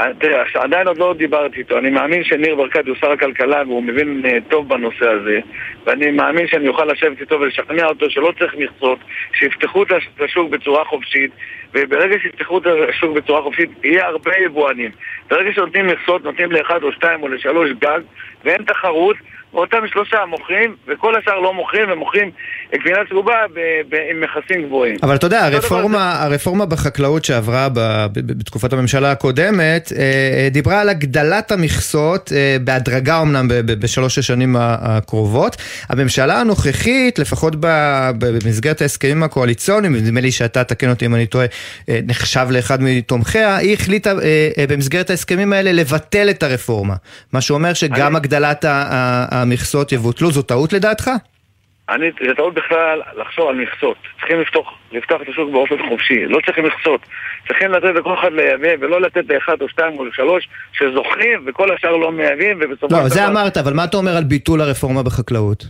אה, 0.00 0.14
תראה, 0.18 0.42
עדיין 0.54 0.88
עוד 0.88 0.98
לא 0.98 1.14
דיברתי 1.18 1.58
איתו, 1.58 1.78
אני 1.78 1.90
מאמין 1.90 2.24
שניר 2.24 2.54
ברקת 2.54 2.86
הוא 2.86 2.96
שר 3.00 3.10
הכלכלה 3.10 3.62
והוא 3.66 3.82
מבין 3.82 4.22
אה, 4.24 4.38
טוב 4.48 4.68
בנושא 4.68 5.08
הזה. 5.08 5.40
ואני 5.84 6.10
מאמין 6.10 6.46
שאני 6.46 6.68
אוכל 6.68 6.84
לשבת 6.84 7.20
איתו 7.20 7.40
ולשכנע 7.40 7.86
אותו 7.86 8.10
שלא 8.10 8.32
צריך 8.38 8.54
מכסות, 8.54 8.98
שיפתחו 9.32 9.82
את 9.82 9.88
השוק 10.20 10.50
בצורה 10.50 10.84
חופשית 10.84 11.30
וברגע 11.74 12.16
שיפתחו 12.22 12.58
את 12.58 12.66
השוק 12.88 13.16
בצורה 13.16 13.42
חופשית 13.42 13.70
יהיה 13.84 14.06
הרבה 14.06 14.30
יבואנים. 14.44 14.90
ברגע 15.30 15.52
שנותנים 15.52 15.86
מכסות 15.86 16.24
נותנים 16.24 16.52
לאחד 16.52 16.82
או 16.82 16.92
שתיים 16.92 17.22
או 17.22 17.28
לשלוש 17.28 17.70
גג 17.80 18.00
ואין 18.44 18.64
תחרות 18.64 19.16
ואותם 19.52 19.86
שלושה 19.86 20.26
מוכרים 20.26 20.76
וכל 20.86 21.16
השאר 21.16 21.40
לא 21.40 21.54
מוכרים 21.54 21.90
ומוכרים 21.90 22.30
גבינה 22.74 22.98
צהובה 23.08 23.34
עם 24.10 24.20
מכסים 24.20 24.66
גבוהים 24.66 24.96
אבל 25.02 25.14
אתה 25.14 25.26
יודע, 25.26 25.44
הרפורמה, 25.44 26.22
הרפורמה 26.22 26.66
בחקלאות 26.66 27.24
שעברה 27.24 27.68
ב, 27.68 27.78
ב, 28.12 28.32
בתקופת 28.32 28.72
הממשלה 28.72 29.10
הקודמת, 29.10 29.92
אה, 29.96 30.02
אה, 30.02 30.48
דיברה 30.50 30.80
על 30.80 30.88
הגדלת 30.88 31.52
המכסות, 31.52 32.32
אה, 32.36 32.56
בהדרגה 32.64 33.22
אמנם 33.22 33.46
בשלוש 33.66 34.18
השנים 34.18 34.56
הקרובות. 34.58 35.56
הממשלה 35.88 36.40
הנוכחית, 36.40 37.18
לפחות 37.18 37.56
ב, 37.56 37.66
ב, 38.18 38.26
במסגרת 38.44 38.82
ההסכמים 38.82 39.22
הקואליציוניים, 39.22 39.96
נדמה 39.96 40.20
לי 40.20 40.32
שאתה, 40.32 40.64
תקן 40.64 40.90
אותי 40.90 41.06
אם 41.06 41.14
אני 41.14 41.26
טועה, 41.26 41.46
נחשב 41.88 42.46
לאחד 42.50 42.82
מתומכיה, 42.82 43.56
היא 43.56 43.74
החליטה 43.74 44.12
במסגרת 44.68 45.10
ההסכמים 45.10 45.52
האלה 45.52 45.72
לבטל 45.72 46.30
את 46.30 46.42
הרפורמה. 46.42 46.94
מה 47.32 47.40
שאומר 47.40 47.72
שגם 47.72 48.06
אני... 48.06 48.16
הגדלת 48.16 48.64
המכסות 48.68 49.92
יבוטלו, 49.92 50.30
זו 50.30 50.42
טעות 50.42 50.72
לדעתך? 50.72 51.10
אני, 51.90 52.10
זה 52.26 52.34
טעות 52.34 52.54
בכלל 52.54 53.00
לחשוב 53.16 53.48
על 53.48 53.54
מכסות. 53.54 53.96
צריכים 54.18 54.40
לפתוח, 54.40 54.74
לפתוח 54.92 55.22
את 55.22 55.28
השוק 55.28 55.50
באופן 55.50 55.88
חופשי, 55.88 56.26
לא 56.26 56.38
צריכים 56.46 56.64
מכסות. 56.64 57.00
צריכים 57.48 57.72
לתת 57.72 57.94
לכל 57.94 58.14
אחד 58.14 58.32
לייבא, 58.32 58.68
ולא 58.80 59.00
לתת 59.00 59.24
לאחד 59.28 59.62
או 59.62 59.68
שתיים 59.68 59.98
או 59.98 60.04
שלוש 60.12 60.48
שזוכים, 60.72 61.44
וכל 61.46 61.74
השאר 61.74 61.96
לא 61.96 62.12
מייבאים, 62.12 62.58
ובסופו 62.60 62.88
של 62.88 62.94
דבר... 62.94 63.02
לא, 63.02 63.08
זה 63.08 63.26
אמרת, 63.26 63.56
אבל 63.56 63.72
מה 63.72 63.84
אתה 63.84 63.96
אומר 63.96 64.16
על 64.16 64.24
ביטול 64.24 64.60
הרפורמה 64.60 65.02
בחקלאות? 65.02 65.64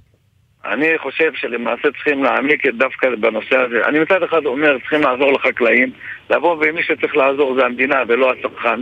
אני 0.64 0.98
חושב 0.98 1.30
שלמעשה 1.34 1.88
צריכים 1.96 2.24
להעמיק 2.24 2.66
דווקא 2.66 3.08
בנושא 3.20 3.56
הזה. 3.56 3.86
אני 3.88 3.98
מצד 3.98 4.22
אחד 4.22 4.46
אומר, 4.46 4.78
צריכים 4.78 5.02
לעזור 5.02 5.32
לחקלאים, 5.32 5.90
לבוא 6.30 6.56
ומי 6.60 6.82
שצריך 6.82 7.16
לעזור 7.16 7.54
זה 7.54 7.64
המדינה 7.66 8.02
ולא 8.08 8.32
הצרכן. 8.32 8.80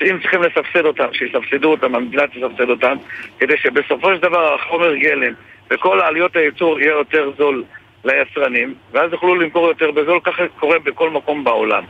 ואם 0.00 0.18
צריכים 0.20 0.42
לסבסד 0.42 0.84
אותם, 0.86 1.06
שיסבסדו 1.12 1.70
אותם, 1.70 1.94
המדינה 1.94 2.26
תסבסד 2.26 2.70
אותם, 2.70 2.96
כדי 3.38 3.56
שבסופו 3.56 4.14
של 4.14 4.20
דבר 4.20 4.54
החומר 4.54 4.94
גלם 4.94 5.32
וכל 5.70 6.00
עליות 6.00 6.36
הייצור 6.36 6.80
יהיה 6.80 6.92
יותר 6.92 7.30
זול 7.38 7.64
ליצרנים, 8.04 8.74
ואז 8.92 9.12
יוכלו 9.12 9.34
למכור 9.34 9.68
יותר 9.68 9.90
בזול, 9.90 10.20
ככה 10.24 10.42
קורה 10.48 10.78
בכל 10.78 11.10
מקום 11.10 11.44
בעולם. 11.44 11.84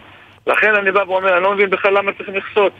לכן 0.46 0.74
אני 0.74 0.92
בא 0.92 1.02
ואומר, 1.06 1.36
אני 1.36 1.42
לא 1.42 1.54
מבין 1.54 1.70
בכלל 1.70 1.98
למה 1.98 2.12
צריך 2.12 2.28
מכסות. 2.28 2.72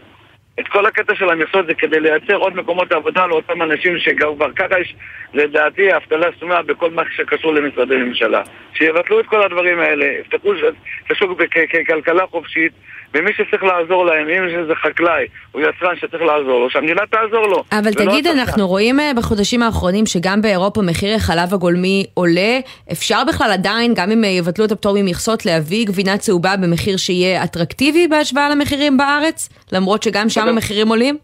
את 0.61 0.69
כל 0.69 0.87
הקטע 0.87 1.15
של 1.15 1.31
המכסות 1.31 1.67
זה 1.67 1.75
כדי 1.75 2.01
לייצר 2.01 2.37
עוד 2.37 2.57
מקומות 2.57 2.93
עבודה 2.93 3.27
לאותם 3.27 3.63
אנשים 3.63 3.99
שגרו 3.99 4.37
כבר 4.37 4.53
ככה 4.53 4.81
יש 4.81 4.95
לדעתי 5.35 5.97
אבטלה 5.97 6.27
סתומה 6.37 6.63
בכל 6.63 6.91
מה 6.91 7.03
שקשור 7.17 7.55
למשרדי 7.55 7.97
ממשלה. 7.97 8.43
שיבטלו 8.75 9.21
את 9.21 9.27
כל 9.27 9.43
הדברים 9.43 9.81
האלה, 9.81 10.07
יפתחו 10.21 10.53
את 10.53 11.11
השוק 11.11 11.43
ככלכלה 11.73 12.27
חופשית 12.27 12.73
ומי 13.15 13.31
שצריך 13.33 13.63
לעזור 13.63 14.07
להם, 14.07 14.29
אם 14.29 14.67
זה 14.67 14.75
חקלאי 14.75 15.27
או 15.55 15.61
יצרן 15.61 15.97
שצריך 15.97 16.23
לעזור 16.23 16.61
לו, 16.61 16.71
שהמדינה 16.71 17.01
תעזור 17.11 17.47
לו. 17.47 17.65
אבל 17.73 17.93
תגיד, 17.93 18.27
אנחנו 18.27 18.69
רואים 18.69 19.01
אה, 19.01 19.13
בחודשים 19.17 19.63
האחרונים 19.63 20.07
שגם 20.07 20.43
באירופה 20.43 20.83
מחיר 20.83 21.15
החלב 21.17 21.55
הגולמי 21.55 22.05
עולה. 22.15 22.59
אפשר 22.93 23.23
בכלל 23.29 23.51
עדיין, 23.53 23.95
גם 23.95 24.11
אם 24.11 24.25
אה, 24.25 24.29
יבטלו 24.29 24.65
את 24.65 24.73
הפטור 24.73 24.97
ממכסות, 25.03 25.47
להביא 25.47 25.87
גבינה 25.87 26.19
צהובה 26.19 26.57
במחיר 26.57 26.97
שיהיה 26.97 27.45
אטרקטיבי 27.45 28.09
בהשוואה 28.09 28.49
למחירים 28.51 28.97
בארץ? 28.97 29.49
למרות 29.73 30.03
שגם 30.03 30.29
שם 30.29 30.49
המחירים 30.49 30.89
עולים? 30.89 31.17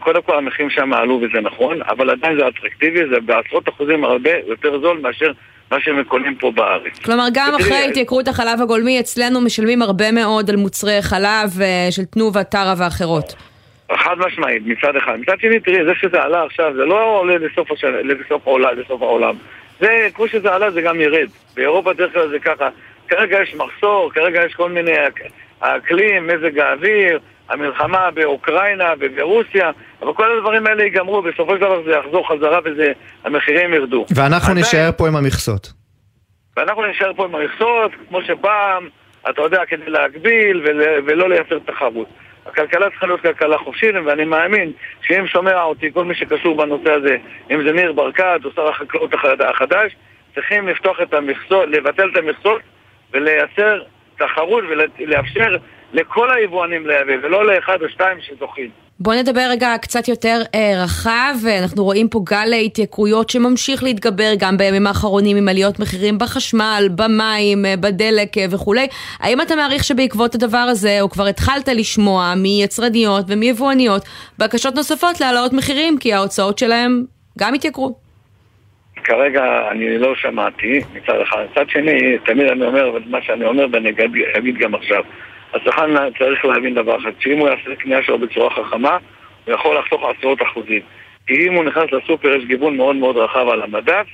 קודם 0.00 0.22
כל 0.22 0.38
המחירים 0.38 0.70
שם 0.70 0.92
עלו 0.92 1.20
וזה 1.22 1.40
נכון, 1.40 1.78
אבל 1.82 2.10
עדיין 2.10 2.38
זה 2.38 2.48
אטרקטיבי, 2.48 3.00
זה 3.14 3.20
בעשרות 3.20 3.68
אחוזים 3.68 4.04
הרבה 4.04 4.30
יותר 4.46 4.80
זול 4.80 4.98
מאשר 5.02 5.32
מה 5.70 5.80
שהם 5.80 6.04
קונים 6.04 6.34
פה 6.34 6.50
בארץ. 6.50 6.98
כלומר, 7.04 7.26
גם 7.32 7.52
אחרי 7.60 7.84
התייקרות 7.90 8.28
החלב 8.28 8.62
הגולמי, 8.62 9.00
אצלנו 9.00 9.40
משלמים 9.40 9.82
הרבה 9.82 10.12
מאוד 10.12 10.50
על 10.50 10.56
מוצרי 10.56 11.02
חלב 11.02 11.60
אה, 11.60 11.86
של 11.90 12.04
תנובה, 12.04 12.44
טרה 12.44 12.74
ואחרות. 12.78 13.34
חד 13.92 14.14
משמעית, 14.18 14.62
מצד 14.66 14.96
אחד. 14.96 15.16
מצד 15.20 15.40
שני, 15.40 15.60
תראי, 15.60 15.84
זה 15.84 15.92
שזה 16.00 16.22
עלה 16.22 16.44
עכשיו, 16.44 16.72
זה 16.76 16.84
לא 16.84 17.18
עולה 17.18 17.38
לסוף, 17.38 17.72
השל... 17.72 18.00
לסוף, 18.04 18.46
העולם, 18.46 18.78
לסוף 18.78 19.02
העולם. 19.02 19.34
זה, 19.80 20.08
כמו 20.14 20.28
שזה 20.28 20.52
עלה, 20.54 20.70
זה 20.70 20.80
גם 20.80 21.00
ירד. 21.00 21.28
באירופה 21.56 21.92
דרך 21.92 22.12
כלל 22.12 22.28
זה 22.28 22.38
ככה. 22.38 22.68
כרגע 23.08 23.42
יש 23.42 23.54
מחסור, 23.54 24.10
כרגע 24.14 24.44
יש 24.46 24.54
כל 24.54 24.70
מיני 24.70 24.92
אקלים, 25.60 26.26
מזג 26.26 26.58
האוויר, 26.58 27.18
המלחמה 27.48 28.10
באוקראינה 28.10 28.92
וברוסיה, 28.98 29.70
אבל 30.02 30.12
כל 30.14 30.38
הדברים 30.38 30.66
האלה 30.66 30.82
ייגמרו, 30.82 31.22
בסופו 31.22 31.54
של 31.54 31.60
דבר 31.60 31.82
זה 31.84 31.90
יחזור 31.90 32.28
חזרה 32.28 32.58
והמחירים 33.24 33.74
ירדו. 33.74 34.06
ואנחנו 34.14 34.54
נשאר 34.54 34.90
פה 34.96 35.08
עם 35.08 35.16
המכסות. 35.16 35.72
ואנחנו 36.56 36.86
נשאר 36.86 37.12
פה 37.16 37.24
עם 37.24 37.34
המכסות, 37.34 37.92
כמו 38.08 38.22
שפעם, 38.22 38.88
אתה 39.30 39.42
יודע, 39.42 39.62
כדי 39.66 39.90
להגביל 39.90 40.62
ול, 40.64 40.82
ולא 41.06 41.28
לייצר 41.28 41.58
תחרות. 41.58 42.08
הכלכלה 42.46 42.90
צריכה 42.90 43.06
להיות 43.06 43.20
כלכלה 43.20 43.58
חופשית, 43.58 43.94
ואני 44.06 44.24
מאמין 44.24 44.72
שאם 45.02 45.26
שומע 45.26 45.62
אותי 45.62 45.92
כל 45.92 46.04
מי 46.04 46.14
שקשור 46.14 46.56
בנושא 46.56 46.92
הזה, 46.92 47.16
אם 47.50 47.62
זה 47.66 47.72
ניר 47.72 47.92
ברקת 47.92 48.40
או 48.44 48.50
שר 48.56 48.68
החקלאות 48.68 49.10
החדש, 49.48 49.96
צריכים 50.34 50.68
לפתוח 50.68 51.00
את 51.02 51.14
המכסות, 51.14 51.68
לבטל 51.68 52.10
את 52.12 52.16
המכסות 52.16 52.62
ולייצר 53.12 53.82
תחרות 54.18 54.64
ולאפשר 54.98 55.56
לכל 55.92 56.30
היבואנים 56.30 56.86
לייבא, 56.86 57.26
ולא 57.26 57.46
לאחד 57.46 57.82
או 57.82 57.88
שתיים 57.88 58.18
שזוכים. 58.20 58.70
בוא 59.00 59.14
נדבר 59.14 59.46
רגע 59.50 59.74
קצת 59.82 60.08
יותר 60.08 60.38
אה, 60.54 60.82
רחב, 60.84 61.34
אנחנו 61.62 61.84
רואים 61.84 62.08
פה 62.08 62.20
גל 62.24 62.52
התייקרויות 62.64 63.30
שממשיך 63.30 63.82
להתגבר 63.82 64.32
גם 64.38 64.56
בימים 64.56 64.86
האחרונים 64.86 65.36
עם 65.36 65.48
עליות 65.48 65.80
מחירים 65.80 66.18
בחשמל, 66.18 66.88
במים, 66.96 67.66
אה, 67.66 67.74
בדלק 67.76 68.38
אה, 68.38 68.44
וכולי. 68.50 68.86
האם 69.20 69.40
אתה 69.40 69.56
מעריך 69.56 69.84
שבעקבות 69.84 70.34
הדבר 70.34 70.58
הזה, 70.58 70.98
או 71.00 71.10
כבר 71.10 71.26
התחלת 71.26 71.68
לשמוע 71.68 72.34
מיצרניות 72.36 73.24
ומיבואניות 73.28 74.02
בקשות 74.38 74.74
נוספות 74.74 75.20
להעלאות 75.20 75.52
מחירים, 75.52 75.98
כי 75.98 76.12
ההוצאות 76.12 76.58
שלהם 76.58 77.04
גם 77.38 77.54
התייקרו? 77.54 77.94
כרגע 79.04 79.42
אני 79.70 79.98
לא 79.98 80.14
שמעתי 80.16 80.80
מצד 80.94 81.20
אחד. 81.22 81.44
מצד 81.52 81.70
שני, 81.70 82.18
תמיד 82.26 82.46
אני 82.46 82.64
אומר, 82.64 82.98
מה 83.06 83.18
שאני 83.22 83.44
אומר 83.44 83.66
ואני 83.72 83.90
אגיד 84.38 84.58
גם 84.58 84.74
עכשיו. 84.74 85.02
הצרכן 85.54 86.10
צריך 86.18 86.44
להבין 86.44 86.74
דבר 86.74 86.96
אחד, 86.96 87.10
שאם 87.20 87.38
הוא 87.38 87.48
יעשה 87.48 87.76
קנייה 87.78 88.02
שלו 88.02 88.18
בצורה 88.18 88.50
חכמה, 88.50 88.98
הוא 89.44 89.54
יכול 89.54 89.78
לחסוך 89.78 90.02
עשרות 90.18 90.42
אחוזים. 90.42 90.80
כי 91.26 91.48
אם 91.48 91.54
הוא 91.54 91.64
נכנס 91.64 91.92
לסופר 91.92 92.28
יש 92.34 92.44
גיוון 92.44 92.76
מאוד 92.76 92.96
מאוד 92.96 93.16
רחב 93.16 93.48
על 93.48 93.62
המדף, 93.62 94.06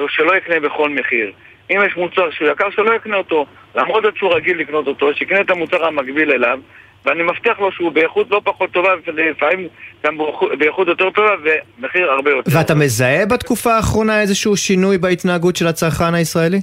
ושלא 0.00 0.36
יקנה 0.36 0.60
בכל 0.60 0.90
מחיר. 0.90 1.32
אם 1.70 1.80
יש 1.86 1.96
מוצר 1.96 2.30
שהוא 2.30 2.48
יקר, 2.48 2.70
שלא 2.70 2.94
יקנה 2.94 3.16
אותו. 3.16 3.46
למרות 3.74 4.04
שהוא 4.16 4.34
רגיל 4.34 4.58
לקנות 4.58 4.86
אותו, 4.86 5.14
שיקנה 5.14 5.40
את 5.40 5.50
המוצר 5.50 5.84
המקביל 5.84 6.30
אליו, 6.30 6.58
ואני 7.04 7.22
מבטיח 7.22 7.60
לו 7.60 7.72
שהוא 7.72 7.92
באיכות 7.92 8.30
לא 8.30 8.40
פחות 8.44 8.70
טובה, 8.70 8.90
ולפעמים 9.06 9.68
גם 10.04 10.18
באיכות 10.58 10.88
יותר 10.88 11.10
טובה 11.10 11.30
ומחיר 11.78 12.10
הרבה 12.10 12.30
יותר. 12.30 12.50
ואתה 12.58 12.74
מזהה 12.74 13.26
בתקופה 13.26 13.74
האחרונה 13.74 14.20
איזשהו 14.20 14.56
שינוי 14.56 14.98
בהתנהגות 14.98 15.56
של 15.56 15.66
הצרכן 15.66 16.14
הישראלי? 16.14 16.60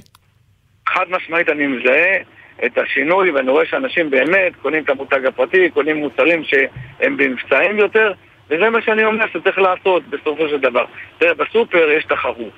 חד 0.88 1.04
משמעית 1.10 1.48
אני 1.48 1.66
מזהה. 1.66 2.16
את 2.64 2.78
השינוי, 2.78 3.30
ואני 3.30 3.50
רואה 3.50 3.66
שאנשים 3.66 4.10
באמת 4.10 4.52
קונים 4.62 4.82
את 4.84 4.90
המותג 4.90 5.26
הפרטי, 5.26 5.70
קונים 5.70 5.96
מוצרים 5.96 6.44
שהם 6.44 7.16
במבצעים 7.16 7.78
יותר, 7.78 8.12
וזה 8.50 8.70
מה 8.70 8.82
שאני 8.82 9.04
אומר 9.04 9.24
שצריך 9.32 9.58
לעשות 9.58 10.02
בסופו 10.10 10.48
של 10.48 10.58
דבר. 10.60 10.84
תראה, 11.18 11.34
בסופר 11.34 11.90
יש 11.90 12.04
תחרות. 12.04 12.52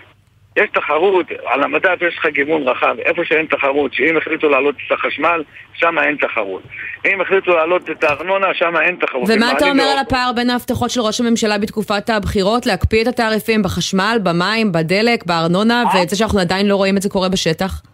יש 0.57 0.71
תחרות, 0.75 1.27
על 1.47 1.63
המדף 1.63 1.97
יש 2.09 2.19
לך 2.19 2.27
גיוון 2.27 2.69
רחב, 2.69 2.97
איפה 2.99 3.25
שאין 3.25 3.47
תחרות, 3.47 3.95
שאם 3.95 4.17
החליטו 4.17 4.49
להעלות 4.49 4.75
את 4.87 4.93
החשמל, 4.93 5.43
שם 5.75 5.99
אין 5.99 6.17
תחרות. 6.17 6.63
אם 7.07 7.21
החליטו 7.21 7.55
להעלות 7.57 7.91
את 7.91 8.05
הארנונה, 8.05 8.47
שם 8.55 8.77
אין 8.77 8.97
תחרות. 8.97 9.29
ומה 9.29 9.53
אתה 9.53 9.71
אומר 9.71 9.85
על 9.85 9.99
הפער 9.99 10.31
בין 10.37 10.51
ההבטחות 10.51 10.91
של 10.91 11.01
ראש 11.01 11.21
הממשלה 11.21 11.59
בתקופת 11.59 12.11
הבחירות, 12.11 12.67
להקפיא 12.67 13.03
את 13.03 13.07
התעריפים 13.07 13.63
בחשמל, 13.63 14.19
במים, 14.23 14.73
בדלק, 14.73 15.27
בארנונה, 15.27 15.85
ואת 15.95 16.09
זה 16.09 16.17
שאנחנו 16.17 16.39
עדיין 16.41 16.67
לא 16.67 16.77
רואים 16.77 16.97
את 16.97 17.03
זה 17.03 17.09
קורה 17.09 17.29
בשטח? 17.29 17.94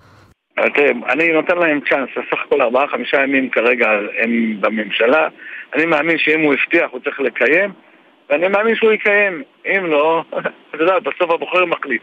תראה, 0.54 0.90
אני 1.08 1.28
נותן 1.32 1.58
להם 1.58 1.80
צ'אנס, 1.88 2.08
סך 2.30 2.38
הכל 2.46 2.62
ארבעה 2.62 2.86
חמישה 2.88 3.22
ימים 3.22 3.50
כרגע 3.50 3.90
הם 4.18 4.60
בממשלה. 4.60 5.28
אני 5.74 5.86
מאמין 5.86 6.18
שאם 6.18 6.40
הוא 6.40 6.54
הבטיח 6.54 6.90
הוא 6.90 7.00
צריך 7.00 7.20
לקיים, 7.20 7.70
ואני 8.30 8.48
מאמין 8.48 8.74
שהוא 8.74 8.92
יקיים. 8.92 9.42
אם 9.66 9.86
לא, 9.86 10.24
אתה 10.74 10.82
יודע, 10.82 10.98
בסוף 10.98 11.30
הבוחר 11.30 11.64
מחליט. 11.64 12.02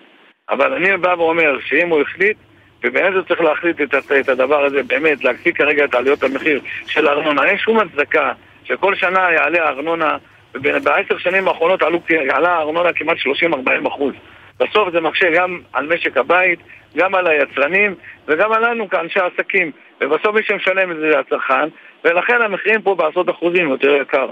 אבל 0.50 0.74
אני 0.74 0.98
בא 0.98 1.16
ואומר 1.18 1.60
שאם 1.66 1.90
הוא 1.90 2.02
החליט, 2.02 2.38
ובאמת 2.84 3.14
הוא 3.14 3.22
צריך 3.22 3.42
להחליט 3.42 3.82
את, 3.82 3.96
את 4.20 4.30
הדבר 4.30 4.66
הזה, 4.66 4.84
באמת, 4.84 5.24
להקפיא 5.24 5.52
כרגע 5.52 5.86
את 5.86 5.96
עליות 5.96 6.24
המחיר 6.24 6.62
של 6.88 7.08
הארנונה. 7.08 7.44
אין 7.44 7.58
שום 7.58 7.80
הצדקה 7.80 8.32
שכל 8.64 8.96
שנה 8.96 9.32
יעלה 9.32 9.64
הארנונה, 9.64 10.18
ובעשר 10.54 11.18
שנים 11.18 11.48
האחרונות 11.48 11.82
עלו, 11.82 12.00
עלה 12.30 12.50
הארנונה 12.50 12.94
כמעט 12.94 13.18
30-40 13.18 13.88
אחוז. 13.88 14.14
בסוף 14.60 14.90
זה 14.92 15.02
מקשה 15.02 15.32
גם 15.32 15.60
על 15.74 15.94
משק 15.94 16.18
הבית, 16.18 16.60
גם 16.98 17.16
על 17.16 17.28
היצרנים 17.28 17.96
וגם 18.28 18.52
עלינו 18.52 18.90
כאנשי 18.90 19.20
עסקים. 19.20 19.72
ובסוף 20.02 20.36
מי 20.36 20.42
שמשלם 20.44 20.92
את 20.92 20.98
זה 20.98 21.12
זה 21.12 21.20
הצרכן, 21.20 21.68
ולכן 22.06 22.42
המחירים 22.42 22.82
פה 22.82 22.96
בעשרות 22.96 23.30
אחוזים 23.30 23.70
יותר 23.70 23.92
יקר. 24.02 24.28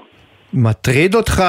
מטריד 0.54 1.16
אותך 1.16 1.44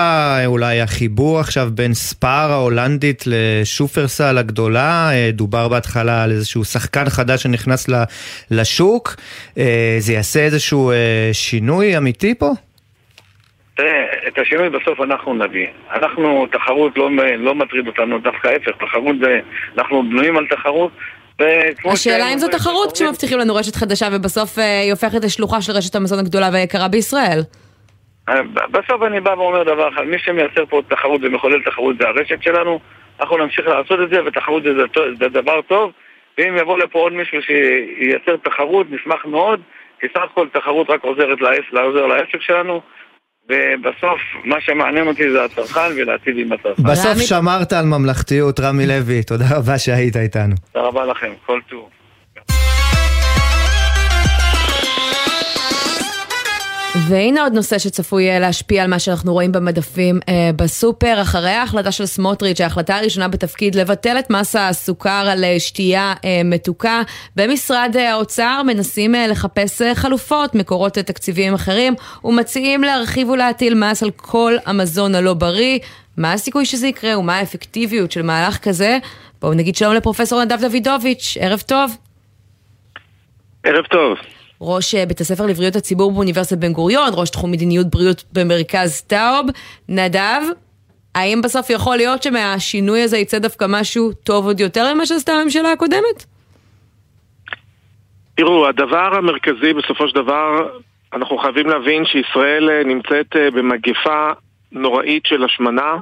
אולי 0.46 0.80
החיבור 0.80 1.40
עכשיו 1.40 1.68
בין 1.74 1.94
ספאר 1.94 2.52
ההולנדית 2.52 3.24
לשופרסל 3.26 4.38
הגדולה? 4.38 5.10
אה, 5.12 5.30
דובר 5.32 5.68
בהתחלה 5.68 6.24
על 6.24 6.30
איזשהו 6.30 6.64
שחקן 6.64 7.08
חדש 7.08 7.42
שנכנס 7.42 7.86
לשוק. 8.50 9.16
אה, 9.58 9.96
זה 9.98 10.12
יעשה 10.12 10.40
איזשהו 10.40 10.90
אה, 10.90 11.30
שינוי 11.32 11.96
אמיתי 11.96 12.34
פה? 12.34 12.50
תראה, 13.76 14.04
את 14.28 14.38
השינוי 14.38 14.70
בסוף 14.70 15.00
אנחנו 15.00 15.34
נביא. 15.34 15.66
אנחנו, 15.92 16.46
תחרות 16.46 16.98
לא, 16.98 17.10
לא 17.38 17.54
מטריד 17.54 17.86
אותנו, 17.86 18.18
דווקא 18.18 18.48
ההפך, 18.48 18.72
תחרות 18.86 19.16
זה, 19.20 19.40
אנחנו 19.78 20.02
בנויים 20.02 20.36
על 20.36 20.46
תחרות. 20.46 20.92
השאלה 21.92 22.32
אם 22.32 22.38
זו 22.38 22.48
תחרות 22.48 22.92
כשמבטיחים 22.92 23.38
לנו 23.38 23.54
רשת 23.54 23.76
חדשה 23.76 24.06
ובסוף 24.12 24.58
אה, 24.58 24.80
היא 24.80 24.92
הופכת 24.92 25.24
לשלוחה 25.24 25.60
של 25.60 25.72
רשת 25.72 25.94
המזון 25.94 26.18
הגדולה 26.18 26.48
והיקרה 26.52 26.88
בישראל. 26.88 27.40
אה, 28.28 28.42
בסוף 28.70 29.02
אני 29.02 29.20
בא 29.20 29.30
ואומר 29.30 29.62
דבר 29.62 29.88
אחד, 29.88 30.02
מי 30.02 30.18
שמייצר 30.18 30.66
פה 30.66 30.80
תחרות 30.88 31.20
ומחולל 31.24 31.62
תחרות 31.62 31.96
זה 32.00 32.08
הרשת 32.08 32.42
שלנו, 32.42 32.80
אנחנו 33.20 33.36
נמשיך 33.36 33.66
לעשות 33.66 34.00
את 34.02 34.10
זה, 34.10 34.24
ותחרות 34.24 34.62
זה, 34.62 34.70
זה 35.20 35.28
דבר 35.28 35.62
טוב, 35.62 35.92
ואם 36.38 36.56
יבוא 36.56 36.78
לפה 36.78 36.98
עוד 36.98 37.12
מישהו 37.12 37.38
שייצר 37.42 38.36
תחרות, 38.36 38.86
נשמח 38.90 39.24
מאוד, 39.24 39.60
כי 40.00 40.06
סך 40.14 40.22
הכל 40.22 40.48
תחרות 40.52 40.90
רק 40.90 41.04
עוזרת 41.04 41.40
לעסק, 41.40 41.72
לעזור 41.72 42.06
לעסק 42.06 42.40
שלנו, 42.40 42.80
ובסוף 43.48 44.20
מה 44.44 44.56
שמעניין 44.60 45.06
אותי 45.08 45.30
זה 45.32 45.44
הצרכן 45.44 45.92
ולהציב 45.96 46.34
עם 46.38 46.52
הצרכן. 46.52 46.82
בסוף 46.82 47.18
שמרת 47.18 47.72
על 47.72 47.84
ממלכתיות, 47.84 48.60
רמי 48.60 48.86
לוי, 48.86 49.22
תודה 49.22 49.44
רבה 49.56 49.78
שהיית 49.78 50.16
איתנו. 50.16 50.54
תודה 50.72 50.86
רבה 50.86 51.04
לכם, 51.04 51.32
כל 51.46 51.60
טוב. 51.70 51.88
והנה 57.08 57.42
עוד 57.42 57.52
נושא 57.52 57.78
שצפוי 57.78 58.30
אה, 58.30 58.38
להשפיע 58.38 58.82
על 58.82 58.90
מה 58.90 58.98
שאנחנו 58.98 59.32
רואים 59.32 59.52
במדפים 59.52 60.20
אה, 60.28 60.50
בסופר. 60.56 61.22
אחרי 61.22 61.50
ההחלטה 61.50 61.92
של 61.92 62.06
סמוטריץ', 62.06 62.60
ההחלטה 62.60 62.96
הראשונה 62.96 63.28
בתפקיד 63.28 63.74
לבטל 63.74 64.18
את 64.18 64.30
מס 64.30 64.56
הסוכר 64.56 65.28
על 65.30 65.44
אה, 65.44 65.60
שתייה 65.60 66.14
אה, 66.24 66.40
מתוקה, 66.44 67.02
במשרד 67.36 67.92
אה, 67.96 68.12
האוצר 68.12 68.62
מנסים 68.66 69.14
אה, 69.14 69.26
לחפש 69.26 69.82
אה, 69.82 69.94
חלופות, 69.94 70.54
מקורות 70.54 70.98
אה, 70.98 71.02
תקציביים 71.02 71.54
אחרים, 71.54 71.94
ומציעים 72.24 72.82
להרחיב 72.82 73.28
ולהטיל 73.28 73.74
מס 73.74 74.02
על 74.02 74.10
כל 74.16 74.54
המזון 74.66 75.14
הלא 75.14 75.34
בריא. 75.34 75.78
מה 76.16 76.32
הסיכוי 76.32 76.66
שזה 76.66 76.86
יקרה 76.86 77.18
ומה 77.18 77.36
האפקטיביות 77.36 78.12
של 78.12 78.22
מהלך 78.22 78.58
כזה? 78.58 78.98
בואו 79.40 79.54
נגיד 79.54 79.76
שלום 79.76 79.94
לפרופסור 79.94 80.44
נדב 80.44 80.60
דוידוביץ', 80.60 81.36
ערב 81.40 81.60
טוב. 81.60 81.96
ערב 83.64 83.84
טוב. 83.84 84.35
ראש 84.60 84.94
אה, 84.94 85.06
בית 85.06 85.20
הספר 85.20 85.46
לבריאות 85.46 85.76
הציבור 85.76 86.12
באוניברסיטת 86.12 86.60
בן 86.60 86.72
גוריון, 86.72 87.08
ראש 87.14 87.30
תחום 87.30 87.52
מדיניות 87.52 87.86
בריאות 87.86 88.24
במרכז 88.32 89.02
טאוב. 89.02 89.46
נדב, 89.88 90.42
האם 91.14 91.40
בסוף 91.44 91.70
יכול 91.70 91.96
להיות 91.96 92.22
שמהשינוי 92.22 93.02
הזה 93.02 93.18
יצא 93.18 93.38
דווקא 93.38 93.66
משהו 93.68 94.12
טוב 94.12 94.46
עוד 94.46 94.60
יותר 94.60 94.94
ממה 94.94 95.06
שעשתה 95.06 95.32
הממשלה 95.32 95.72
הקודמת? 95.72 96.24
תראו, 98.34 98.68
הדבר 98.68 99.16
המרכזי 99.16 99.72
בסופו 99.72 100.08
של 100.08 100.14
דבר, 100.14 100.68
אנחנו 101.12 101.38
חייבים 101.38 101.66
להבין 101.66 102.04
שישראל 102.04 102.70
אה, 102.70 102.84
נמצאת 102.84 103.36
אה, 103.36 103.50
במגפה 103.50 104.30
נוראית 104.72 105.26
של 105.26 105.44
השמנה. 105.44 105.96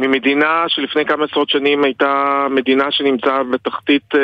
ממדינה 0.00 0.64
שלפני 0.68 1.04
כמה 1.04 1.24
עשרות 1.24 1.50
שנים 1.50 1.84
הייתה 1.84 2.46
מדינה 2.50 2.84
שנמצאה 2.90 3.42
בתחתית 3.44 4.14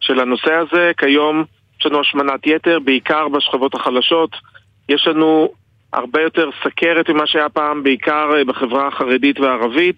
של 0.00 0.20
הנושא 0.20 0.52
הזה, 0.52 0.92
כיום 0.98 1.44
יש 1.84 1.92
לנו 1.92 2.00
השמנת 2.00 2.46
יתר, 2.46 2.78
בעיקר 2.84 3.28
בשכבות 3.28 3.74
החלשות. 3.74 4.30
יש 4.88 5.06
לנו 5.06 5.48
הרבה 5.92 6.20
יותר 6.20 6.50
סכרת 6.64 7.10
ממה 7.10 7.26
שהיה 7.26 7.48
פעם, 7.48 7.82
בעיקר 7.82 8.30
אה, 8.36 8.44
בחברה 8.44 8.88
החרדית 8.88 9.40
והערבית. 9.40 9.96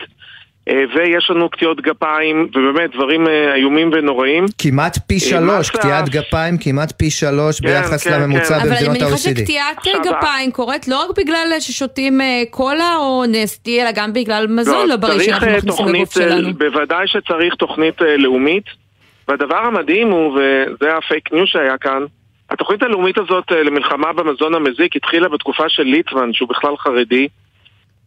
אה, 0.68 0.84
ויש 0.95 1.30
לנו 1.30 1.49
קטיעות 1.49 1.80
גפיים, 1.80 2.49
ובאמת 2.55 2.91
דברים 2.95 3.28
אה, 3.28 3.55
איומים 3.55 3.91
ונוראים. 3.93 4.45
כמעט 4.59 4.99
פי 5.07 5.20
שלוש, 5.20 5.70
קטיעת 5.70 6.09
גפיים 6.09 6.59
כמעט 6.59 6.93
פי 6.93 7.11
שלוש 7.11 7.61
כן, 7.61 7.66
ביחס 7.68 8.05
כן, 8.05 8.12
לממוצע 8.12 8.59
כן. 8.61 8.68
במדינות 8.68 8.78
ה-OECD. 8.78 8.89
אבל 8.89 8.91
אני 8.91 9.05
מניחה 9.05 9.18
שקטיעת 9.18 10.07
גפיים 10.07 10.51
קורית 10.51 10.89
לא 10.89 11.05
רק 11.05 11.18
בגלל 11.18 11.53
ששותים 11.61 12.20
קולה 12.51 12.97
או 12.97 13.24
נסטי, 13.28 13.82
אלא 13.82 13.91
גם 13.95 14.12
בגלל 14.12 14.47
מזון 14.47 14.74
לא, 14.74 14.87
לא 14.89 14.97
בריא 14.97 15.34
שאנחנו 15.34 15.84
מכניסים 15.84 15.95
לגוף 15.95 16.14
שלנו. 16.14 16.55
בוודאי 16.55 17.07
שצריך 17.07 17.55
תוכנית 17.55 18.01
לאומית. 18.18 18.86
והדבר 19.29 19.57
המדהים 19.57 20.11
הוא, 20.11 20.39
וזה 20.39 20.97
ה 20.97 21.04
fake 21.04 21.32
news 21.32 21.49
שהיה 21.49 21.79
כאן, 21.79 22.03
התוכנית 22.51 22.83
הלאומית 22.83 23.18
הזאת 23.18 23.53
אה, 23.53 23.62
למלחמה 23.62 24.12
במזון 24.12 24.55
המזיק 24.55 24.97
התחילה 24.97 25.29
בתקופה 25.29 25.68
של 25.68 25.83
ליצמן, 25.83 26.33
שהוא 26.33 26.49
בכלל 26.49 26.77
חרדי. 26.77 27.29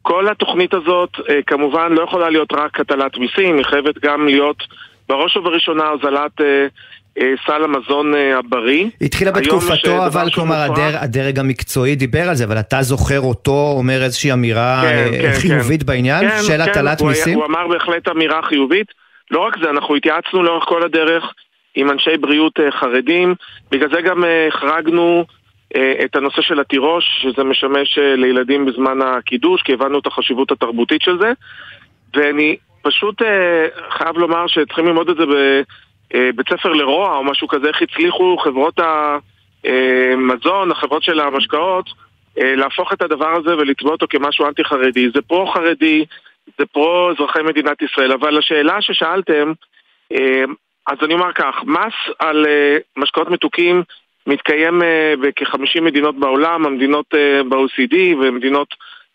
כל 0.01 0.27
התוכנית 0.27 0.73
הזאת 0.73 1.09
אה, 1.29 1.39
כמובן 1.47 1.91
לא 1.91 2.03
יכולה 2.03 2.29
להיות 2.29 2.53
רק 2.53 2.79
הטלת 2.79 3.17
מיסים, 3.17 3.57
היא 3.57 3.65
חייבת 3.65 3.97
גם 3.97 4.25
להיות 4.25 4.63
בראש 5.09 5.37
ובראשונה 5.37 5.87
הוזלת 5.87 6.41
אה, 6.41 6.67
סל 7.45 7.63
המזון 7.63 8.13
הבריא. 8.39 8.85
התחילה 9.01 9.31
בתקופתו, 9.31 10.05
אבל 10.05 10.29
כלומר 10.35 10.55
הדר, 10.55 10.97
הדרג 11.01 11.39
המקצועי 11.39 11.95
דיבר 11.95 12.29
על 12.29 12.35
זה, 12.35 12.43
אבל 12.43 12.59
אתה 12.59 12.81
זוכר 12.81 13.19
אותו 13.19 13.73
אומר 13.77 14.03
איזושהי 14.03 14.33
אמירה 14.33 14.81
כן, 14.81 15.11
כן, 15.21 15.31
חיובית 15.33 15.81
כן. 15.81 15.87
בעניין 15.87 16.29
כן, 16.29 16.37
של 16.41 16.53
כן, 16.53 16.61
הטלת 16.61 16.99
הוא 16.99 17.09
מיסים? 17.09 17.37
הוא 17.37 17.45
אמר 17.45 17.67
בהחלט 17.67 18.07
אמירה 18.07 18.41
חיובית. 18.41 18.87
לא 19.31 19.39
רק 19.39 19.57
זה, 19.63 19.69
אנחנו 19.69 19.95
התייעצנו 19.95 20.43
לאורך 20.43 20.63
כל 20.63 20.83
הדרך 20.83 21.33
עם 21.75 21.91
אנשי 21.91 22.17
בריאות 22.17 22.59
אה, 22.59 22.71
חרדים, 22.71 23.35
בגלל 23.71 23.89
זה 23.93 24.01
גם 24.01 24.23
אה, 24.23 24.47
החרגנו 24.47 25.25
אה, 25.75 25.93
את 26.05 26.15
הנושא 26.15 26.41
של 26.41 26.59
התירוש, 26.59 27.05
שזה 27.21 27.43
משמש 27.43 27.97
לילדים 27.97 28.65
בזמן 28.65 29.01
הקידוש, 29.01 29.61
כי 29.61 29.73
הבנו 29.73 29.99
את 29.99 30.07
החשיבות 30.07 30.51
התרבותית 30.51 31.01
של 31.01 31.17
זה. 31.19 31.31
ואני 32.13 32.55
פשוט 32.81 33.21
חייב 33.89 34.17
לומר 34.17 34.47
שצריכים 34.47 34.85
ללמוד 34.85 35.09
את 35.09 35.17
זה 35.17 35.23
בבית 35.25 36.49
ספר 36.49 36.69
לרוע 36.69 37.17
או 37.17 37.23
משהו 37.23 37.47
כזה, 37.47 37.67
איך 37.67 37.81
הצליחו 37.81 38.37
חברות 38.37 38.79
המזון, 39.63 40.71
החברות 40.71 41.03
של 41.03 41.19
המשקאות, 41.19 41.89
להפוך 42.37 42.93
את 42.93 43.01
הדבר 43.01 43.35
הזה 43.35 43.57
ולצבוע 43.57 43.91
אותו 43.91 44.05
כמשהו 44.09 44.47
אנטי-חרדי. 44.47 45.09
זה 45.13 45.21
פרו-חרדי, 45.21 46.05
זה 46.57 46.65
פרו 46.65 47.11
אזרחי 47.11 47.39
מדינת 47.41 47.81
ישראל. 47.81 48.11
אבל 48.11 48.37
השאלה 48.37 48.81
ששאלתם, 48.81 49.51
אה, 50.13 50.43
אז 50.87 50.97
אני 51.03 51.13
אומר 51.13 51.33
כך, 51.33 51.55
מס 51.63 51.93
על 52.19 52.45
אה, 52.45 52.77
משקאות 52.97 53.29
מתוקים 53.29 53.83
מתקיים 54.27 54.83
אה, 54.83 55.13
בכ-50 55.21 55.81
מדינות 55.81 56.19
בעולם, 56.19 56.65
המדינות 56.65 57.05
ב-OCD 57.49 57.95
ומדינות 58.21 58.67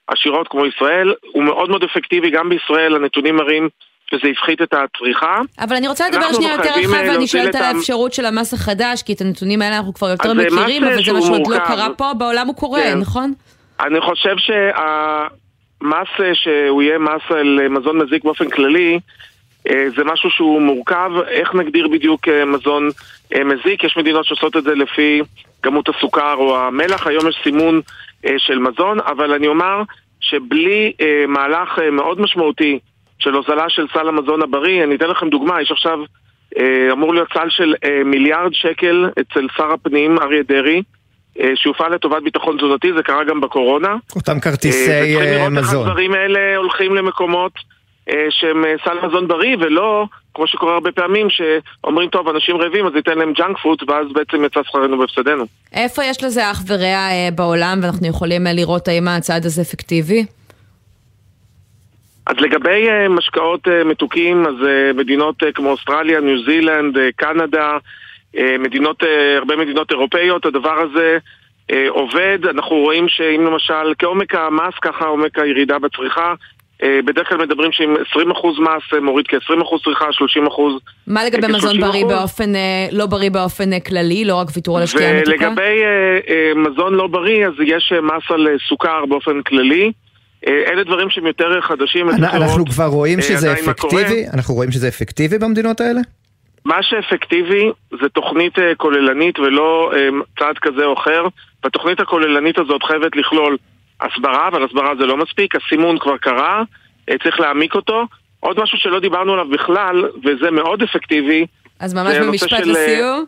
עשירות 0.06 0.48
כמו 0.48 0.66
ישראל, 0.66 1.14
הוא 1.32 1.42
מאוד 1.42 1.70
מאוד 1.70 1.84
אפקטיבי, 1.84 2.30
גם 2.30 2.48
בישראל 2.48 2.94
הנתונים 2.94 3.36
מראים 3.36 3.68
שזה 4.10 4.28
הפחית 4.28 4.62
את 4.62 4.74
הצריכה. 4.74 5.40
אבל 5.60 5.76
אני 5.76 5.88
רוצה 5.88 6.08
לדבר 6.08 6.32
שנייה 6.32 6.52
יותר 6.52 6.70
רחב, 6.80 7.08
ואני 7.08 7.26
שואלת 7.26 7.54
על 7.54 7.62
האפשרות 7.62 8.12
של 8.12 8.26
המס 8.26 8.54
החדש, 8.54 9.02
כי 9.02 9.12
את 9.12 9.20
הנתונים 9.20 9.62
האלה 9.62 9.76
אנחנו 9.76 9.94
כבר 9.94 10.08
יותר 10.08 10.34
מכירים, 10.34 10.84
אבל 10.84 11.04
זה 11.04 11.12
מה 11.12 11.22
שעוד 11.22 11.46
לא 11.48 11.58
קרה 11.58 11.88
פה, 11.96 12.12
בעולם 12.18 12.46
הוא 12.46 12.54
קורה, 12.54 12.82
כן. 12.82 12.98
נכון? 12.98 13.32
אני 13.80 14.00
חושב 14.00 14.34
שה... 14.38 15.26
מס 15.84 16.08
אה, 16.20 16.34
שהוא 16.34 16.82
יהיה 16.82 16.98
מס 16.98 17.22
על 17.28 17.60
אה, 17.62 17.68
מזון 17.68 17.98
מזיק 17.98 18.24
באופן 18.24 18.50
כללי, 18.50 18.98
אה, 19.70 19.86
זה 19.96 20.04
משהו 20.04 20.30
שהוא 20.30 20.62
מורכב, 20.62 21.10
איך 21.28 21.54
נגדיר 21.54 21.88
בדיוק 21.88 22.28
מזון 22.28 22.90
מזיק? 23.44 23.84
יש 23.84 23.96
מדינות 23.96 24.24
שעושות 24.24 24.56
את 24.56 24.62
זה 24.62 24.74
לפי 24.74 25.22
כמות 25.62 25.88
הסוכר 25.88 26.34
או 26.34 26.58
המלח, 26.58 27.06
היום 27.06 27.28
יש 27.28 27.40
סימון 27.42 27.80
של 28.38 28.58
מזון, 28.58 29.00
אבל 29.00 29.32
אני 29.32 29.46
אומר 29.46 29.82
שבלי 30.20 30.92
מהלך 31.28 31.78
מאוד 31.92 32.20
משמעותי 32.20 32.78
של 33.18 33.34
הוזלה 33.34 33.68
של 33.68 33.86
סל 33.92 34.08
המזון 34.08 34.42
הבריא, 34.42 34.84
אני 34.84 34.94
אתן 34.94 35.06
לכם 35.06 35.28
דוגמה, 35.28 35.62
יש 35.62 35.70
עכשיו, 35.70 35.98
אמור 36.92 37.14
להיות 37.14 37.28
סל 37.34 37.50
של 37.50 37.74
מיליארד 38.04 38.54
שקל 38.54 39.08
אצל 39.20 39.46
שר 39.56 39.72
הפנים 39.72 40.18
אריה 40.18 40.42
דרעי, 40.42 40.82
שהופעל 41.54 41.94
לטובת 41.94 42.22
ביטחון 42.22 42.56
תזונתי, 42.56 42.92
זה 42.96 43.02
קרה 43.02 43.24
גם 43.24 43.40
בקורונה. 43.40 43.96
אותם 44.16 44.40
כרטיסי 44.40 44.90
מזון. 44.90 45.22
וצריכים 45.22 45.34
לראות 45.34 45.58
איך 45.58 45.74
הדברים 45.74 46.14
האלה 46.14 46.56
הולכים 46.56 46.94
למקומות 46.94 47.52
אה, 48.10 48.26
שהם 48.30 48.64
אה, 48.64 48.74
סל 48.84 49.06
מזון 49.06 49.28
בריא, 49.28 49.56
ולא, 49.60 50.06
כמו 50.34 50.46
שקורה 50.46 50.74
הרבה 50.74 50.92
פעמים, 50.92 51.26
שאומרים, 51.30 52.08
טוב, 52.08 52.28
אנשים 52.28 52.56
רעבים, 52.56 52.86
אז 52.86 52.92
ניתן 52.94 53.18
להם 53.18 53.32
junk 53.32 53.58
food, 53.58 53.78
ואז 53.88 54.06
בעצם 54.12 54.44
יצא 54.44 54.60
שכרנו 54.62 54.98
בהפסדנו. 54.98 55.44
איפה 55.72 56.04
יש 56.04 56.24
לזה 56.24 56.50
אח 56.50 56.62
ורע 56.66 57.08
בעולם, 57.34 57.78
ואנחנו 57.82 58.06
יכולים 58.06 58.46
לראות 58.46 58.88
האם 58.88 59.08
הצעד 59.08 59.46
הזה 59.46 59.62
אפקטיבי? 59.62 60.26
אז 62.26 62.36
לגבי 62.38 62.88
משקאות 63.10 63.68
מתוקים, 63.84 64.46
אז 64.46 64.54
מדינות 64.94 65.42
כמו 65.54 65.70
אוסטרליה, 65.70 66.20
ניו 66.20 66.44
זילנד, 66.44 66.96
קנדה, 67.16 67.70
אה, 67.70 67.78
מדינות, 68.58 69.02
אה, 69.02 69.36
הרבה 69.38 69.56
מדינות 69.56 69.90
אירופאיות, 69.90 70.46
הדבר 70.46 70.78
הזה 70.80 71.18
אה, 71.70 71.86
עובד. 71.88 72.38
אנחנו 72.50 72.76
רואים 72.76 73.08
שאם 73.08 73.46
למשל, 73.46 73.94
כעומק 73.98 74.34
המס, 74.34 74.74
ככה 74.82 75.04
עומק 75.04 75.38
הירידה 75.38 75.78
בצריכה. 75.78 76.34
בדרך 77.06 77.28
כלל 77.28 77.38
מדברים 77.38 77.72
שעם 77.72 77.94
20% 77.94 78.60
מס 78.60 79.00
מוריד 79.02 79.26
כ-20% 79.28 79.84
צריכה, 79.84 80.04
30% 80.04 80.60
מה 81.06 81.24
לגבי 81.24 81.46
מזון 81.46 81.80
בריא 81.80 82.04
באופן, 82.04 82.52
לא 82.92 83.06
בריא 83.06 83.30
באופן 83.30 83.80
כללי, 83.80 84.24
לא 84.24 84.34
רק 84.34 84.48
ויתור 84.54 84.76
על 84.76 84.82
השתייה 84.82 85.10
המתוקה? 85.10 85.46
ולגבי 85.46 85.82
מזון 86.56 86.94
לא 86.94 87.06
בריא, 87.06 87.46
אז 87.46 87.52
יש 87.66 87.92
מס 88.02 88.30
על 88.30 88.48
סוכר 88.68 89.06
באופן 89.08 89.42
כללי. 89.42 89.92
אלה 90.46 90.84
דברים 90.84 91.10
שהם 91.10 91.26
יותר 91.26 91.60
חדשים. 91.60 92.10
אנחנו 92.10 92.64
כבר 92.66 92.86
רואים 92.86 93.20
שזה 93.20 93.52
אפקטיבי? 93.52 94.24
אנחנו 94.34 94.54
רואים 94.54 94.70
שזה 94.70 94.88
אפקטיבי 94.88 95.38
במדינות 95.38 95.80
האלה? 95.80 96.00
מה 96.64 96.82
שאפקטיבי 96.82 97.70
זה 97.90 98.08
תוכנית 98.08 98.58
אה, 98.58 98.74
כוללנית 98.74 99.38
ולא 99.38 99.92
אה, 99.96 100.08
צעד 100.38 100.58
כזה 100.58 100.84
או 100.84 100.94
אחר. 100.94 101.26
והתוכנית 101.64 102.00
הכוללנית 102.00 102.58
הזאת 102.58 102.82
חייבת 102.82 103.16
לכלול 103.16 103.56
הסברה, 104.00 104.48
אבל 104.48 104.64
הסברה 104.64 104.96
זה 104.98 105.06
לא 105.06 105.16
מספיק, 105.16 105.54
הסימון 105.56 105.98
כבר 105.98 106.16
קרה, 106.16 106.62
אה, 107.10 107.14
צריך 107.22 107.40
להעמיק 107.40 107.74
אותו. 107.74 108.06
עוד 108.40 108.60
משהו 108.60 108.78
שלא 108.78 109.00
דיברנו 109.00 109.32
עליו 109.32 109.48
בכלל, 109.48 110.04
וזה 110.24 110.50
מאוד 110.50 110.82
אפקטיבי. 110.82 111.46
אז 111.80 111.94
ממש 111.94 112.16
במשפט 112.16 112.52
לסיום. 112.52 113.24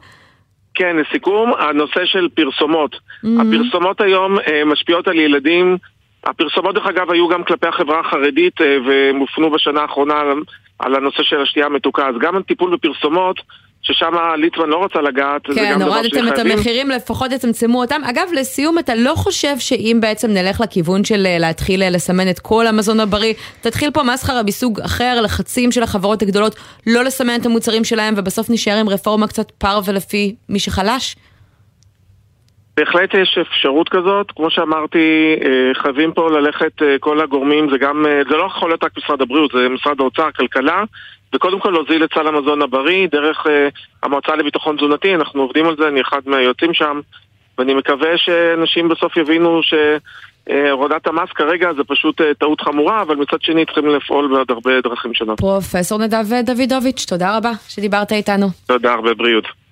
כן, 0.75 0.97
לסיכום, 0.97 1.53
הנושא 1.59 2.05
של 2.05 2.29
פרסומות. 2.35 2.95
Mm-hmm. 2.95 3.29
הפרסומות 3.41 4.01
היום 4.01 4.39
משפיעות 4.67 5.09
על 5.09 5.19
ילדים. 5.19 5.79
הפרסומות, 6.27 6.75
דרך 6.75 6.87
אגב, 6.87 7.11
היו 7.11 7.29
גם 7.29 7.45
כלפי 7.45 7.67
החברה 7.67 8.01
החרדית, 8.01 8.61
והם 8.61 9.17
הופנו 9.17 9.51
בשנה 9.51 9.81
האחרונה 9.81 10.15
על 10.79 10.95
הנושא 10.95 11.23
של 11.23 11.41
השתייה 11.43 11.67
המתוקה. 11.67 12.09
אז 12.09 12.15
גם 12.21 12.37
הטיפול 12.37 12.77
בפרסומות, 12.77 13.41
ששם 13.83 14.13
ליצמן 14.39 14.69
לא 14.69 14.85
רצה 14.85 15.01
לגעת, 15.01 15.47
כן, 15.47 15.53
זה 15.53 15.61
גם 15.73 15.81
דבר 15.81 15.91
שחייבים... 15.91 16.11
כן, 16.11 16.19
הורדתם 16.19 16.49
את 16.51 16.53
המחירים, 16.53 16.91
לפחות 16.91 17.31
תצמצמו 17.31 17.81
אותם. 17.81 18.01
אגב, 18.05 18.29
לסיום, 18.33 18.79
אתה 18.79 18.95
לא 18.95 19.15
חושב 19.17 19.59
שאם 19.59 19.99
בעצם 20.01 20.31
נלך 20.31 20.61
לכיוון 20.61 21.05
של 21.05 21.27
אה, 21.27 21.39
להתחיל 21.39 21.83
אה, 21.83 21.91
לסמן 21.91 22.31
את 22.31 22.39
כל 22.39 22.67
המזון 22.67 23.01
הבריא, 23.01 23.35
תתחיל 23.61 23.91
פה 23.91 24.03
מסחרה 24.03 24.43
מסוג 24.43 24.81
אחר, 24.81 25.21
לחצים 25.23 25.73
של 25.73 25.83
החברות 25.83 26.23
הגדולות, 26.23 26.55
לא 26.87 27.05
לסמן 27.05 27.41
את 27.41 27.47
המוצרים 27.47 27.85
שלהם, 27.85 28.15
ובסוף 28.17 28.51
נשאר 28.51 28.77
עם 28.77 28.89
רפורמה 28.89 29.27
קצת 29.27 29.51
פר 29.51 29.81
ולפי 29.85 30.35
מי 30.49 30.59
שחלש? 30.59 31.17
בהחלט 32.77 33.15
יש 33.15 33.39
אפשרות 33.41 33.89
כזאת, 33.89 34.31
כמו 34.37 34.51
שאמרתי, 34.51 35.37
אה, 35.45 35.75
חייבים 35.83 36.13
פה 36.13 36.31
ללכת 36.31 36.83
כל 37.01 37.21
הגורמים, 37.21 37.71
זה 37.71 37.79
גם, 37.79 38.05
זה 38.31 38.37
לא 38.37 38.45
יכול 38.45 38.71
להיות 38.71 38.85
רק 38.85 38.99
משרד 38.99 39.23
הבריאות, 39.23 39.51
זה 39.53 39.69
משרד 39.69 40.01
האוצר, 40.01 40.27
הכלכלה, 40.27 40.85
וקודם 41.35 41.61
כל 41.61 41.71
להוזיל 41.71 42.05
את 42.05 42.11
סל 42.15 42.27
המזון 42.27 42.63
הבריא 42.63 43.09
דרך 43.09 43.47
המועצה 44.03 44.37
לביטחון 44.37 44.77
תזונתי, 44.77 45.15
אנחנו 45.15 45.43
עובדים 45.43 45.67
על 45.67 45.77
זה, 45.79 45.89
אני 45.89 46.01
אחד 46.01 46.21
מהיוצאים 46.27 46.75
שם, 46.75 47.01
ואני 47.59 47.75
מקווה 47.75 48.19
שאנשים 48.19 48.89
בסוף 48.89 49.17
יבינו 49.17 49.61
שהורדת 49.63 51.07
המס 51.07 51.29
כרגע 51.35 51.73
זה 51.77 51.85
פשוט 51.85 52.21
טעות 52.39 52.61
חמורה, 52.61 53.03
אבל 53.03 53.17
מצד 53.17 53.43
שני 53.43 53.65
צריכים 53.65 53.87
לפעול 53.87 54.29
בעוד 54.29 54.51
הרבה 54.51 54.81
דרכים 54.81 55.15
שונות. 55.15 55.41
פרופסור 55.41 55.99
נדב 55.99 56.25
דוידוביץ', 56.47 57.05
תודה 57.09 57.37
רבה 57.37 57.51
שדיברת 57.69 58.13
איתנו. 58.13 58.47
תודה, 58.67 58.93
הרבה 58.93 59.15
בריאות. 59.15 59.66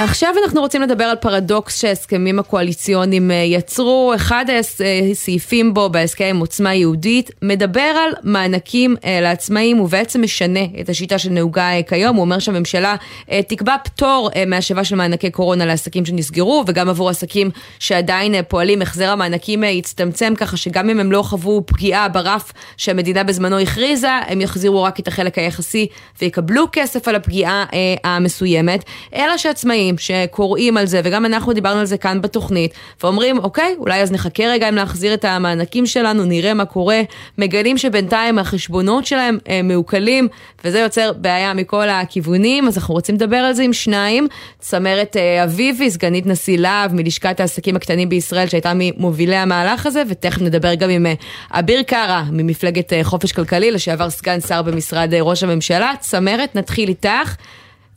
עכשיו 0.00 0.34
אנחנו 0.44 0.60
רוצים 0.60 0.82
לדבר 0.82 1.04
על 1.04 1.16
פרדוקס 1.16 1.80
שההסכמים 1.80 2.38
הקואליציוניים 2.38 3.30
אה, 3.30 3.36
יצרו. 3.36 4.12
אחד 4.14 4.44
הסעיפים 5.10 5.74
בו 5.74 5.88
בהסכם 5.88 6.24
עם 6.24 6.40
עוצמה 6.40 6.74
יהודית 6.74 7.30
מדבר 7.42 7.80
על 7.80 8.12
מענקים 8.22 8.96
אה, 9.04 9.20
לעצמאים 9.20 9.80
ובעצם 9.80 10.22
משנה 10.22 10.60
את 10.80 10.88
השיטה 10.88 11.18
שנהוגה 11.18 11.62
אה, 11.62 11.82
כיום. 11.82 12.16
הוא 12.16 12.20
אומר 12.20 12.38
שהממשלה 12.38 12.96
תקבע 13.48 13.76
פטור 13.84 14.30
מהשבה 14.46 14.84
של 14.84 14.96
מענקי 14.96 15.30
קורונה 15.30 15.66
לעסקים 15.66 16.06
שנסגרו 16.06 16.64
וגם 16.66 16.88
עבור 16.88 17.10
עסקים 17.10 17.50
שעדיין 17.78 18.34
פועלים 18.48 18.82
החזר 18.82 19.10
המענקים 19.10 19.64
יצטמצם 19.64 20.34
ככה 20.36 20.56
שגם 20.56 20.90
אם 20.90 21.00
הם 21.00 21.12
לא 21.12 21.22
חוו 21.22 21.66
פגיעה 21.66 22.08
ברף 22.08 22.52
שהמדינה 22.76 23.24
בזמנו 23.24 23.58
הכריזה, 23.58 24.10
הם 24.10 24.40
יחזירו 24.40 24.82
רק 24.82 25.00
את 25.00 25.08
החלק 25.08 25.38
היחסי 25.38 25.86
ויקבלו 26.20 26.64
כסף 26.72 27.08
על 27.08 27.14
הפגיעה 27.14 27.64
המסוימת. 28.04 28.84
אלא 29.14 29.36
שעצמאים 29.36 29.87
שנים 29.96 30.28
שקוראים 30.28 30.76
על 30.76 30.86
זה, 30.86 31.00
וגם 31.04 31.26
אנחנו 31.26 31.52
דיברנו 31.52 31.80
על 31.80 31.86
זה 31.86 31.98
כאן 31.98 32.20
בתוכנית, 32.22 32.74
ואומרים, 33.02 33.38
אוקיי, 33.38 33.74
אולי 33.78 34.02
אז 34.02 34.12
נחכה 34.12 34.44
רגע 34.44 34.68
אם 34.68 34.74
להחזיר 34.74 35.14
את 35.14 35.24
המענקים 35.24 35.86
שלנו, 35.86 36.24
נראה 36.24 36.54
מה 36.54 36.64
קורה. 36.64 37.00
מגלים 37.38 37.78
שבינתיים 37.78 38.38
החשבונות 38.38 39.06
שלהם 39.06 39.38
הם 39.46 39.54
אה, 39.54 39.62
מעוקלים, 39.62 40.28
וזה 40.64 40.78
יוצר 40.78 41.12
בעיה 41.12 41.54
מכל 41.54 41.88
הכיוונים, 41.88 42.68
אז 42.68 42.78
אנחנו 42.78 42.94
רוצים 42.94 43.14
לדבר 43.14 43.36
על 43.36 43.52
זה 43.52 43.62
עם 43.62 43.72
שניים. 43.72 44.28
צמרת 44.58 45.16
אה, 45.16 45.44
אביבי, 45.44 45.90
סגנית 45.90 46.26
נשיא 46.26 46.58
להב 46.58 46.94
מלשכת 46.94 47.40
העסקים 47.40 47.76
הקטנים 47.76 48.08
בישראל, 48.08 48.48
שהייתה 48.48 48.72
ממובילי 48.74 49.36
המהלך 49.36 49.86
הזה, 49.86 50.02
ותכף 50.08 50.42
נדבר 50.42 50.74
גם 50.74 50.90
עם 50.90 51.06
אה, 51.06 51.14
אביר 51.50 51.82
קארה 51.82 52.24
ממפלגת 52.32 52.92
חופש 53.02 53.32
כלכלי, 53.32 53.70
לשעבר 53.70 54.10
סגן 54.10 54.40
שר 54.40 54.62
במשרד 54.62 55.14
ראש 55.14 55.42
הממשלה. 55.42 55.92
צמרת, 56.00 56.56
נתחיל 56.56 56.88
איתך. 56.88 57.34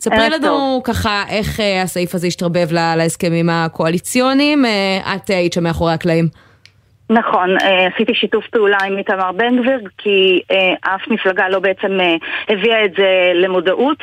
ספרי 0.02 0.30
לנו 0.30 0.82
ככה 0.84 1.24
איך 1.30 1.60
אה, 1.60 1.82
הסעיף 1.82 2.16
הזה 2.16 2.28
השתרבב 2.28 2.68
להסכמים 2.72 3.50
הקואליציוניים, 3.50 4.66
אה, 4.66 5.16
את 5.16 5.30
היית 5.30 5.54
שם 5.54 5.64
מאחורי 5.64 5.94
הקלעים. 5.94 6.26
נכון, 7.10 7.58
אה, 7.62 7.88
עשיתי 7.88 8.14
שיתוף 8.16 8.48
פעולה 8.48 8.78
עם 8.88 8.98
איתמר 8.98 9.32
בן 9.32 9.62
גביר 9.62 9.80
כי 9.98 10.42
אף 10.82 11.08
מפלגה 11.08 11.50
לא 11.50 11.60
בעצם 11.60 12.00
הביאה 12.50 12.86
את 12.86 12.92
זה 12.98 13.32
למודעות. 13.34 13.98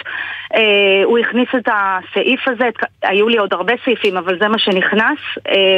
הוא 1.04 1.18
הכניס 1.18 1.48
את 1.56 1.68
הסעיף 1.72 2.48
הזה, 2.48 2.64
היו 3.02 3.28
לי 3.28 3.38
עוד 3.38 3.52
הרבה 3.52 3.72
סעיפים 3.84 4.16
אבל 4.16 4.38
זה 4.40 4.48
מה 4.48 4.58
שנכנס 4.58 5.18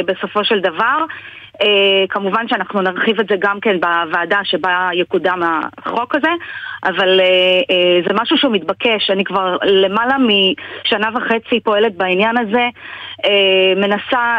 בסופו 0.05 0.43
של 0.43 0.59
דבר. 0.59 1.05
Uh, 1.51 1.63
כמובן 2.09 2.47
שאנחנו 2.47 2.81
נרחיב 2.81 3.19
את 3.19 3.27
זה 3.29 3.35
גם 3.39 3.59
כן 3.59 3.79
בוועדה 3.79 4.39
שבה 4.43 4.89
יקודם 4.93 5.41
החוק 5.77 6.15
הזה, 6.15 6.29
אבל 6.83 7.19
uh, 7.19 7.23
uh, 7.23 8.07
זה 8.07 8.13
משהו 8.21 8.37
שהוא 8.37 8.53
מתבקש. 8.53 9.09
אני 9.09 9.23
כבר 9.23 9.57
למעלה 9.63 10.15
משנה 10.17 11.09
וחצי 11.15 11.59
פועלת 11.59 11.95
בעניין 11.95 12.37
הזה, 12.37 12.67
מנסה 13.75 14.37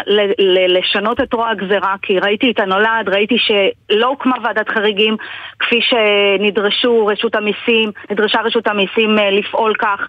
לשנות 0.69 1.21
את 1.21 1.33
רוע 1.33 1.49
הגזירה, 1.49 1.95
כי 2.03 2.19
ראיתי 2.19 2.51
את 2.51 2.61
הנולד, 2.61 3.09
ראיתי 3.09 3.37
שלא 3.39 4.07
הוקמה 4.07 4.37
ועדת 4.45 4.69
חריגים 4.69 5.17
כפי 5.59 5.81
שנדרשו 5.81 7.07
רשות 7.07 7.35
המיסים, 7.35 7.91
נדרשה 8.11 8.41
רשות 8.41 8.67
המיסים 8.67 9.17
לפעול 9.33 9.75
כך. 9.75 10.09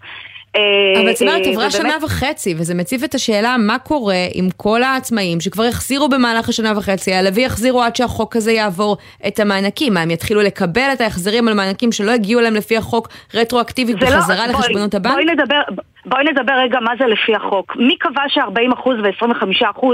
אה, 0.55 1.01
אבל 1.01 1.13
צמרת 1.13 1.41
עברה 1.45 1.71
שנה 1.71 1.93
וחצי, 2.01 2.55
וזה 2.57 2.75
מציב 2.75 3.03
את 3.03 3.15
השאלה 3.15 3.55
מה 3.59 3.79
קורה 3.79 4.25
עם 4.33 4.49
כל 4.57 4.83
העצמאים 4.83 5.41
שכבר 5.41 5.63
החזירו 5.63 6.09
במהלך 6.09 6.49
השנה 6.49 6.77
וחצי 6.77 7.13
האלה 7.13 7.29
ויחזירו 7.33 7.81
עד 7.81 7.95
שהחוק 7.95 8.35
הזה 8.35 8.51
יעבור 8.51 8.97
את 9.27 9.39
המענקים. 9.39 9.93
מה, 9.93 10.01
הם 10.01 10.11
יתחילו 10.11 10.41
לקבל 10.41 10.89
את 10.93 11.01
ההחזרים 11.01 11.47
על 11.47 11.53
מענקים 11.53 11.91
שלא 11.91 12.11
הגיעו 12.11 12.41
להם 12.41 12.55
לפי 12.55 12.77
החוק 12.77 13.07
רטרואקטיבית 13.33 14.01
לא- 14.01 14.07
בחזרה 14.07 14.47
לא, 14.47 14.53
לחשבונות 14.53 14.93
הבנק? 14.93 15.13
בואי 15.13 15.25
נדבר, 15.25 15.61
בואי 16.05 16.23
נדבר 16.23 16.53
רגע 16.53 16.79
מה 16.79 16.91
זה 16.99 17.05
לפי 17.05 17.35
החוק. 17.35 17.75
מי 17.75 17.95
קבע 17.97 18.21
ש-40% 18.27 18.89
ו-25% 18.89 19.85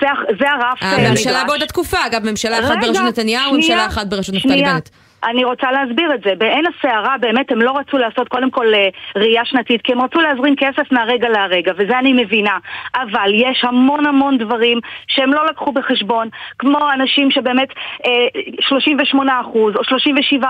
זה, 0.00 0.06
זה 0.38 0.50
הרף... 0.50 0.82
אה, 0.82 1.06
הממשלה 1.06 1.44
באותה 1.46 1.66
תקופה, 1.66 1.96
אגב, 2.06 2.30
ממשלה 2.30 2.58
אחת 2.58 2.76
בראשות 2.80 3.02
נתניהו, 3.02 3.54
ממשלה 3.54 3.86
אחת 3.86 4.06
בראשות 4.06 4.34
נפתלי 4.34 4.62
בנט. 4.62 4.88
אני 5.24 5.44
רוצה 5.44 5.72
להסביר 5.72 6.14
את 6.14 6.20
זה. 6.24 6.34
בעין 6.38 6.64
הסערה 6.66 7.18
באמת 7.20 7.52
הם 7.52 7.62
לא 7.62 7.78
רצו 7.78 7.98
לעשות 7.98 8.28
קודם 8.28 8.50
כל 8.50 8.74
אה, 8.74 8.88
ראייה 9.16 9.44
שנתית, 9.44 9.82
כי 9.82 9.92
הם 9.92 10.02
רצו 10.02 10.20
להזרים 10.20 10.54
כסף 10.56 10.92
מהרגע 10.92 11.28
להרגע, 11.28 11.72
וזה 11.76 11.98
אני 11.98 12.12
מבינה. 12.12 12.58
אבל 12.94 13.30
יש 13.34 13.64
המון 13.64 14.06
המון 14.06 14.38
דברים 14.38 14.78
שהם 15.08 15.32
לא 15.32 15.46
לקחו 15.46 15.72
בחשבון, 15.72 16.28
כמו 16.58 16.78
אנשים 16.94 17.30
שבאמת 17.30 17.68
אה, 18.06 18.10
38% 19.12 19.16
או 19.54 19.70
37%, 19.70 20.44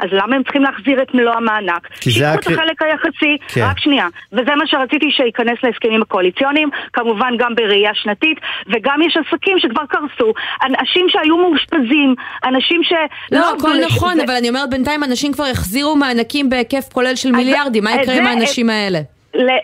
אז 0.00 0.08
למה 0.12 0.36
הם 0.36 0.42
צריכים 0.42 0.62
להחזיר 0.62 1.02
את 1.02 1.14
מלוא 1.14 1.34
המענק? 1.34 1.88
שיקחו 2.00 2.34
את 2.34 2.46
החלק 2.46 2.82
היחסי, 2.82 3.36
כן. 3.54 3.60
רק 3.70 3.78
שנייה. 3.78 4.06
וזה 4.32 4.54
מה 4.56 4.66
שרציתי 4.66 5.10
שייכנס 5.10 5.58
להסכמים 5.62 6.02
הקואליציוניים, 6.02 6.70
כמובן 6.92 7.34
גם 7.38 7.54
בראייה 7.54 7.90
שנתית, 7.94 8.38
וגם 8.66 9.02
יש 9.02 9.16
עסקים 9.16 9.58
שכבר 9.58 9.82
קרסו, 9.88 10.32
אנשים 10.64 11.06
שהיו 11.08 11.36
מאושפזים, 11.36 12.14
אנשים 12.44 12.82
שלא... 12.82 12.98
לא, 13.30 13.54
הכל 13.58 13.68
נכון. 13.86 13.99
נכון, 14.00 14.20
אבל 14.20 14.34
אני 14.34 14.48
אומרת 14.48 14.70
בינתיים 14.70 15.04
אנשים 15.04 15.32
כבר 15.32 15.44
החזירו 15.44 15.96
מענקים 15.96 16.50
בהיקף 16.50 16.88
כולל 16.92 17.16
של 17.16 17.32
מיליארדים, 17.32 17.84
מה 17.84 17.94
יקרה 17.94 18.14
עם 18.14 18.26
האנשים 18.26 18.70
האלה? 18.70 19.00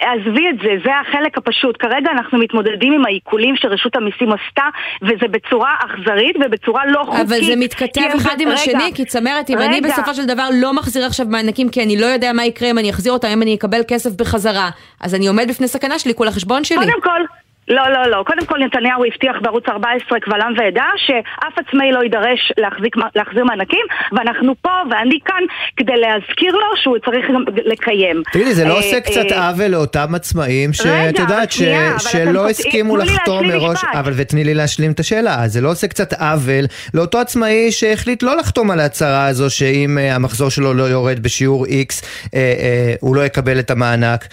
עזבי 0.00 0.48
את 0.50 0.58
זה, 0.62 0.70
זה 0.84 0.90
החלק 1.00 1.38
הפשוט. 1.38 1.76
כרגע 1.78 2.10
אנחנו 2.12 2.38
מתמודדים 2.38 2.92
עם 2.92 3.06
העיקולים 3.06 3.56
שרשות 3.56 3.96
המיסים 3.96 4.28
עשתה, 4.32 4.62
וזה 5.02 5.28
בצורה 5.30 5.74
אכזרית 5.86 6.36
ובצורה 6.44 6.86
לא 6.86 7.02
חוקית. 7.04 7.20
אבל 7.20 7.44
זה 7.44 7.56
מתכתב 7.56 8.00
אחד 8.16 8.40
עם 8.40 8.48
השני, 8.48 8.92
כי 8.94 9.04
צמרת, 9.04 9.50
אם 9.50 9.58
אני 9.58 9.80
בסופו 9.80 10.14
של 10.14 10.26
דבר 10.26 10.48
לא 10.54 10.72
מחזיר 10.72 11.06
עכשיו 11.06 11.26
מענקים, 11.26 11.68
כי 11.68 11.82
אני 11.82 12.00
לא 12.00 12.06
יודע 12.06 12.32
מה 12.32 12.44
יקרה 12.44 12.70
אם 12.70 12.78
אני 12.78 12.90
אחזיר 12.90 13.12
אותם, 13.12 13.28
אם 13.28 13.42
אני 13.42 13.54
אקבל 13.54 13.80
כסף 13.88 14.10
בחזרה, 14.10 14.70
אז 15.00 15.14
אני 15.14 15.26
עומד 15.28 15.48
בפני 15.48 15.68
סכנה 15.68 15.98
של 15.98 16.08
עיקול 16.08 16.28
החשבון 16.28 16.64
שלי. 16.64 16.78
קודם 16.78 17.00
כל... 17.02 17.20
לא, 17.68 17.82
לא, 17.92 18.10
לא. 18.10 18.22
קודם 18.26 18.46
כל 18.46 18.58
נתניהו 18.58 19.04
הבטיח 19.04 19.36
בערוץ 19.42 19.64
14 19.68 20.20
קבל 20.20 20.40
עם 20.40 20.54
ועדה 20.58 20.84
שאף 20.96 21.58
עצמאי 21.58 21.92
לא 21.92 22.02
יידרש 22.02 22.52
להחזיק, 22.58 22.96
להחזיר 23.16 23.44
מענקים 23.44 23.86
ואנחנו 24.12 24.54
פה 24.62 24.70
ואני 24.90 25.18
כאן 25.24 25.42
כדי 25.76 25.96
להזכיר 25.96 26.52
לו 26.52 26.76
שהוא 26.82 26.98
צריך 26.98 27.26
גם 27.34 27.44
לקיים. 27.64 28.22
תגידי, 28.32 28.54
זה 28.54 28.64
לא 28.64 28.70
אה, 28.70 28.76
עושה 28.76 29.00
קצת 29.00 29.32
אה, 29.32 29.48
עוול 29.48 29.66
לאותם 29.66 30.14
עצמאים 30.14 30.72
שאת 30.72 31.18
יודעת 31.18 31.52
שלא 31.98 32.48
הסכימו 32.48 32.96
לחתום 32.96 33.46
מראש, 33.46 33.84
אבל 33.92 34.12
ותני 34.16 34.44
לי 34.44 34.54
להשלים 34.54 34.92
את 34.92 35.00
השאלה, 35.00 35.48
זה 35.48 35.60
לא 35.60 35.70
עושה 35.70 35.88
קצת 35.88 36.12
עוול 36.12 36.64
לאותו 36.94 37.18
עצמאי 37.18 37.72
שהחליט 37.72 38.22
לא 38.22 38.36
לחתום 38.36 38.70
על 38.70 38.80
ההצהרה 38.80 39.26
הזו 39.26 39.50
שאם 39.50 39.98
אה, 39.98 40.14
המחזור 40.14 40.50
שלו 40.50 40.74
לא 40.74 40.82
יורד 40.82 41.22
בשיעור 41.22 41.66
X 41.66 42.06
הוא 43.00 43.16
לא 43.16 43.24
יקבל 43.24 43.58
את 43.58 43.70
המענק. 43.70 44.26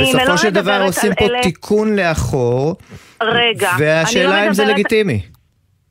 בסופו 0.00 0.38
של 0.38 0.50
דבר 0.50 0.82
עושים 0.86 1.14
פה 1.14 1.26
תיקון 1.42 1.96
לאחור. 1.96 2.79
רגע. 3.22 3.70
והשאלה 3.78 4.42
לא 4.42 4.48
אם 4.48 4.52
זה 4.52 4.64
לגיטימי. 4.64 5.20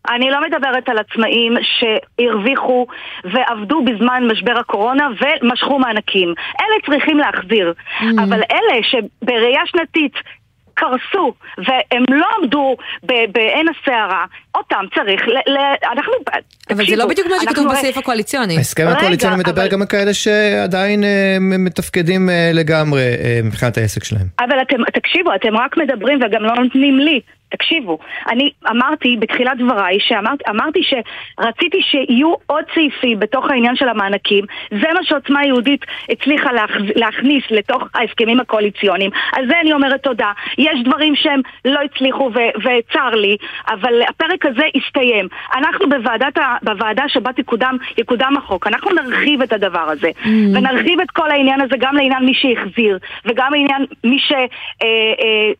אני 0.10 0.30
לא 0.30 0.38
מדברת 0.42 0.90
על 0.90 0.98
עצמאים 0.98 1.54
שהרוויחו 1.62 2.88
ועבדו 3.24 3.86
בזמן 3.86 4.24
משבר 4.32 4.60
הקורונה 4.60 5.08
ומשכו 5.22 5.80
מענקים. 5.80 6.34
אלה 6.62 6.76
צריכים 6.86 7.18
להחזיר. 7.18 7.74
Mm. 8.00 8.04
אבל 8.24 8.42
אלה 8.52 8.84
שבראייה 8.84 9.62
שנתית 9.66 10.14
קרסו 10.80 11.34
והם 11.57 12.03
לא 12.09 12.27
עמדו 12.41 12.75
בעין 13.03 13.67
הסערה, 13.69 14.25
אותם 14.57 14.86
צריך, 14.95 15.27
ל, 15.27 15.51
ל, 15.51 15.57
אנחנו... 15.91 16.13
אבל 16.69 16.86
זה 16.89 16.95
לא 16.95 17.05
בדיוק 17.05 17.27
מה 17.27 17.36
שכתוב 17.41 17.71
בסעיף 17.71 17.97
הקואליציוני. 17.97 18.57
ההסכם 18.57 18.88
הקואליציוני 18.88 19.36
מדבר 19.36 19.67
גם 19.67 19.82
על 19.82 19.88
כאלה 19.88 20.13
שעדיין 20.13 21.03
אה, 21.03 21.38
מתפקדים 21.39 22.30
אה, 22.30 22.51
לגמרי 22.53 23.01
אה, 23.01 23.39
מבחינת 23.43 23.77
העסק 23.77 24.03
שלהם. 24.03 24.27
אבל 24.39 24.61
אתם, 24.61 24.77
תקשיבו, 24.93 25.36
אתם 25.36 25.57
רק 25.57 25.77
מדברים 25.77 26.19
וגם 26.21 26.43
לא 26.43 26.55
נותנים 26.55 26.99
לי 26.99 27.21
תקשיבו, 27.50 27.97
אני 28.30 28.50
אמרתי 28.70 29.18
בתחילת 29.20 29.58
דבריי, 29.58 29.97
שאמרתי 30.00 30.80
שרציתי 30.84 31.82
שיהיו 31.82 32.34
עוד 32.45 32.64
סעיפים 32.74 33.20
בתוך 33.20 33.50
העניין 33.50 33.76
של 33.76 33.89
המענקים, 33.89 34.45
זה 34.70 34.88
מה 34.93 35.04
שעוצמה 35.04 35.45
יהודית 35.45 35.86
הצליחה 36.10 36.50
להכניס 36.95 37.43
לתוך 37.52 37.84
ההסכמים 37.95 38.39
הקואליציוניים, 38.39 39.12
על 39.32 39.47
זה 39.47 39.60
אני 39.62 39.74
אומרת 39.74 40.04
תודה. 40.04 40.32
יש 40.58 40.84
דברים 40.86 41.16
שהם 41.16 41.41
לא 41.66 41.80
הצליחו 41.80 42.32
וצר 42.34 43.10
לי, 43.10 43.38
אבל 43.70 44.02
הפרק 44.10 44.45
הזה 44.45 44.64
הסתיים. 44.76 45.28
אנחנו 45.56 45.89
בוועדת 45.89 46.38
ה, 46.38 46.56
בוועדה 46.64 47.04
שבה 47.08 47.34
תקודם, 47.34 47.78
יקודם 47.97 48.34
החוק, 48.38 48.68
אנחנו 48.68 48.91
נרחיב 48.91 49.41
את 49.41 49.54
הדבר 49.54 49.80
הזה, 49.80 50.10
mm. 50.24 50.28
ונרחיב 50.28 51.02
את 51.02 51.12
כל 51.12 51.32
העניין 51.32 51.62
הזה 51.62 51.76
גם 51.80 51.95
לעניין 51.95 52.26
מי 52.26 52.34
שהחזיר, 52.34 52.97
וגם 53.26 53.52
לעניין 53.54 53.86
מי 54.04 54.20
ש... 54.20 54.32
אה, 54.32 54.88
אה, 55.22 55.52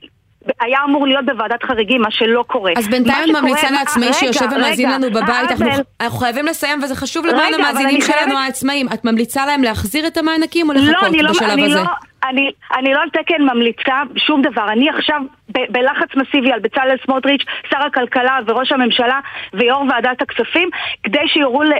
היה 0.62 0.80
אמור 0.86 1.08
להיות 1.08 1.26
בוועדת 1.26 1.64
חריגים, 1.64 2.02
מה 2.02 2.12
שלא 2.12 2.43
קורה. 2.47 2.74
אז 2.78 2.88
בינתיים 2.88 3.36
את 3.36 3.41
ממליצה 3.41 3.72
לעצמאי 3.72 4.14
שיושב 4.14 4.45
ומאזין 4.56 4.91
לנו 4.91 5.10
בבית, 5.12 5.52
אנחנו, 5.52 6.20
חייבים 6.20 6.45
לסיים 6.45 6.84
וזה 6.84 6.95
חשוב 6.95 7.26
למען 7.26 7.54
המאזינים 7.54 8.02
שלנו 8.02 8.38
העצמאים. 8.38 8.88
את 8.93 9.06
ממליצה 9.06 9.45
להם 9.45 9.64
להחזיר 9.64 10.08
את 10.08 10.18
המענקים 10.18 10.70
או 10.70 10.74
לחכות 10.74 11.12
לא, 11.14 11.22
לא- 11.24 11.32
בשלב 11.32 11.60
לא, 11.60 11.66
הזה? 11.66 11.80
אני, 12.24 12.51
אני 12.78 12.93
לא 12.93 13.01
על 13.01 13.09
תקן 13.09 13.41
ממליצה 13.41 14.01
שום 14.17 14.41
דבר. 14.41 14.72
אני 14.72 14.89
עכשיו 14.89 15.22
ב- 15.49 15.74
בלחץ 15.74 16.15
מסיבי 16.15 16.51
על 16.51 16.59
בצלאל 16.59 16.97
סמוטריץ', 17.05 17.43
שר 17.70 17.78
הכלכלה 17.78 18.39
וראש 18.47 18.72
הממשלה 18.72 19.20
ויו"ר 19.53 19.84
ועדת 19.89 20.22
הכספים, 20.22 20.70
כדי 21.03 21.28
שיורו 21.28 21.63
לערן 21.63 21.80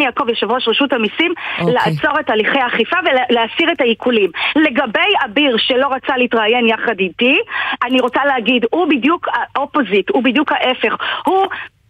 אה, 0.00 0.04
יעקב, 0.04 0.28
יושב 0.28 0.50
ראש 0.50 0.68
רשות 0.68 0.92
המיסים, 0.92 1.34
okay. 1.36 1.60
אוקיי. 1.60 1.74
לעצור 1.74 2.20
את 2.20 2.30
הליכי 2.30 2.58
האכיפה 2.58 2.96
ולהסיר 3.04 3.72
את 3.72 3.80
העיקולים. 3.80 4.30
לגבי 4.56 5.10
אביר 5.24 5.56
שלא 5.58 5.88
רצה 5.92 6.16
להתראיין 6.16 6.68
יחד 6.68 6.98
איתי, 6.98 7.38
אני 7.84 8.00
רוצה 8.00 8.24
להגיד, 8.24 8.66
הוא 8.70 8.88
בדיוק 8.88 9.28
האופוזיט, 9.54 10.10
הוא 10.10 10.22
בדיוק 10.22 10.52
ההפך. 10.52 10.96
הוא 11.26 11.46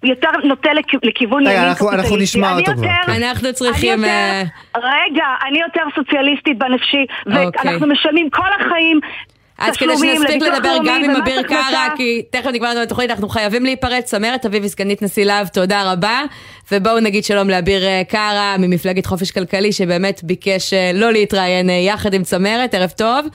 יותר 0.07 0.29
נוטה 0.45 0.71
לכיוון 1.03 1.43
ימין 1.43 1.75
קפיטליסטי. 1.75 1.95
אנחנו 1.95 2.17
נשמע 2.17 2.59
אותו 2.59 2.73
כבר. 2.73 2.87
כן. 3.07 3.23
אנחנו 3.23 3.53
צריכים... 3.53 4.05
אה, 4.05 4.43
רגע, 4.77 5.25
אני 5.49 5.59
יותר 5.61 5.83
סוציאליסטית 5.95 6.59
בנפשי, 6.59 7.07
אוקיי. 7.27 7.47
ואנחנו 7.65 7.87
משלמים 7.87 8.31
כל 8.31 8.49
החיים 8.61 9.01
אז 9.59 9.77
כדי 9.77 9.97
שנספיק 9.97 10.43
לדבר 10.43 10.77
גם 10.87 11.05
עם 11.05 11.11
אביר 11.11 11.43
קארה, 11.43 11.89
כי 11.97 12.23
תכף 12.31 12.51
נגמר 12.53 12.71
לנו 12.71 12.81
התוכנית, 12.81 13.11
אנחנו 13.11 13.29
חייבים 13.29 13.65
להיפרד. 13.65 14.01
צמרת 14.01 14.47
אביבי, 14.47 14.69
סגנית 14.69 15.03
נשיא 15.03 15.25
להב, 15.25 15.47
תודה 15.47 15.93
רבה. 15.93 16.23
ובואו 16.73 17.01
נגיד 17.01 17.25
שלום 17.25 17.51
לאביר 17.51 17.85
אה, 17.85 18.03
קארה 18.09 18.57
ממפלגת 18.59 19.07
חופש 19.07 19.31
כלכלי, 19.31 19.73
שבאמת 19.73 20.21
ביקש 20.25 20.73
אה, 20.73 20.91
לא 20.95 21.13
להתראיין 21.13 21.71
יחד 21.71 22.15
עם 22.15 22.23
צמרת. 22.23 22.75
ערב 22.75 22.91
טוב. 22.91 23.27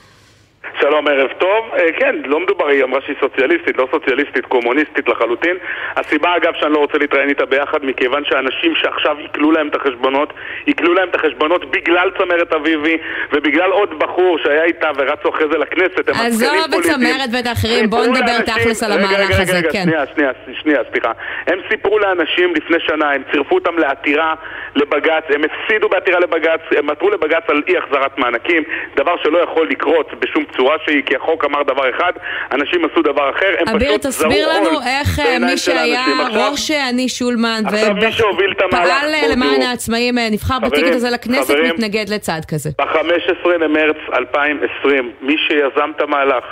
שלום, 0.80 1.08
ערב 1.08 1.30
טוב. 1.38 1.70
אה, 1.74 1.92
כן, 1.98 2.16
לא 2.24 2.40
מדובר, 2.40 2.66
היא 2.66 2.84
אמרה 2.84 3.00
שהיא 3.00 3.16
סוציאליסטית, 3.20 3.78
לא 3.78 3.88
סוציאליסטית, 3.90 4.46
קומוניסטית 4.46 5.08
לחלוטין. 5.08 5.56
הסיבה, 5.96 6.36
אגב, 6.36 6.52
שאני 6.60 6.72
לא 6.72 6.78
רוצה 6.78 6.98
להתראיין 6.98 7.28
איתה 7.28 7.46
ביחד, 7.46 7.84
מכיוון 7.84 8.24
שאנשים 8.24 8.74
שעכשיו 8.74 9.16
עיקלו 9.18 9.52
להם 9.52 9.68
את 9.68 9.74
החשבונות, 9.74 10.32
עיקלו 10.66 10.94
להם 10.94 11.08
את 11.08 11.14
החשבונות 11.14 11.70
בגלל 11.70 12.10
צמרת 12.18 12.52
אביבי, 12.52 12.98
ובגלל 13.32 13.70
עוד 13.70 13.98
בחור 13.98 14.38
שהיה 14.38 14.64
איתה 14.64 14.90
ורצו 14.96 15.28
אחרי 15.28 15.46
זה 15.52 15.58
לכנסת, 15.58 16.08
הם 16.08 16.14
עזוב 16.26 16.54
את 16.64 16.82
צמרת 16.82 17.30
ואת 17.32 17.46
האחרים, 17.46 17.90
בואו 17.90 18.06
נדבר 18.06 18.40
תכלס 18.46 18.82
על 18.82 18.92
המהלך 18.92 19.40
הזה, 19.40 19.60
כן. 19.72 19.82
שנייה, 19.82 20.04
שנייה, 20.14 20.30
שנייה, 20.62 20.80
סליחה. 20.90 21.12
הם 21.46 21.58
סיפרו 21.70 21.98
לאנשים 21.98 22.54
לפני 22.54 22.76
שנה, 22.80 23.10
הם 23.10 23.22
צירפו 23.32 23.54
אותם 23.54 23.78
לעתירה 23.78 24.34
לבג"ץ, 24.74 25.24
הם 25.34 25.42
הפסידו 25.44 25.88
בעתירה 25.88 26.20
לבג"ץ, 26.20 26.60
הם 26.78 26.90
עתרו 26.90 27.10
לבג"ץ 27.10 27.42
על 27.48 27.62
אי 27.68 27.78
החזרת 27.78 28.18
מענקים, 28.18 28.62
דבר 28.96 29.16
שלא 29.22 29.38
יכול 29.38 29.68
לקרות 29.68 30.14
בשום 30.18 30.44
צורה 30.56 30.76
שהיא, 30.84 31.02
כי 31.06 31.16
החוק 31.16 31.44
אמר 31.44 31.62
דבר 31.62 31.90
אחד, 31.90 32.12
אנשים 32.52 32.80
עשו 32.84 33.02
דבר 33.02 33.30
אחר, 33.30 33.46
הם 33.58 33.66
פשוט 33.66 33.72
זרו 33.76 33.76
אביר, 33.76 33.96
תסביר 33.98 34.48
לנו 34.48 34.80
איך 34.86 35.18
אה, 35.18 35.38
מי 35.38 35.58
שהיה 35.58 36.04
ראש 36.32 36.70
אני 36.70 37.08
שולמן 37.08 37.62
ופעל 37.68 39.14
למען 39.32 39.62
העצמאים, 39.62 40.18
אה, 40.18 40.28
נבחר 40.30 40.58
בטיקט 40.58 40.94
הזה 40.94 41.10
לכנסת, 41.10 41.54
מתנגד 41.64 42.08
לצעד 42.08 42.44
כזה. 42.44 42.70
ב-15 42.78 43.48
למרץ 43.48 43.96
2020, 44.14 45.12
מי 45.20 45.36
שיזם 45.48 45.90
את 45.96 46.00
המהלך 46.00 46.44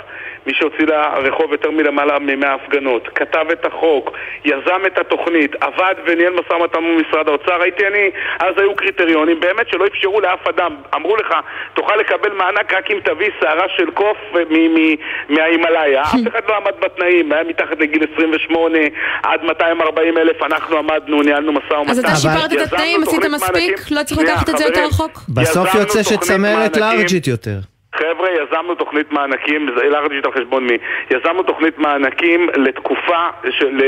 מי 0.45 0.53
שהוציא 0.53 0.85
לרחוב 0.85 1.51
יותר 1.51 1.71
מלמעלה 1.71 2.19
מ-100 2.19 2.47
הפגנות, 2.47 3.07
כתב 3.15 3.45
את 3.51 3.65
החוק, 3.65 4.17
יזם 4.45 4.81
את 4.87 4.97
התוכנית, 4.97 5.55
עבד 5.61 5.95
וניהל 6.05 6.33
משא 6.33 6.53
ומתן 6.53 6.79
מול 6.83 7.03
משרד 7.07 7.27
האוצר, 7.27 7.61
הייתי 7.61 7.87
אני, 7.87 8.09
אז 8.39 8.53
היו 8.57 8.75
קריטריונים 8.75 9.39
באמת 9.39 9.69
שלא 9.69 9.85
אפשרו 9.85 10.21
לאף 10.21 10.47
אדם. 10.47 10.75
אמרו 10.95 11.15
לך, 11.15 11.27
תוכל 11.73 11.95
לקבל 11.95 12.33
מענק 12.33 12.73
רק 12.73 12.91
אם 12.91 12.99
תביא 13.05 13.29
שערה 13.39 13.65
של 13.77 13.91
קוף 13.91 14.17
מההימאליה. 15.29 16.01
אף 16.15 16.27
אחד 16.27 16.41
לא 16.47 16.57
עמד 16.57 16.73
בתנאים, 16.79 17.31
היה 17.31 17.43
מתחת 17.43 17.79
לגיל 17.79 18.05
28 18.13 18.77
עד 19.23 19.43
240 19.43 20.17
אלף, 20.17 20.43
אנחנו 20.43 20.77
עמדנו, 20.77 21.21
ניהלנו 21.21 21.51
משא 21.51 21.73
ומתן. 21.73 21.91
אז 21.91 21.99
אתה 21.99 22.15
שיפרת 22.15 22.53
את 22.53 22.61
התנאים, 22.61 23.03
עשית 23.03 23.25
מספיק? 23.25 23.91
לא 23.91 24.03
צריך 24.03 24.21
לקחת 24.21 24.49
את 24.49 24.57
זה 24.57 24.63
יותר 24.63 24.85
רחוק? 24.85 25.21
בסוף 25.29 25.75
יוצא 25.75 26.03
שצמרת 26.03 26.77
לארג'ית 26.77 27.27
יותר. 27.27 27.57
חבר'ה, 27.95 28.29
יזמנו 28.31 28.75
תוכנית 28.75 29.11
מענקים, 29.11 29.67
לארג'ית 29.67 30.25
על 30.25 30.31
חשבון 30.31 30.63
מי? 30.67 30.77
יזמנו 31.09 31.43
תוכנית 31.43 31.79
מענקים 31.79 32.49
לתקופה, 32.55 33.27
של, 33.49 33.79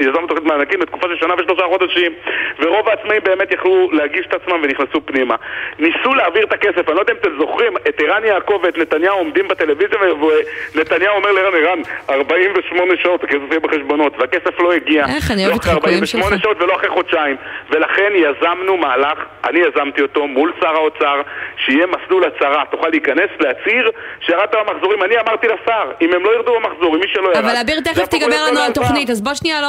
יזמנו 0.00 0.26
תוכנית 0.26 0.44
מענקים 0.44 0.80
לתקופה 0.80 1.06
של 1.08 1.16
שנה 1.16 1.34
ושלושה 1.38 1.62
חודשים 1.68 2.12
ורוב 2.58 2.88
העצמאים 2.88 3.20
באמת 3.24 3.52
יכלו 3.52 3.90
להגיש 3.92 4.26
את 4.26 4.34
עצמם 4.34 4.60
ונכנסו 4.62 5.06
פנימה. 5.06 5.34
ניסו 5.78 6.14
להעביר 6.14 6.44
את 6.44 6.52
הכסף, 6.52 6.88
אני 6.88 6.96
לא 6.96 7.00
יודע 7.00 7.12
אם 7.12 7.18
אתם 7.18 7.30
זוכרים, 7.38 7.76
את 7.76 8.00
ערן 8.00 8.24
יעקב 8.24 8.60
ואת 8.62 8.78
נתניהו 8.78 9.18
עומדים 9.18 9.48
בטלוויזיה 9.48 9.98
ונתניהו 10.74 11.16
אומר 11.16 11.32
לערן 11.32 11.54
ערן, 11.54 11.78
48 12.10 12.92
שעות 13.02 13.24
הכסף 13.24 13.50
יהיה 13.50 13.60
בחשבונות 13.60 14.12
והכסף 14.18 14.60
לא 14.60 14.72
הגיע. 14.72 15.04
איך, 15.16 15.30
אני 15.30 15.46
אוהבת 15.46 15.64
חיקויים 15.64 16.06
שלך. 16.06 16.22
48 16.22 16.42
שעות 16.42 16.62
ולא 16.62 16.76
אחרי 16.76 16.88
חודשיים. 16.88 17.36
ולכן 17.70 18.12
יזמנו 18.14 18.76
מהלך, 18.76 19.18
אני 19.44 19.58
יזמתי 19.58 20.02
אותו 20.02 20.26
מול 20.26 20.52
שר 20.60 20.74
האוצר, 20.74 21.22
שיהיה 21.56 21.86
מסלול 21.86 22.24
הצהרה, 22.24 22.62
תוכל 22.70 22.88
להיכנס 22.88 23.30
להצהיר 23.40 23.90
שירדת 24.20 24.54
במחזורים. 24.54 25.02
אני 25.02 25.14
אמרתי 25.18 25.46
לשר, 25.46 25.90
אם 26.00 26.12
הם 26.12 26.24
לא 26.24 26.30
ירדו 26.34 26.52
במחזורים, 26.54 27.00
מי 27.00 27.08
שלא 27.08 27.28
ירד... 27.28 27.36
אבל 27.36 27.56
אביר, 27.62 27.80
תכף 27.80 28.06
תיגבר 28.06 28.36
לנו 28.50 28.60
על 28.60 28.72
תוכנית, 28.72 29.10
אז 29.10 29.20
בוא 29.22 29.34
שנייה 29.34 29.60
לא, 29.62 29.68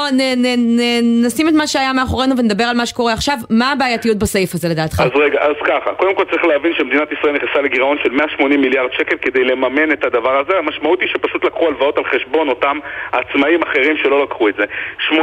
נשים 1.26 1.48
את 1.48 1.54
מה 1.54 1.68
שהיה 1.68 1.94
מאחורינו 1.94 2.38
ונדבר 2.38 2.64
על 2.64 2.78
מה 2.78 2.86
שקורה 2.86 3.14
עכשיו. 3.14 3.38
מה 3.50 3.72
הבעייתיות 3.72 4.18
בסעיף 4.18 4.54
הזה 4.54 4.68
לדעתך? 4.70 5.00
אז 5.06 5.12
רגע, 5.16 5.40
אז 5.42 5.56
ככה, 5.66 5.94
קודם 5.94 6.16
כל 6.16 6.24
צריך 6.32 6.46
להבין 6.46 6.74
שמדינת 6.78 7.12
ישראל 7.12 7.34
נכנסה 7.34 7.62
לגירעון 7.62 7.98
של 8.04 8.12
180 8.12 8.62
מיליארד 8.62 8.94
שקל 8.94 9.18
כדי 9.18 9.44
לממן 9.44 9.92
את 9.92 10.04
הדבר 10.04 10.40
הזה. 10.40 10.58
המשמעות 10.58 11.02
היא 11.02 11.10
שפשוט 11.10 11.44
לקחו 11.44 11.68
הלוואות 11.68 11.98
על 11.98 12.04
חשבון 12.04 12.50
אותם 12.50 12.80
עצמאים 13.12 13.64
אחרים 13.64 13.98
שלא 13.98 14.24
לקחו 14.24 14.50
את 14.50 14.56
זה. 14.56 14.66
80% 15.10 15.14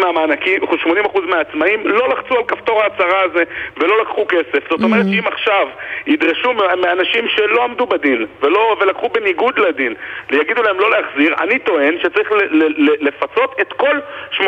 מהמענקים, 0.00 0.60
80% 0.62 1.20
מהעצמאים 1.20 1.80
לא 1.84 2.08
לחצו 2.08 2.36
על 2.36 2.44
כפתור 2.48 2.82
ההצהרה 2.82 3.20
הזה 3.22 3.42
ולא 3.76 4.00
לקחו 4.00 4.26
כסף. 4.28 4.70
זאת 4.70 4.82
אומרת 4.82 5.06
שאם 5.06 5.26
עכשיו 5.26 5.66
ידרשו 6.06 6.52
מאנשים 6.82 7.28
שלא 7.28 7.64
עמדו 7.64 7.86
בדין 7.90 8.26
ולא, 8.42 8.76
ולקחו 8.80 9.08
בניגוד 9.08 9.58
לדין, 9.58 9.94
יגידו 10.30 10.62
להם 10.62 10.80
לא 10.80 10.90
להחזיר, 10.90 11.34
אני 11.40 11.58
טוען 11.58 11.98
שצריך 12.02 12.32
לפצות 13.00 13.54
את 13.60 13.72
כל 13.72 13.96
80% 14.32 14.42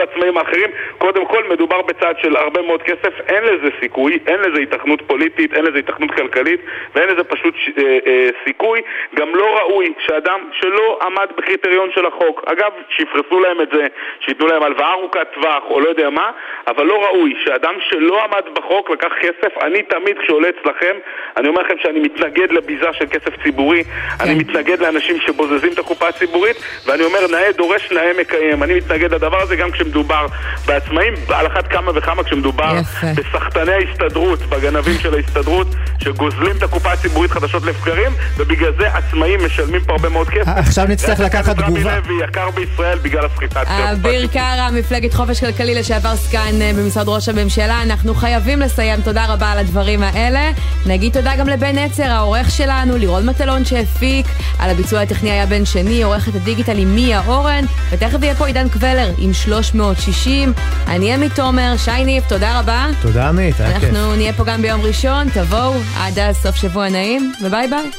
העצמאים 0.00 0.38
האחרים. 0.38 0.70
קודם 0.98 1.26
כל 1.26 1.44
מדובר 1.50 1.82
בצעד 1.82 2.16
של 2.22 2.36
הרבה 2.36 2.62
מאוד 2.62 2.82
כסף, 2.82 3.20
אין 3.28 3.44
לזה 3.44 3.68
סיכוי, 3.80 4.18
אין 4.26 4.40
לזה 4.40 4.60
התכנות 4.60 5.02
פוליטית, 5.06 5.54
אין 5.54 5.64
לזה 5.64 5.78
התכנות 5.78 6.10
כלכלית 6.10 6.60
ואין 6.94 7.08
לזה 7.08 7.24
פשוט 7.24 7.54
אה, 7.78 7.98
אה, 8.06 8.28
סיכוי. 8.44 8.80
גם 9.14 9.34
לא 9.34 9.58
ראוי 9.58 9.92
שאדם 9.98 10.40
שלא 10.52 10.98
עמד 11.02 11.26
בקריטריון 11.36 11.90
של 11.94 12.06
החוק, 12.06 12.42
אגב, 12.46 12.72
שיפרסו 12.88 13.40
להם 13.40 13.60
את 13.60 13.68
זה, 13.72 13.86
שייתנו 14.20 14.46
להם 14.46 14.62
הלוואה 14.62 14.92
ארוכת 14.92 15.28
טווח 15.34 15.62
או 15.70 15.80
לא 15.80 15.88
יודע 15.88 16.10
מה, 16.10 16.30
אבל 16.66 16.86
לא 16.86 17.04
ראוי 17.04 17.34
שאדם 17.44 17.74
שלא 17.80 18.24
עמד 18.24 18.42
בחוק 18.54 18.90
לקח 18.90 19.12
כסף, 19.20 19.58
אני 19.62 19.82
תמיד 19.82 20.18
כשעולה 20.18 20.48
אצלכם, 20.48 20.96
אני 21.36 21.48
אומר 21.48 21.62
לכם 21.62 21.78
שאני 21.78 22.00
מתנגד 22.00 22.52
לביזה 22.52 22.87
של 22.92 23.04
כסף 23.10 23.42
ציבורי, 23.42 23.84
כן. 23.84 24.24
אני 24.24 24.34
מתנגד 24.34 24.78
לאנשים 24.78 25.16
שבוזזים 25.26 25.72
את 25.72 25.78
הקופה 25.78 26.08
הציבורית, 26.08 26.56
ואני 26.86 27.02
אומר 27.02 27.18
נאה 27.30 27.52
דורש 27.56 27.92
נאה 27.92 28.10
מקיים. 28.20 28.62
אני 28.62 28.74
מתנגד 28.74 29.14
לדבר 29.14 29.42
הזה 29.42 29.56
גם 29.56 29.70
כשמדובר 29.70 30.26
בעצמאים, 30.66 31.14
על 31.28 31.46
אחת 31.46 31.66
כמה 31.68 31.92
וכמה 31.94 32.24
כשמדובר 32.24 32.74
בסחטני 33.14 33.72
ההסתדרות, 33.72 34.38
בגנבים 34.42 34.98
של 34.98 35.14
ההסתדרות, 35.14 35.66
שגוזלים 35.98 36.56
את 36.56 36.62
הקופה 36.62 36.92
הציבורית 36.92 37.30
חדשות 37.30 37.62
לבקרים, 37.62 38.12
ובגלל 38.36 38.72
זה 38.78 38.88
עצמאים 38.94 39.40
משלמים 39.46 39.80
פה 39.86 39.92
הרבה 39.92 40.08
מאוד 40.08 40.28
כסף. 40.28 40.48
עכשיו 40.56 40.84
נצטרך 40.88 41.20
לקחת 41.20 41.56
תגובה. 41.56 41.80
רמי 41.80 41.84
לוי 41.84 42.24
יקר 42.24 42.50
בישראל 42.50 42.98
בגלל 42.98 43.24
הסחיטה. 43.24 43.62
אביר 43.92 44.26
קארה, 44.26 44.70
מפלגת 44.70 45.14
חופש 45.14 45.40
כלכלי 45.40 45.74
לשעבר 45.74 46.16
סגן 46.16 46.62
אה, 46.62 46.70
במשרד 46.78 47.08
ראש 47.08 47.28
הממשלה, 47.28 47.82
אנחנו 47.82 48.14
חייבים 48.14 48.60
לסיים. 48.60 49.00
תודה 49.00 49.26
רבה 49.28 49.52
על 49.52 49.58
הדברים 49.58 50.02
האלה. 50.02 50.50
נגיד 50.86 51.12
תודה 51.12 51.36
גם 51.36 51.48
לבן 51.48 51.78
עצר, 51.78 52.10
העורך 52.10 52.50
שלנו, 52.78 52.96
לירון 52.96 53.26
מטלון 53.26 53.64
שהפיק, 53.64 54.26
על 54.58 54.70
הביצוע 54.70 55.00
הטכני 55.00 55.30
היה 55.30 55.46
בן 55.46 55.64
שני, 55.64 56.02
עורכת 56.02 56.34
הדיגיטל 56.34 56.78
עם 56.78 56.94
מיה 56.94 57.22
אורן, 57.26 57.64
ותכף 57.90 58.22
יהיה 58.22 58.34
פה 58.34 58.46
עידן 58.46 58.68
קבלר 58.68 59.10
עם 59.18 59.32
360. 59.32 60.52
אני 60.86 61.14
עמית 61.14 61.34
תומר, 61.34 61.74
שי 61.76 62.04
ניב, 62.04 62.24
תודה 62.28 62.58
רבה. 62.58 62.86
תודה 63.02 63.28
עמית, 63.28 63.60
היה 63.60 63.80
כיף. 63.80 63.88
אנחנו 63.88 64.16
נהיה 64.16 64.32
פה 64.32 64.44
גם 64.44 64.62
ביום 64.62 64.80
ראשון, 64.80 65.28
תבואו, 65.30 65.74
עד 65.96 66.18
אז 66.18 66.36
סוף 66.36 66.56
שבוע 66.56 66.88
נעים, 66.88 67.32
וביי 67.44 67.68
ביי. 67.68 67.90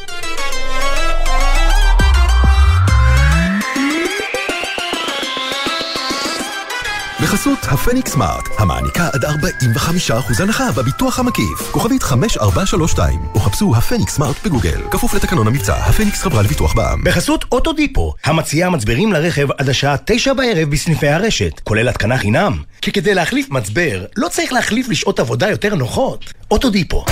בחסות 7.30 7.60
הפניקס 7.62 8.12
סמארט, 8.12 8.50
המעניקה 8.58 9.10
עד 9.14 9.26
45% 9.26 10.44
הנחה 10.44 10.72
בביטוח 10.72 11.20
המקיף. 11.20 11.72
כוכבית 11.72 12.04
5432, 12.04 13.20
או 13.36 13.40
חפשו 13.40 13.76
הפניקס 13.76 14.14
סמארט 14.14 14.36
בגוגל. 14.46 14.82
כפוף 14.92 15.14
לתקנון 15.14 15.48
המבצע, 15.48 15.76
הפניקס 15.76 16.22
חברה 16.22 16.42
לביטוח 16.42 16.74
בע"מ. 16.74 17.04
בחסות 17.04 17.46
אוטודיפו, 17.52 18.14
המציעה 18.24 18.70
מצברים 18.70 19.14
לרכב 19.14 19.52
עד 19.58 19.70
השעה 19.70 19.96
9 20.06 20.34
בערב 20.34 20.70
בסניפי 20.70 21.08
הרשת, 21.08 21.60
כולל 21.64 21.90
התקנה 21.90 22.18
חינם. 22.18 22.64
כי 22.82 22.92
כדי 22.92 23.14
להחליף 23.14 23.50
מצבר, 23.50 24.06
לא 24.18 24.28
צריך 24.28 24.54
להחליף 24.54 24.90
לשעות 24.90 25.20
עבודה 25.20 25.50
יותר 25.50 25.76
נוחות. 25.76 26.34
אוטודיפו. 26.52 27.06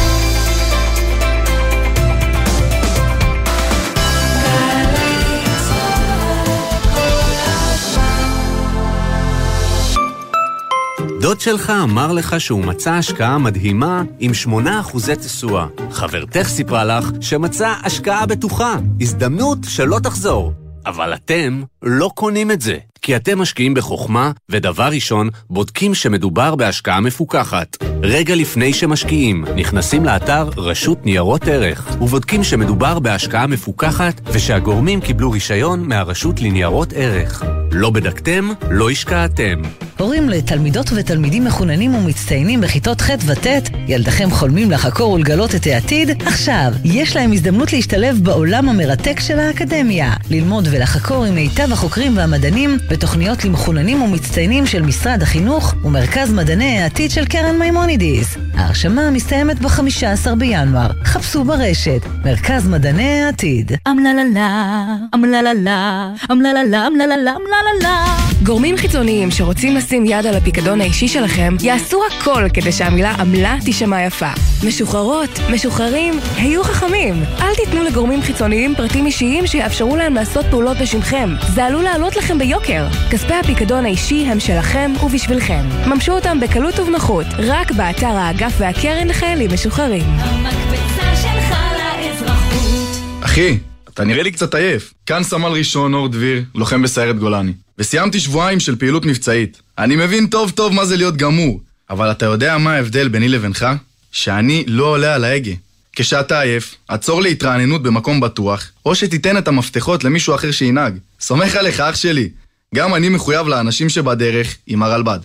דוד 11.21 11.39
שלך 11.39 11.73
אמר 11.83 12.11
לך 12.11 12.41
שהוא 12.41 12.65
מצא 12.65 12.91
השקעה 12.93 13.37
מדהימה 13.37 14.03
עם 14.19 14.31
8% 14.45 15.15
תשואה. 15.21 15.67
חברתך 15.91 16.43
סיפרה 16.47 16.85
לך 16.85 17.09
שמצא 17.21 17.73
השקעה 17.83 18.25
בטוחה, 18.25 18.75
הזדמנות 19.01 19.57
שלא 19.67 19.99
תחזור. 20.03 20.53
אבל 20.85 21.13
אתם 21.13 21.63
לא 21.81 22.11
קונים 22.15 22.51
את 22.51 22.61
זה, 22.61 22.77
כי 23.01 23.15
אתם 23.15 23.39
משקיעים 23.39 23.73
בחוכמה, 23.73 24.31
ודבר 24.49 24.87
ראשון, 24.87 25.29
בודקים 25.49 25.93
שמדובר 25.93 26.55
בהשקעה 26.55 27.01
מפוקחת. 27.01 27.77
רגע 28.03 28.35
לפני 28.35 28.73
שמשקיעים, 28.73 29.45
נכנסים 29.55 30.05
לאתר 30.05 30.49
רשות 30.57 31.05
ניירות 31.05 31.47
ערך, 31.47 31.97
ובודקים 32.01 32.43
שמדובר 32.43 32.99
בהשקעה 32.99 33.47
מפוקחת, 33.47 34.21
ושהגורמים 34.25 35.01
קיבלו 35.01 35.31
רישיון 35.31 35.87
מהרשות 35.87 36.41
לניירות 36.41 36.93
ערך. 36.95 37.43
לא 37.71 37.89
בדקתם, 37.89 38.49
לא 38.69 38.89
השקעתם. 38.89 39.61
הורים 39.99 40.29
לתלמידות 40.29 40.89
ותלמידים 40.95 41.45
מחוננים 41.45 41.95
ומצטיינים 41.95 42.61
בכיתות 42.61 43.01
ח' 43.01 43.09
וט', 43.25 43.47
ילדיכם 43.87 44.31
חולמים 44.31 44.71
לחקור 44.71 45.11
ולגלות 45.11 45.55
את 45.55 45.67
העתיד? 45.67 46.23
עכשיו, 46.25 46.71
יש 46.83 47.15
להם 47.15 47.31
הזדמנות 47.31 47.73
להשתלב 47.73 48.19
בעולם 48.23 48.69
המרתק 48.69 49.19
של 49.19 49.39
האקדמיה. 49.39 50.13
ללמוד 50.29 50.67
ולחקור 50.71 51.25
עם 51.25 51.35
מיטב 51.35 51.71
החוקרים 51.71 52.17
והמדענים 52.17 52.77
בתוכניות 52.89 53.45
למחוננים 53.45 54.01
ומצטיינים 54.01 54.65
של 54.65 54.81
משרד 54.81 55.21
החינוך 55.21 55.75
ומרכז 55.83 56.33
מדעני 56.33 56.79
העתיד 56.81 57.11
של 57.11 57.25
קרן 57.25 57.59
מימונידיס. 57.59 58.37
ההרשמה 58.53 59.11
מסתיימת 59.11 59.59
ב-15 59.59 60.35
בינואר. 60.37 60.91
חפשו 61.03 61.43
ברשת, 61.43 62.01
מרכז 62.25 62.67
מדעני 62.67 63.21
העתיד. 63.23 63.71
אמללה, 63.87 64.85
אמללה, 65.15 66.09
אמללה, 66.31 66.87
אמללה, 66.87 66.87
אמללה. 67.35 68.17
גורמים 68.43 68.77
חיצוניים 68.77 69.31
שרוצים 69.31 69.75
לשים 69.75 70.05
יד 70.05 70.25
על 70.25 70.35
הפיקדון 70.35 70.81
האישי 70.81 71.07
שלכם, 71.07 71.55
יעשו 71.61 72.01
הכל 72.11 72.45
כדי 72.53 72.71
שהמילה 72.71 73.11
עמלה 73.11 73.57
תישמע 73.65 74.03
יפה. 74.03 74.29
משוחררות, 74.67 75.39
משוחררים, 75.53 76.19
היו 76.35 76.63
חכמים. 76.63 77.23
אל 77.39 77.55
תיתנו 77.55 77.83
לגורמים 77.83 78.21
חיצוניים 78.21 78.75
פרטים 78.75 79.05
אישיים 79.05 79.47
שיאפשרו 79.47 79.95
להם 79.95 80.13
לעשות 80.13 80.45
פעולות 80.49 80.77
בשמכם. 80.77 81.29
זה 81.53 81.65
עלול 81.65 81.83
לעלות 81.83 82.15
לכם 82.15 82.37
ביוקר. 82.37 82.76
כספי 83.11 83.33
הפיקדון 83.33 83.85
האישי 83.85 84.25
הם 84.25 84.39
שלכם 84.39 84.91
ובשבילכם. 85.03 85.65
ממשו 85.87 86.11
אותם 86.11 86.39
בקלות 86.39 86.79
ובנוחות, 86.79 87.25
רק 87.37 87.71
באתר 87.71 88.07
האגף 88.07 88.53
והקרן 88.57 89.07
לחיילים 89.07 89.53
משוחררים. 89.53 90.03
המקפצה 90.03 91.15
שלך 91.15 91.57
לאזרחות. 91.99 92.97
אחי, 93.21 93.57
אתה 93.89 94.03
נראה 94.03 94.23
לי 94.23 94.31
קצת 94.31 94.55
עייף. 94.55 94.93
כאן 95.05 95.23
סמל 95.23 95.49
ראשון 95.49 95.93
אור 95.93 96.07
דביר, 96.07 96.43
לוחם 96.55 96.81
בסיירת 96.81 97.19
גולני. 97.19 97.53
וסיימתי 97.77 98.19
שבועיים 98.19 98.59
של 98.59 98.75
פעילות 98.75 99.05
מבצעית. 99.05 99.61
אני 99.77 99.95
מבין 99.95 100.27
טוב 100.27 100.51
טוב 100.51 100.73
מה 100.73 100.85
זה 100.85 100.97
להיות 100.97 101.17
גמור, 101.17 101.59
אבל 101.89 102.11
אתה 102.11 102.25
יודע 102.25 102.57
מה 102.57 102.73
ההבדל 102.73 103.07
ביני 103.07 103.29
לבינך? 103.29 103.67
שאני 104.11 104.63
לא 104.67 104.85
עולה 104.85 105.15
על 105.15 105.23
ההגה. 105.23 105.51
כשאתה 105.95 106.41
עייף, 106.41 106.75
עצור 106.87 107.21
להתרעננות 107.21 107.83
במקום 107.83 108.19
בטוח, 108.19 108.71
או 108.85 108.95
שתיתן 108.95 109.37
את 109.37 109.47
המפתחות 109.47 110.03
למישהו 110.03 110.35
אחר 110.35 110.51
שינהג. 110.51 110.97
סומך 111.19 111.55
עליך, 111.55 111.79
אח 111.79 111.95
שלי. 111.95 112.29
גם 112.75 112.95
אני 112.95 113.09
מחויב 113.09 113.47
לאנשים 113.47 113.89
שבדרך 113.89 114.57
עם 114.67 114.83
הרלב"ד. 114.83 115.19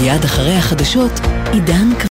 מיד 0.00 0.24
אחרי 0.24 0.54
החדשות, 0.54 1.12
עידן 1.52 1.88